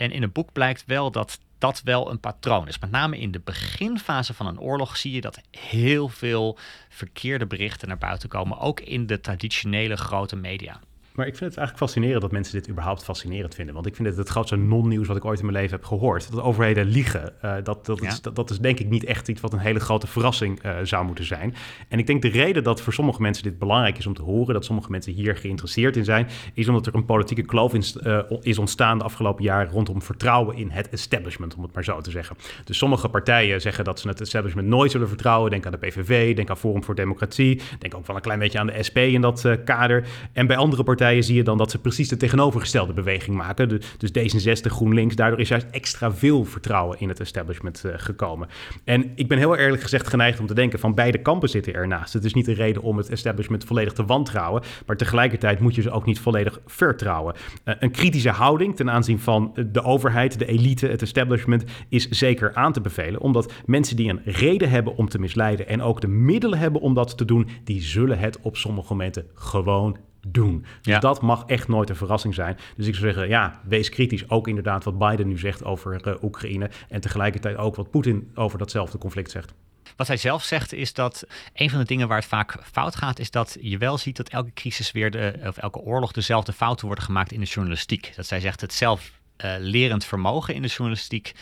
[0.01, 2.79] En in het boek blijkt wel dat dat wel een patroon is.
[2.79, 7.89] Met name in de beginfase van een oorlog zie je dat heel veel verkeerde berichten
[7.89, 10.81] naar buiten komen, ook in de traditionele grote media.
[11.15, 13.75] Maar ik vind het eigenlijk fascinerend dat mensen dit überhaupt fascinerend vinden.
[13.75, 16.31] Want ik vind het het grootste non-nieuws wat ik ooit in mijn leven heb gehoord.
[16.31, 17.33] Dat overheden liegen.
[17.45, 20.07] Uh, dat, dat, is, dat, is denk ik niet echt iets wat een hele grote
[20.07, 21.55] verrassing uh, zou moeten zijn.
[21.89, 24.55] En ik denk de reden dat voor sommige mensen dit belangrijk is om te horen,
[24.55, 28.21] dat sommige mensen hier geïnteresseerd in zijn, is omdat er een politieke kloof in, uh,
[28.41, 32.11] is ontstaan de afgelopen jaren rondom vertrouwen in het establishment, om het maar zo te
[32.11, 32.37] zeggen.
[32.65, 35.51] Dus sommige partijen zeggen dat ze het establishment nooit zullen vertrouwen.
[35.51, 38.59] Denk aan de PVV, denk aan Forum voor Democratie, denk ook wel een klein beetje
[38.59, 40.05] aan de SP in dat kader.
[40.33, 43.69] En bij andere partijen zie je dan dat ze precies de tegenovergestelde beweging maken.
[43.69, 48.49] dus D66, GroenLinks, daardoor is juist extra veel vertrouwen in het establishment uh, gekomen.
[48.85, 52.13] En ik ben heel eerlijk gezegd geneigd om te denken van beide kampen zitten ernaast.
[52.13, 55.83] Het is niet een reden om het establishment volledig te wantrouwen, maar tegelijkertijd moet je
[55.83, 57.35] ze ook niet volledig vertrouwen.
[57.65, 62.55] Uh, een kritische houding ten aanzien van de overheid, de elite, het establishment is zeker
[62.55, 66.09] aan te bevelen, omdat mensen die een reden hebben om te misleiden en ook de
[66.09, 69.97] middelen hebben om dat te doen, die zullen het op sommige momenten gewoon
[70.27, 70.65] doen.
[70.83, 72.59] Dus dat mag echt nooit een verrassing zijn.
[72.77, 74.31] Dus ik zou zeggen, ja, wees kritisch.
[74.31, 76.71] Ook inderdaad wat Biden nu zegt over uh, Oekraïne.
[76.89, 79.55] En tegelijkertijd ook wat Poetin over datzelfde conflict zegt.
[79.97, 83.19] Wat hij zelf zegt is dat een van de dingen waar het vaak fout gaat,
[83.19, 86.87] is dat je wel ziet dat elke crisis weer, de, of elke oorlog, dezelfde fouten
[86.87, 88.13] worden gemaakt in de journalistiek.
[88.17, 91.33] Dat zij zegt het zelflerend uh, vermogen in de journalistiek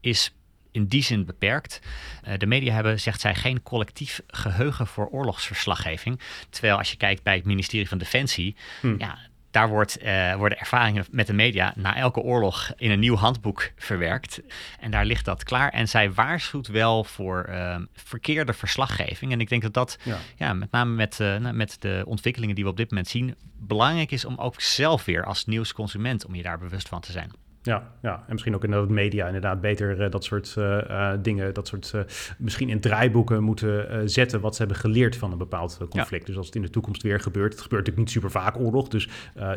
[0.00, 0.34] is
[0.72, 1.80] in die zin beperkt.
[2.28, 6.20] Uh, de media hebben, zegt zij, geen collectief geheugen voor oorlogsverslaggeving.
[6.50, 8.94] Terwijl als je kijkt bij het ministerie van Defensie, hmm.
[8.98, 9.18] ja,
[9.50, 13.72] daar wordt, uh, worden ervaringen met de media na elke oorlog in een nieuw handboek
[13.76, 14.40] verwerkt.
[14.80, 15.70] En daar ligt dat klaar.
[15.70, 19.32] En zij waarschuwt wel voor uh, verkeerde verslaggeving.
[19.32, 20.18] En ik denk dat dat, ja.
[20.36, 24.10] ja met name met, uh, met de ontwikkelingen die we op dit moment zien, belangrijk
[24.10, 27.30] is om ook zelf weer als nieuwsconsument, om je daar bewust van te zijn.
[27.62, 31.54] Ja, ja, en misschien ook in de media inderdaad beter uh, dat soort uh, dingen,
[31.54, 32.00] dat soort uh,
[32.38, 36.22] misschien in draaiboeken moeten zetten wat ze hebben geleerd van een bepaald conflict.
[36.22, 36.26] Ja.
[36.26, 38.88] Dus als het in de toekomst weer gebeurt, het gebeurt natuurlijk niet super vaak oorlog,
[38.88, 39.08] dus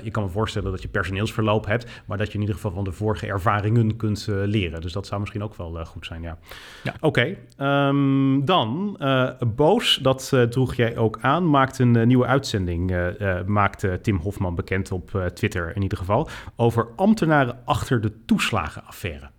[0.03, 2.83] je kan me voorstellen dat je personeelsverloop hebt, maar dat je in ieder geval van
[2.83, 4.81] de vorige ervaringen kunt leren.
[4.81, 6.37] Dus dat zou misschien ook wel goed zijn, ja.
[6.83, 6.93] ja.
[6.99, 8.97] Oké, okay, um, ehm, dan
[9.55, 13.13] Boos, dat droeg jij ook aan, maakt een nieuwe uitzending,
[13.45, 19.31] maakte Tim Hofman bekend op Twitter in ieder geval, over ambtenaren achter de toeslagenaffaire.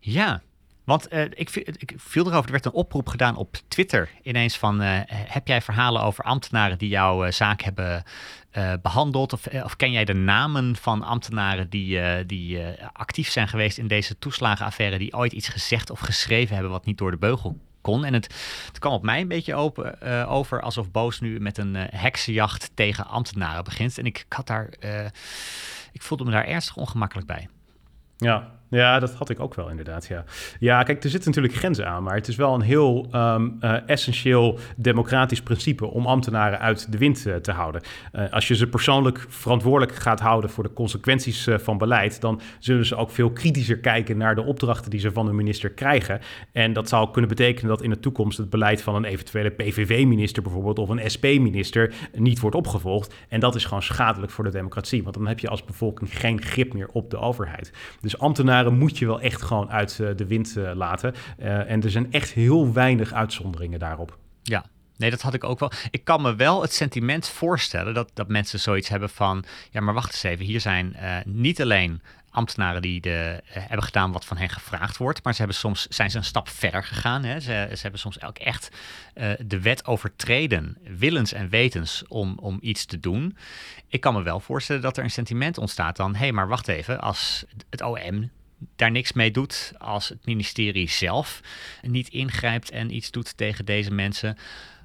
[0.00, 0.42] Ja,
[0.90, 4.82] want uh, ik, ik, viel erover, er werd een oproep gedaan op Twitter ineens van...
[4.82, 8.02] Uh, heb jij verhalen over ambtenaren die jouw uh, zaak hebben
[8.82, 9.32] behandeld?
[9.32, 12.62] Of, of, ken jij de namen van ambtenaren die, die
[12.92, 14.98] actief zijn geweest in deze toeslagenaffaire...
[14.98, 18.04] die ooit iets gezegd of geschreven hebben wat niet door de beugel kon?
[18.04, 18.34] En het,
[18.66, 23.06] het kwam op mij een beetje open, over alsof Boos nu met een heksenjacht tegen
[23.06, 23.98] ambtenaren begint.
[23.98, 24.68] En ik, ik had daar...
[25.92, 27.48] ik voelde me daar ernstig ongemakkelijk bij.
[28.20, 30.06] Ja, ja, dat had ik ook wel inderdaad.
[30.06, 30.24] Ja,
[30.58, 33.88] ja kijk, er zitten natuurlijk grenzen aan, maar het is wel een heel um, uh,
[33.88, 37.82] essentieel democratisch principe om ambtenaren uit de wind uh, te houden.
[38.12, 42.86] Uh, als je ze persoonlijk verantwoordelijk gaat houden voor de consequenties van beleid, dan zullen
[42.86, 46.20] ze ook veel kritischer kijken naar de opdrachten die ze van hun minister krijgen.
[46.52, 50.42] En dat zou kunnen betekenen dat in de toekomst het beleid van een eventuele PVV-minister
[50.42, 53.14] bijvoorbeeld of een SP-minister niet wordt opgevolgd.
[53.28, 56.42] En dat is gewoon schadelijk voor de democratie, want dan heb je als bevolking geen
[56.42, 57.72] grip meer op de overheid.
[58.00, 61.14] Dus ambtenaren moet je wel echt gewoon uit eh, de wind eh, laten.
[61.38, 64.18] Eh, en er zijn echt heel weinig uitzonderingen daarop.
[64.42, 64.64] Ja,
[64.96, 65.72] Nee, dat had ik ook wel.
[65.90, 69.44] Ik kan me wel het sentiment voorstellen dat, dat mensen zoiets hebben van...
[69.70, 74.24] ja, maar wacht eens even, hier zijn niet alleen ambtenaren die de, hebben gedaan wat
[74.24, 75.24] van hen gevraagd wordt.
[75.24, 77.24] Maar ze hebben soms zijn ze een stap verder gegaan.
[77.24, 77.40] Hè.
[77.40, 78.70] Ze, ze hebben soms ook echt
[79.38, 83.36] de wet overtreden, willens en wetens, om, om iets te doen.
[83.88, 86.12] Ik kan me wel voorstellen dat er een sentiment ontstaat dan...
[86.12, 88.30] hé, hey, maar wacht even, als het OM
[88.76, 91.40] daar niks mee doet, als het ministerie zelf
[91.82, 94.36] niet ingrijpt en iets doet tegen deze mensen,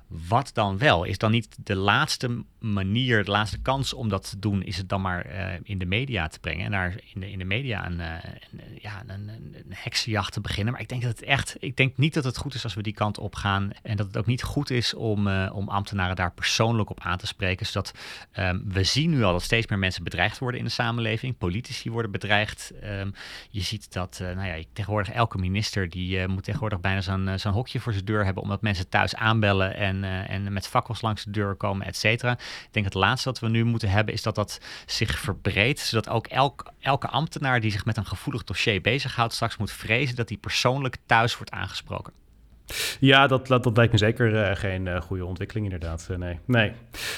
[0.08, 1.04] wat dan wel?
[1.04, 4.90] Is dan niet de laatste manier, de laatste kans om dat te doen, is het
[4.90, 7.86] dan maar uh, in de media te brengen en daar in de, in de media
[7.86, 8.14] een, uh,
[8.52, 9.30] een ja, een,
[9.70, 10.74] heksenjacht te beginnen.
[10.74, 12.82] Maar ik denk dat het echt, ik denk niet dat het goed is als we
[12.82, 16.34] die kant op gaan en dat het ook niet goed is om, om ambtenaren daar
[16.34, 17.66] persoonlijk op aan te spreken.
[17.66, 17.94] Zodat
[18.38, 21.92] um, we zien nu al dat steeds meer mensen bedreigd worden in de samenleving, politici
[21.92, 22.72] worden bedreigd.
[22.84, 23.14] Um,
[23.50, 27.80] je ziet dat, nou ja, tegenwoordig elke minister die moet tegenwoordig bijna zo'n zo'n hokje
[27.80, 31.56] voor zijn deur hebben omdat mensen thuis aanbellen en, en met fakkels langs de deur
[31.56, 32.38] komen, et cetera.
[32.64, 36.10] Ik denk het laatste wat we nu moeten hebben is dat dat zich verbreedt, zodat
[36.10, 40.30] ook elk, elke ambtenaar die zich met een gevoelig dossier bezighoudt straks moet vrezen dat
[40.30, 42.14] hij persoonlijk thuis wordt aangesproken.
[43.00, 46.08] Ja, dat, dat, dat lijkt me zeker uh, geen uh, goede ontwikkeling, inderdaad.
[46.12, 46.40] Uh, nee.
[46.46, 46.72] nee.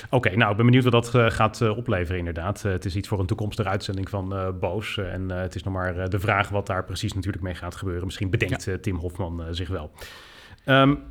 [0.09, 2.61] Oké, nou, ik ben benieuwd wat dat gaat opleveren, inderdaad.
[2.61, 4.97] het is iets voor een toekomstige uitzending van Boos.
[4.97, 8.05] en het is nog maar de vraag wat daar precies natuurlijk mee gaat gebeuren.
[8.05, 8.77] Misschien bedenkt ja.
[8.77, 9.91] Tim Hofman zich wel.
[10.65, 11.03] Um,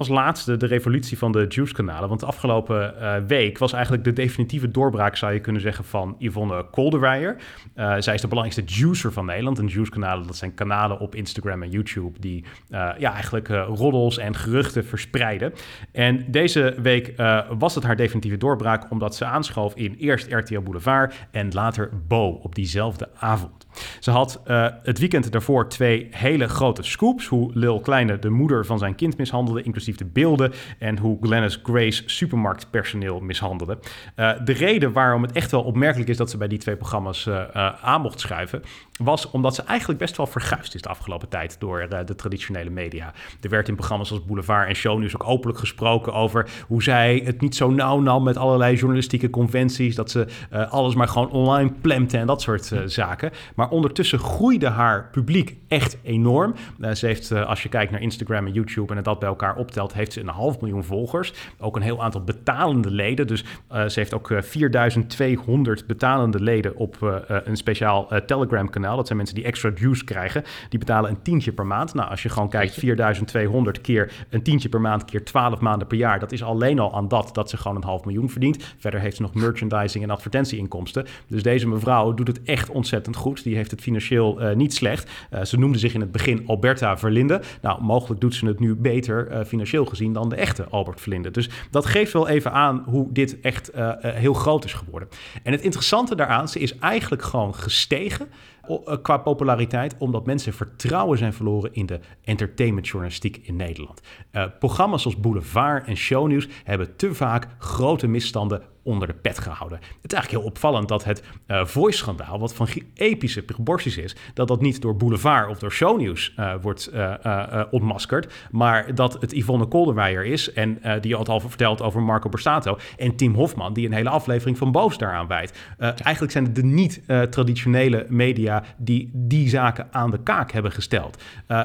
[0.00, 2.08] als laatste de revolutie van de Juice-kanalen.
[2.08, 6.16] Want de afgelopen uh, week was eigenlijk de definitieve doorbraak, zou je kunnen zeggen, van
[6.18, 7.36] Yvonne Kolderweijer.
[7.76, 9.58] Uh, zij is de belangrijkste juicer van Nederland.
[9.58, 14.34] En Juice-kanalen, dat zijn kanalen op Instagram en YouTube die uh, ja, eigenlijk roddels en
[14.34, 15.52] geruchten verspreiden.
[15.92, 17.14] En deze week
[17.58, 22.28] was het haar definitieve doorbraak, omdat ze aanschoof in eerst RTL Boulevard en later Bo
[22.42, 23.59] op diezelfde avond.
[24.00, 27.26] Ze had uh, het weekend daarvoor twee hele grote scoops.
[27.26, 30.52] Hoe Lil Kleine de moeder van zijn kind mishandelde, inclusief de beelden.
[30.78, 33.78] En hoe Glennis Grace supermarktpersoneel mishandelde.
[34.16, 37.26] Uh, de reden waarom het echt wel opmerkelijk is dat ze bij die twee programma's
[37.26, 38.62] uh, aan mocht schuiven
[38.98, 43.12] was omdat ze eigenlijk best wel verguisd is de afgelopen tijd door de traditionele media.
[43.40, 47.40] Er werd in programma's als Boulevard en Shownieuws ook openlijk gesproken over hoe zij het
[47.40, 50.26] niet zo nauw nam met allerlei journalistieke conventies, dat ze
[50.70, 53.30] alles maar gewoon online plemte en dat soort zaken.
[53.60, 56.54] Maar ondertussen groeide haar publiek echt enorm.
[56.92, 59.92] ze heeft, als je kijkt naar Instagram en YouTube en het dat bij elkaar optelt,
[59.92, 61.32] heeft ze een half miljoen volgers.
[61.58, 63.26] Ook een heel aantal betalende leden.
[63.26, 66.96] Dus ze heeft ook 4200 betalende leden op
[67.26, 68.96] een speciaal Telegram kanaal.
[68.96, 70.44] Dat zijn mensen die extra juice krijgen.
[70.68, 71.94] Die betalen een tientje per maand.
[71.94, 75.98] Nou, als je gewoon kijkt, 4200 keer een tientje per maand, keer 12 maanden per
[75.98, 76.18] jaar.
[76.18, 78.74] Dat is alleen al aan dat dat ze gewoon een half miljoen verdient.
[78.78, 81.06] Verder heeft ze nog merchandising en advertentieinkomsten.
[81.26, 83.42] Dus deze mevrouw doet het echt ontzettend goed.
[83.42, 85.10] Die heeft het financieel uh, niet slecht.
[85.34, 87.40] Uh, ze noemde zich in het begin Alberta Verlinde.
[87.62, 91.30] Nou, mogelijk doet ze het nu beter uh, financieel gezien dan de echte Albert Verlinde.
[91.30, 93.70] Dus dat geeft wel even aan hoe dit echt
[94.02, 95.08] heel groot is geworden.
[95.42, 98.28] En het interessante daaraan, ze is eigenlijk gewoon gestegen
[98.59, 98.59] eh,
[99.02, 104.00] qua populariteit, omdat mensen vertrouwen zijn verloren in de entertainmentjournalistiek in Nederland.
[104.32, 109.78] Uh, programma's als Boulevard en Shownieuws hebben te vaak grote misstanden onder de pet gehouden.
[109.78, 114.48] Het is eigenlijk heel opvallend dat het uh, Voice-schandaal, wat van epische proporties is, dat
[114.48, 119.66] dat niet door Boulevard of door Shownieuws uh, wordt uh, ontmaskerd, maar dat het Yvonne
[119.66, 123.92] Kolderweijer is en die had al verteld over Marco Borsato en Tim Hofman, die een
[123.92, 125.58] hele aflevering van Boos daaraan wijdt.
[125.78, 131.22] eigenlijk zijn het de niet-traditionele media die die zaken aan de kaak hebben gesteld.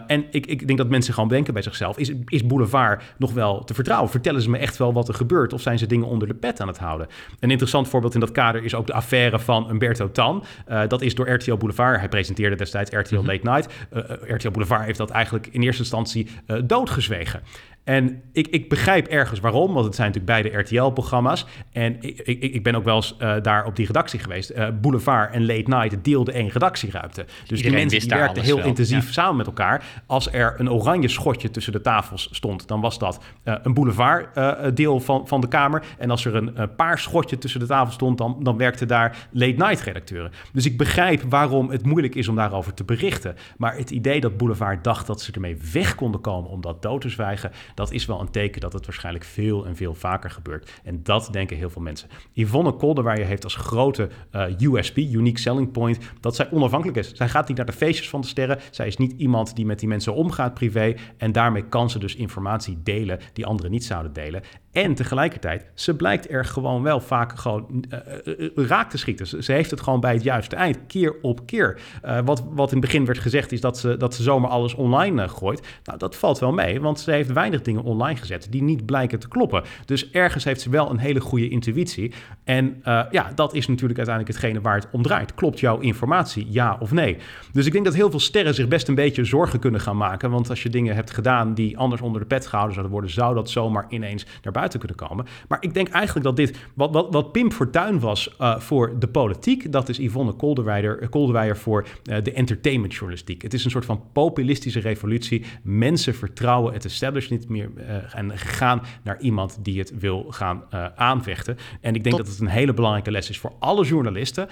[0.08, 3.64] en ik, ik denk dat mensen gewoon denken bij zichzelf, is, is Boulevard nog wel
[3.64, 4.10] te vertrouwen?
[4.10, 6.62] Vertellen ze me echt wel wat er gebeurt of zijn ze dingen onder de pet
[6.62, 7.08] aan het houden?
[7.40, 10.44] Een interessant voorbeeld in dat kader is ook de affaire van Umberto Tan.
[10.70, 12.00] Uh, dat is door RTL Boulevard.
[12.00, 13.74] Hij presenteerde destijds RTL Late Night.
[13.94, 14.02] Uh,
[14.36, 16.28] RTL Boulevard heeft dat eigenlijk in eerste instantie
[16.64, 17.42] doodgezwegen.
[17.86, 21.46] En ik, ik begrijp ergens waarom, want het zijn natuurlijk beide RTL-programma's.
[21.72, 24.52] En ik, ik, ik ben ook wel eens uh, daar op die redactie geweest.
[24.52, 27.26] Uh, Boulevard en Late Night deelden één redactieruimte.
[27.26, 28.66] Dus Iedereen die mensen die werkten heel wel.
[28.66, 29.12] intensief ja.
[29.12, 29.84] samen met elkaar.
[30.06, 35.00] Als er een oranje schotje tussen de tafels stond, dan was dat uh, een Boulevard-deel
[35.00, 35.84] van, van de Kamer.
[35.98, 39.56] En als er een paars schotje tussen de tafel stond, dan, dan werkten daar Late
[39.58, 40.32] Night-redacteuren.
[40.54, 43.36] Dus ik begrijp waarom het moeilijk is om daarover te berichten.
[43.58, 47.02] Maar het idee dat Boulevard dacht dat ze ermee weg konden komen om dat dood
[47.02, 50.82] te zwijgen dat is wel een teken dat het waarschijnlijk veel en veel vaker gebeurt.
[50.84, 52.10] En dat denken heel veel mensen.
[52.32, 57.12] Yvonne Kolderweijer heeft als grote uh, USP, unique selling point, dat zij onafhankelijk is.
[57.14, 58.60] Zij gaat niet naar de feestjes van de sterren.
[58.72, 60.96] Zij is niet iemand die met die mensen omgaat privé.
[61.18, 64.42] En daarmee kan ze dus informatie delen die anderen niet zouden delen.
[64.76, 69.44] En tegelijkertijd, ze blijkt er gewoon wel vaak gewoon uh, raak te schieten.
[69.44, 71.80] Ze, heeft het gewoon bij het juiste eind, keer op keer.
[72.26, 75.28] Wat, wat in het begin werd gezegd is dat ze, dat ze zomaar alles online
[75.28, 75.68] gooit.
[75.84, 79.20] Nou, dat valt wel mee, want ze heeft weinig dingen online gezet die niet blijken
[79.20, 79.64] te kloppen.
[79.86, 82.14] Dus ergens heeft ze wel een hele goede intuïtie.
[82.44, 85.34] En ja, dat is natuurlijk uiteindelijk hetgene waar het om draait.
[85.36, 87.18] Klopt jouw informatie, ja of nee?
[87.52, 90.30] Dus ik denk dat heel veel sterren zich best een beetje zorgen kunnen gaan maken.
[90.30, 93.36] Want als je dingen hebt gedaan die anders onder de pet gehouden zouden worden, zou
[93.36, 95.26] dat zomaar ineens naar buiten buiten kunnen komen.
[95.48, 99.08] Maar ik denk eigenlijk dat dit, wat, wat, wat Pim Fortuyn was uh, voor de
[99.08, 103.42] politiek, dat is Yvonne Kolderweijer, Kolderweijer voor uh, de entertainmentjournalistiek.
[103.42, 105.46] Het is een soort van populistische revolutie.
[105.64, 110.64] Mensen vertrouwen het establishment niet meer uh, en gaan naar iemand die het wil gaan
[110.96, 111.58] aanvechten.
[111.82, 112.26] En ik denk Tot...
[112.26, 114.48] dat het een hele belangrijke les is voor alle journalisten.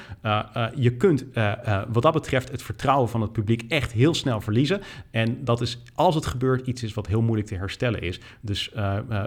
[0.75, 1.25] je kunt
[1.91, 4.81] wat dat betreft het vertrouwen van het publiek echt heel snel verliezen.
[5.11, 8.19] En dat is, als het gebeurt, iets is wat heel moeilijk te herstellen is.
[8.41, 8.71] Dus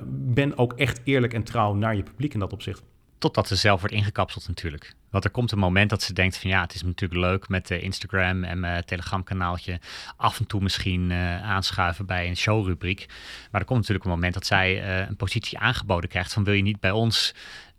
[0.09, 2.82] ben ook echt eerlijk en trouw naar je publiek in dat opzicht.
[3.19, 4.94] Totdat ze zelf wordt ingekapseld natuurlijk.
[5.11, 7.66] Want er komt een moment dat ze denkt van ja, het is natuurlijk leuk met
[7.66, 9.81] de Instagram en mijn Telegram kanaaltje.
[10.16, 13.07] Af en toe misschien uh, aanschuiven bij een showrubriek.
[13.51, 16.55] Maar er komt natuurlijk een moment dat zij uh, een positie aangeboden krijgt van wil
[16.55, 17.35] je niet bij ons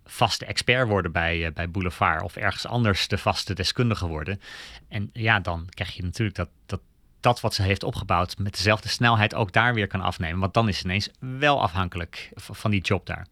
[0.06, 4.42] vaste expert worden bij, bij Boulevard of ergens anders de vaste deskundige worden.
[4.90, 6.82] En ja, dan krijg je natuurlijk dat, dat
[7.20, 10.40] dat wat ze heeft opgebouwd met dezelfde snelheid ook daar weer kan afnemen.
[10.40, 13.28] Want dan is ineens wel afhankelijk van die job daar.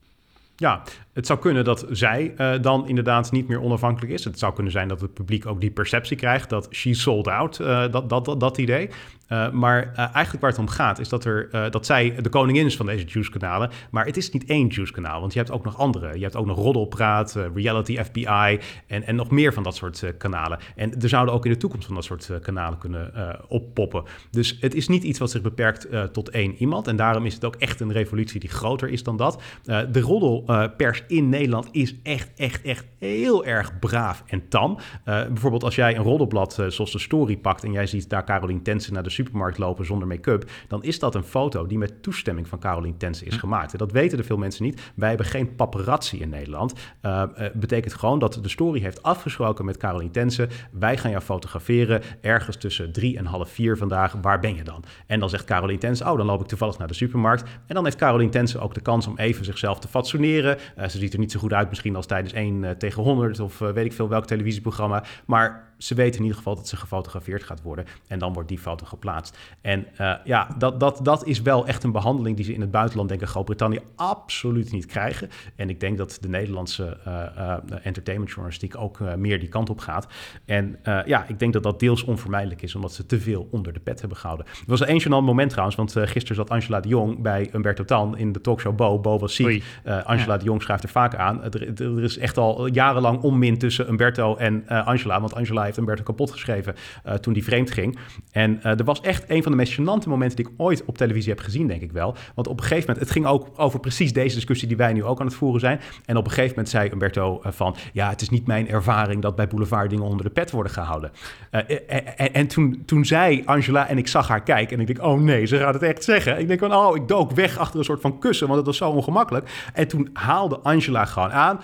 [0.57, 0.83] Ja,
[1.13, 4.23] het zou kunnen dat zij uh, dan inderdaad niet meer onafhankelijk is.
[4.23, 7.57] Het zou kunnen zijn dat het publiek ook die perceptie krijgt dat she sold out,
[7.57, 8.89] dat, dat, dat, dat idee.
[9.29, 12.75] Uh, maar eigenlijk waar het om gaat is dat, er, dat zij de koningin is
[12.75, 13.69] van deze juice-kanalen.
[13.91, 16.15] Maar het is niet één juice-kanaal, want je hebt ook nog andere.
[16.15, 20.59] Je hebt ook nog Roddelpraat, Reality FBI en, en nog meer van dat soort kanalen.
[20.75, 23.11] En er zouden ook in de toekomst van dat soort kanalen kunnen
[23.47, 24.03] oppoppen.
[24.31, 26.87] Dus het is niet iets wat zich beperkt tot één iemand.
[26.87, 29.41] En daarom is het ook echt een revolutie die groter is dan dat.
[29.63, 34.77] de roddelpers in Nederland is echt, echt, echt heel erg braaf en tam.
[35.05, 38.93] Bijvoorbeeld als jij een roddelblad zoals de Story pakt en jij ziet daar Carolien Tensen
[38.93, 42.59] naar de supermarkt lopen zonder make-up, dan is dat een foto die met toestemming van
[42.59, 43.39] Carolien Tensen is hm.
[43.39, 43.71] gemaakt.
[43.71, 44.81] En dat weten er veel mensen niet.
[44.95, 46.73] Wij hebben geen paparazzi in Nederland.
[47.01, 47.23] Uh,
[47.53, 50.49] betekent gewoon dat de Story heeft afgesproken met Carolien Tensen.
[50.71, 54.15] Wij gaan jou fotograferen ergens tussen drie en half vier vandaag.
[54.21, 54.83] Waar ben je dan?
[55.07, 57.43] En dan zegt Carolien Tensen, oh, dan loop ik toevallig naar de supermarkt.
[57.67, 60.57] En dan heeft Carolien Tensen ook de kans om even zichzelf te fatsoeneren.
[60.77, 63.59] ze ziet er niet zo goed uit misschien als tijdens 1 uh, tegen 100 of
[63.59, 65.03] weet ik veel welk televisieprogramma.
[65.25, 67.85] Maar ze weten in ieder geval dat ze gefotografeerd gaat worden.
[68.07, 69.37] En dan wordt die foto geplaatst.
[69.61, 72.71] En uh, ja, dat, dat, dat is wel echt een behandeling die ze in het
[72.71, 75.29] buitenland, denk ik, Groot-Brittannië absoluut niet krijgen.
[75.55, 80.07] En ik denk dat de Nederlandse uh, uh, entertainmentjournalistiek ook meer die kant op gaat.
[80.45, 83.79] En ja, ik denk dat dat deels onvermijdelijk is, omdat ze te veel onder de
[83.79, 84.45] pet hebben gehouden.
[84.45, 88.17] Er was een gênant moment trouwens, want gisteren zat Angela de Jong bij Umberto Tan
[88.17, 88.99] in de talkshow Bo.
[88.99, 89.63] Bo was ziek.
[89.83, 90.37] Angela ja.
[90.37, 91.43] de Jong schrijft er vaak aan.
[91.43, 96.03] Er, er, is echt al jarenlang onmin tussen Umberto en Angela, want Angela heeft Humberto
[96.03, 96.75] kapot geschreven
[97.05, 97.97] uh, toen die vreemd ging.
[98.31, 100.97] En uh, er was echt een van de meest gênante momenten die ik ooit op
[100.97, 102.15] televisie heb gezien, denk ik wel.
[102.35, 105.03] Want op een gegeven moment, het ging ook over precies deze discussie die wij nu
[105.03, 105.79] ook aan het voeren zijn.
[106.05, 109.21] En op een gegeven moment zei Umberto uh, van, ja, het is niet mijn ervaring
[109.21, 111.11] dat bij Boulevard dingen onder de pet worden gehouden.
[111.49, 115.19] en, en toen, toen zei Angela, en ik zag haar kijken, en ik denk, oh
[115.19, 116.39] nee, ze gaat het echt zeggen.
[116.39, 118.77] Ik denk van, oh, ik dook weg achter een soort van kussen, want het was
[118.77, 119.49] zo ongemakkelijk.
[119.73, 121.59] En toen haalde Angela gewoon aan,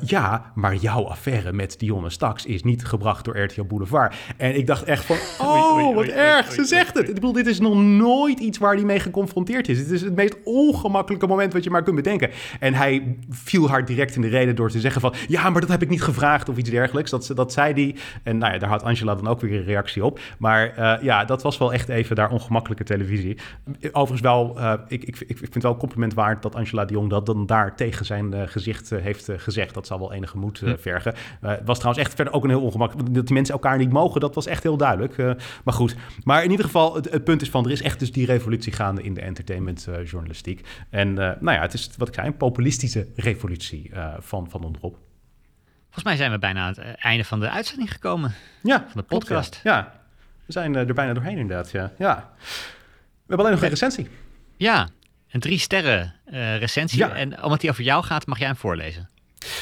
[0.00, 4.14] ja, maar jouw affaire met Dionne Staks is niet gebracht door RTL Boulevard.
[4.36, 5.16] En ik dacht echt van,
[5.46, 7.08] oh, wat erg, ze zegt het.
[7.08, 9.78] Ik bedoel, dit is nog nooit iets waar hij mee geconfronteerd is.
[9.78, 12.30] Het is het meest ongemakkelijke moment wat je maar kunt bedenken.
[12.60, 15.70] En hij viel haar direct in de reden door te zeggen van, ja, maar dat
[15.70, 17.10] heb ik niet gevraagd of iets dergelijks.
[17.10, 17.96] Dat, dat zei hij.
[18.22, 20.20] En nou ja, daar had Angela dan ook weer een reactie op.
[20.38, 23.38] Maar uh, ja, dat was wel echt even daar ongemakkelijke televisie.
[23.92, 27.10] Overigens wel, uh, ik, ik, ik vind het wel compliment waard dat Angela de Jong
[27.10, 29.74] dat dan daar tegen zijn uh, gezicht heeft gezegd.
[29.74, 30.76] Dat zal wel enige moed hm.
[30.76, 31.14] vergen.
[31.40, 34.20] het was trouwens echt verder ook een heel ongemakkelijk, dat die mensen elkaar niet mogen,
[34.20, 35.16] dat was echt heel duidelijk.
[35.16, 35.32] Uh,
[35.64, 38.12] maar goed, maar in ieder geval, het, het, punt is van, er is echt dus
[38.12, 40.60] die revolutie gaande in de entertainmentjournalistiek.
[40.60, 44.64] Uh, en uh, nou ja, het is wat ik zei, een populistische revolutie van, van
[44.64, 44.98] onderop.
[45.84, 48.34] Volgens mij zijn we bijna aan het einde van de uitzending gekomen.
[48.62, 49.60] Ja, van de podcast.
[49.62, 49.76] ja.
[49.76, 50.00] ja.
[50.46, 51.92] we zijn er bijna doorheen inderdaad, ja.
[51.98, 52.32] ja.
[52.36, 54.08] We hebben alleen nog een recensie.
[54.56, 54.88] Ja,
[55.30, 56.14] een drie sterren
[56.58, 56.98] recensie.
[56.98, 57.14] Ja.
[57.14, 59.08] En omdat die over jou gaat, mag jij hem voorlezen.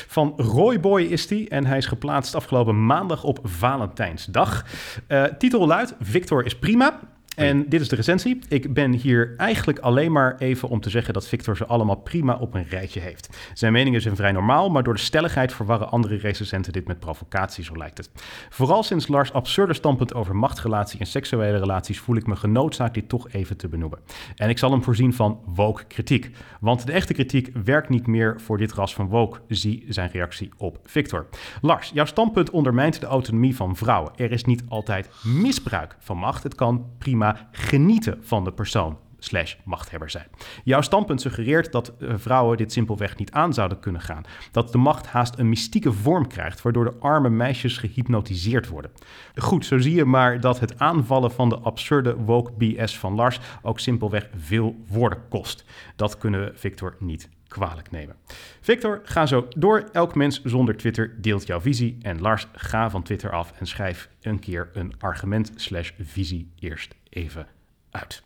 [0.07, 4.65] Van Roy Boy is die en hij is geplaatst afgelopen maandag op Valentijnsdag.
[5.09, 7.01] Uh, titel luidt: Victor is prima.
[7.35, 8.39] En dit is de recensie.
[8.49, 12.37] Ik ben hier eigenlijk alleen maar even om te zeggen dat Victor ze allemaal prima
[12.37, 13.37] op een rijtje heeft.
[13.55, 17.65] Zijn meningen zijn vrij normaal, maar door de stelligheid verwarren andere recensenten dit met provocatie,
[17.65, 18.11] zo lijkt het.
[18.51, 23.09] Vooral sinds Lars' absurde standpunt over machtsrelatie en seksuele relaties voel ik me genoodzaakt dit
[23.09, 23.99] toch even te benoemen.
[24.37, 26.31] En ik zal hem voorzien van woke kritiek.
[26.61, 29.41] Want de echte kritiek werkt niet meer voor dit ras van woke.
[29.49, 31.27] Zie zijn reactie op Victor.
[31.61, 34.13] Lars, jouw standpunt ondermijnt de autonomie van vrouwen.
[34.17, 36.43] Er is niet altijd misbruik van macht.
[36.43, 40.27] Het kan prima genieten van de persoon slash machthebber zijn.
[40.65, 44.25] Jouw standpunt suggereert dat eh, vrouwen dit simpelweg niet aan zouden kunnen gaan.
[44.51, 48.91] Dat de macht haast een mystieke vorm krijgt, waardoor de arme meisjes gehypnotiseerd worden.
[49.35, 53.41] Goed, zo zie je maar dat het aanvallen van de absurde woke BS van Lars
[53.63, 55.65] ook simpelweg veel woorden kost.
[55.97, 58.17] Dat kunnen Victor niet kwalijk nemen.
[58.61, 59.85] Victor, ga zo door.
[59.93, 61.97] Elk mens zonder Twitter deelt jouw visie.
[62.03, 66.95] En Lars, ga van Twitter af en schrijf een keer een argument slash visie eerst
[67.15, 67.47] even
[67.91, 68.23] uit.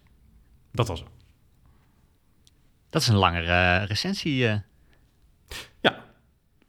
[0.72, 1.08] Dat was hem.
[2.90, 4.42] Dat is een langere uh, recensie.
[4.42, 4.54] Uh.
[5.80, 6.04] Ja,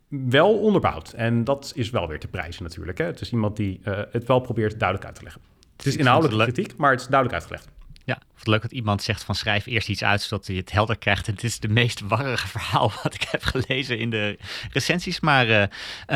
[0.07, 1.13] wel onderbouwd.
[1.13, 2.97] En dat is wel weer te prijzen natuurlijk.
[2.97, 3.05] Hè?
[3.05, 5.41] Het is iemand die uh, het wel probeert duidelijk uit te leggen.
[5.77, 7.77] Het is inhoudelijke kritiek, maar het is duidelijk uitgelegd.
[8.03, 10.97] Ja, wat leuk dat iemand zegt van schrijf eerst iets uit zodat je het helder
[10.97, 11.27] krijgt.
[11.27, 14.37] Het is de meest warrige verhaal wat ik heb gelezen in de
[14.71, 15.19] recensies.
[15.19, 15.63] Maar uh,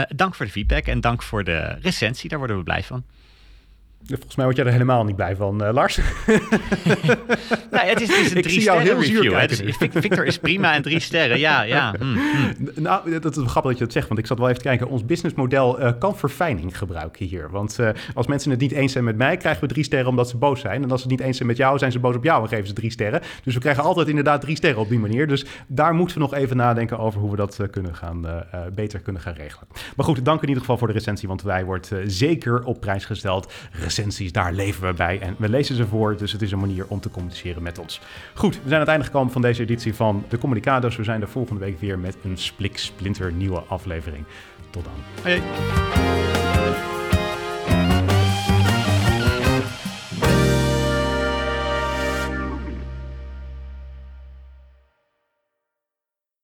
[0.07, 2.29] dank voor de feedback en dank voor de recensie.
[2.29, 3.05] Daar worden we blij van.
[4.07, 5.97] Volgens mij word jij er helemaal niet blij van, uh, Lars.
[7.71, 9.33] nee, het is, het is een Ik drie sterren heel review.
[9.33, 9.47] hè.
[9.47, 11.39] Dus Victor is prima en drie sterren.
[11.39, 11.93] Ja, ja.
[11.99, 12.81] hm, hm.
[12.81, 14.87] Nou, dat is grappig dat je dat zegt, want ik zat wel even te kijken.
[14.87, 17.49] Ons businessmodel eh, kan verfijning gebruiken hier.
[17.49, 20.29] Want eh, als mensen het niet eens zijn met mij, krijgen we drie sterren omdat
[20.29, 20.83] ze boos zijn.
[20.83, 22.49] En als ze het niet eens zijn met jou, zijn ze boos op jou en
[22.49, 23.21] geven ze drie sterren.
[23.43, 25.27] Dus we krijgen altijd inderdaad drie sterren op die manier.
[25.27, 28.35] Dus daar moeten we nog even nadenken over hoe we dat eh, kunnen gaan, eh,
[28.51, 29.67] eh, beter kunnen gaan regelen.
[29.95, 32.79] Maar goed, dank in ieder geval voor de recensie, want wij wordt eh, zeker op
[32.79, 33.51] prijs gesteld.
[33.95, 36.17] Recensies, daar leven we bij en we lezen ze voor.
[36.17, 38.01] Dus het is een manier om te communiceren met ons.
[38.33, 40.95] Goed, we zijn aan het einde gekomen van deze editie van de Communicados.
[40.95, 44.25] We zijn er volgende week weer met een splik splinter nieuwe aflevering.
[44.69, 44.93] Tot dan.
[45.23, 45.41] Hoi.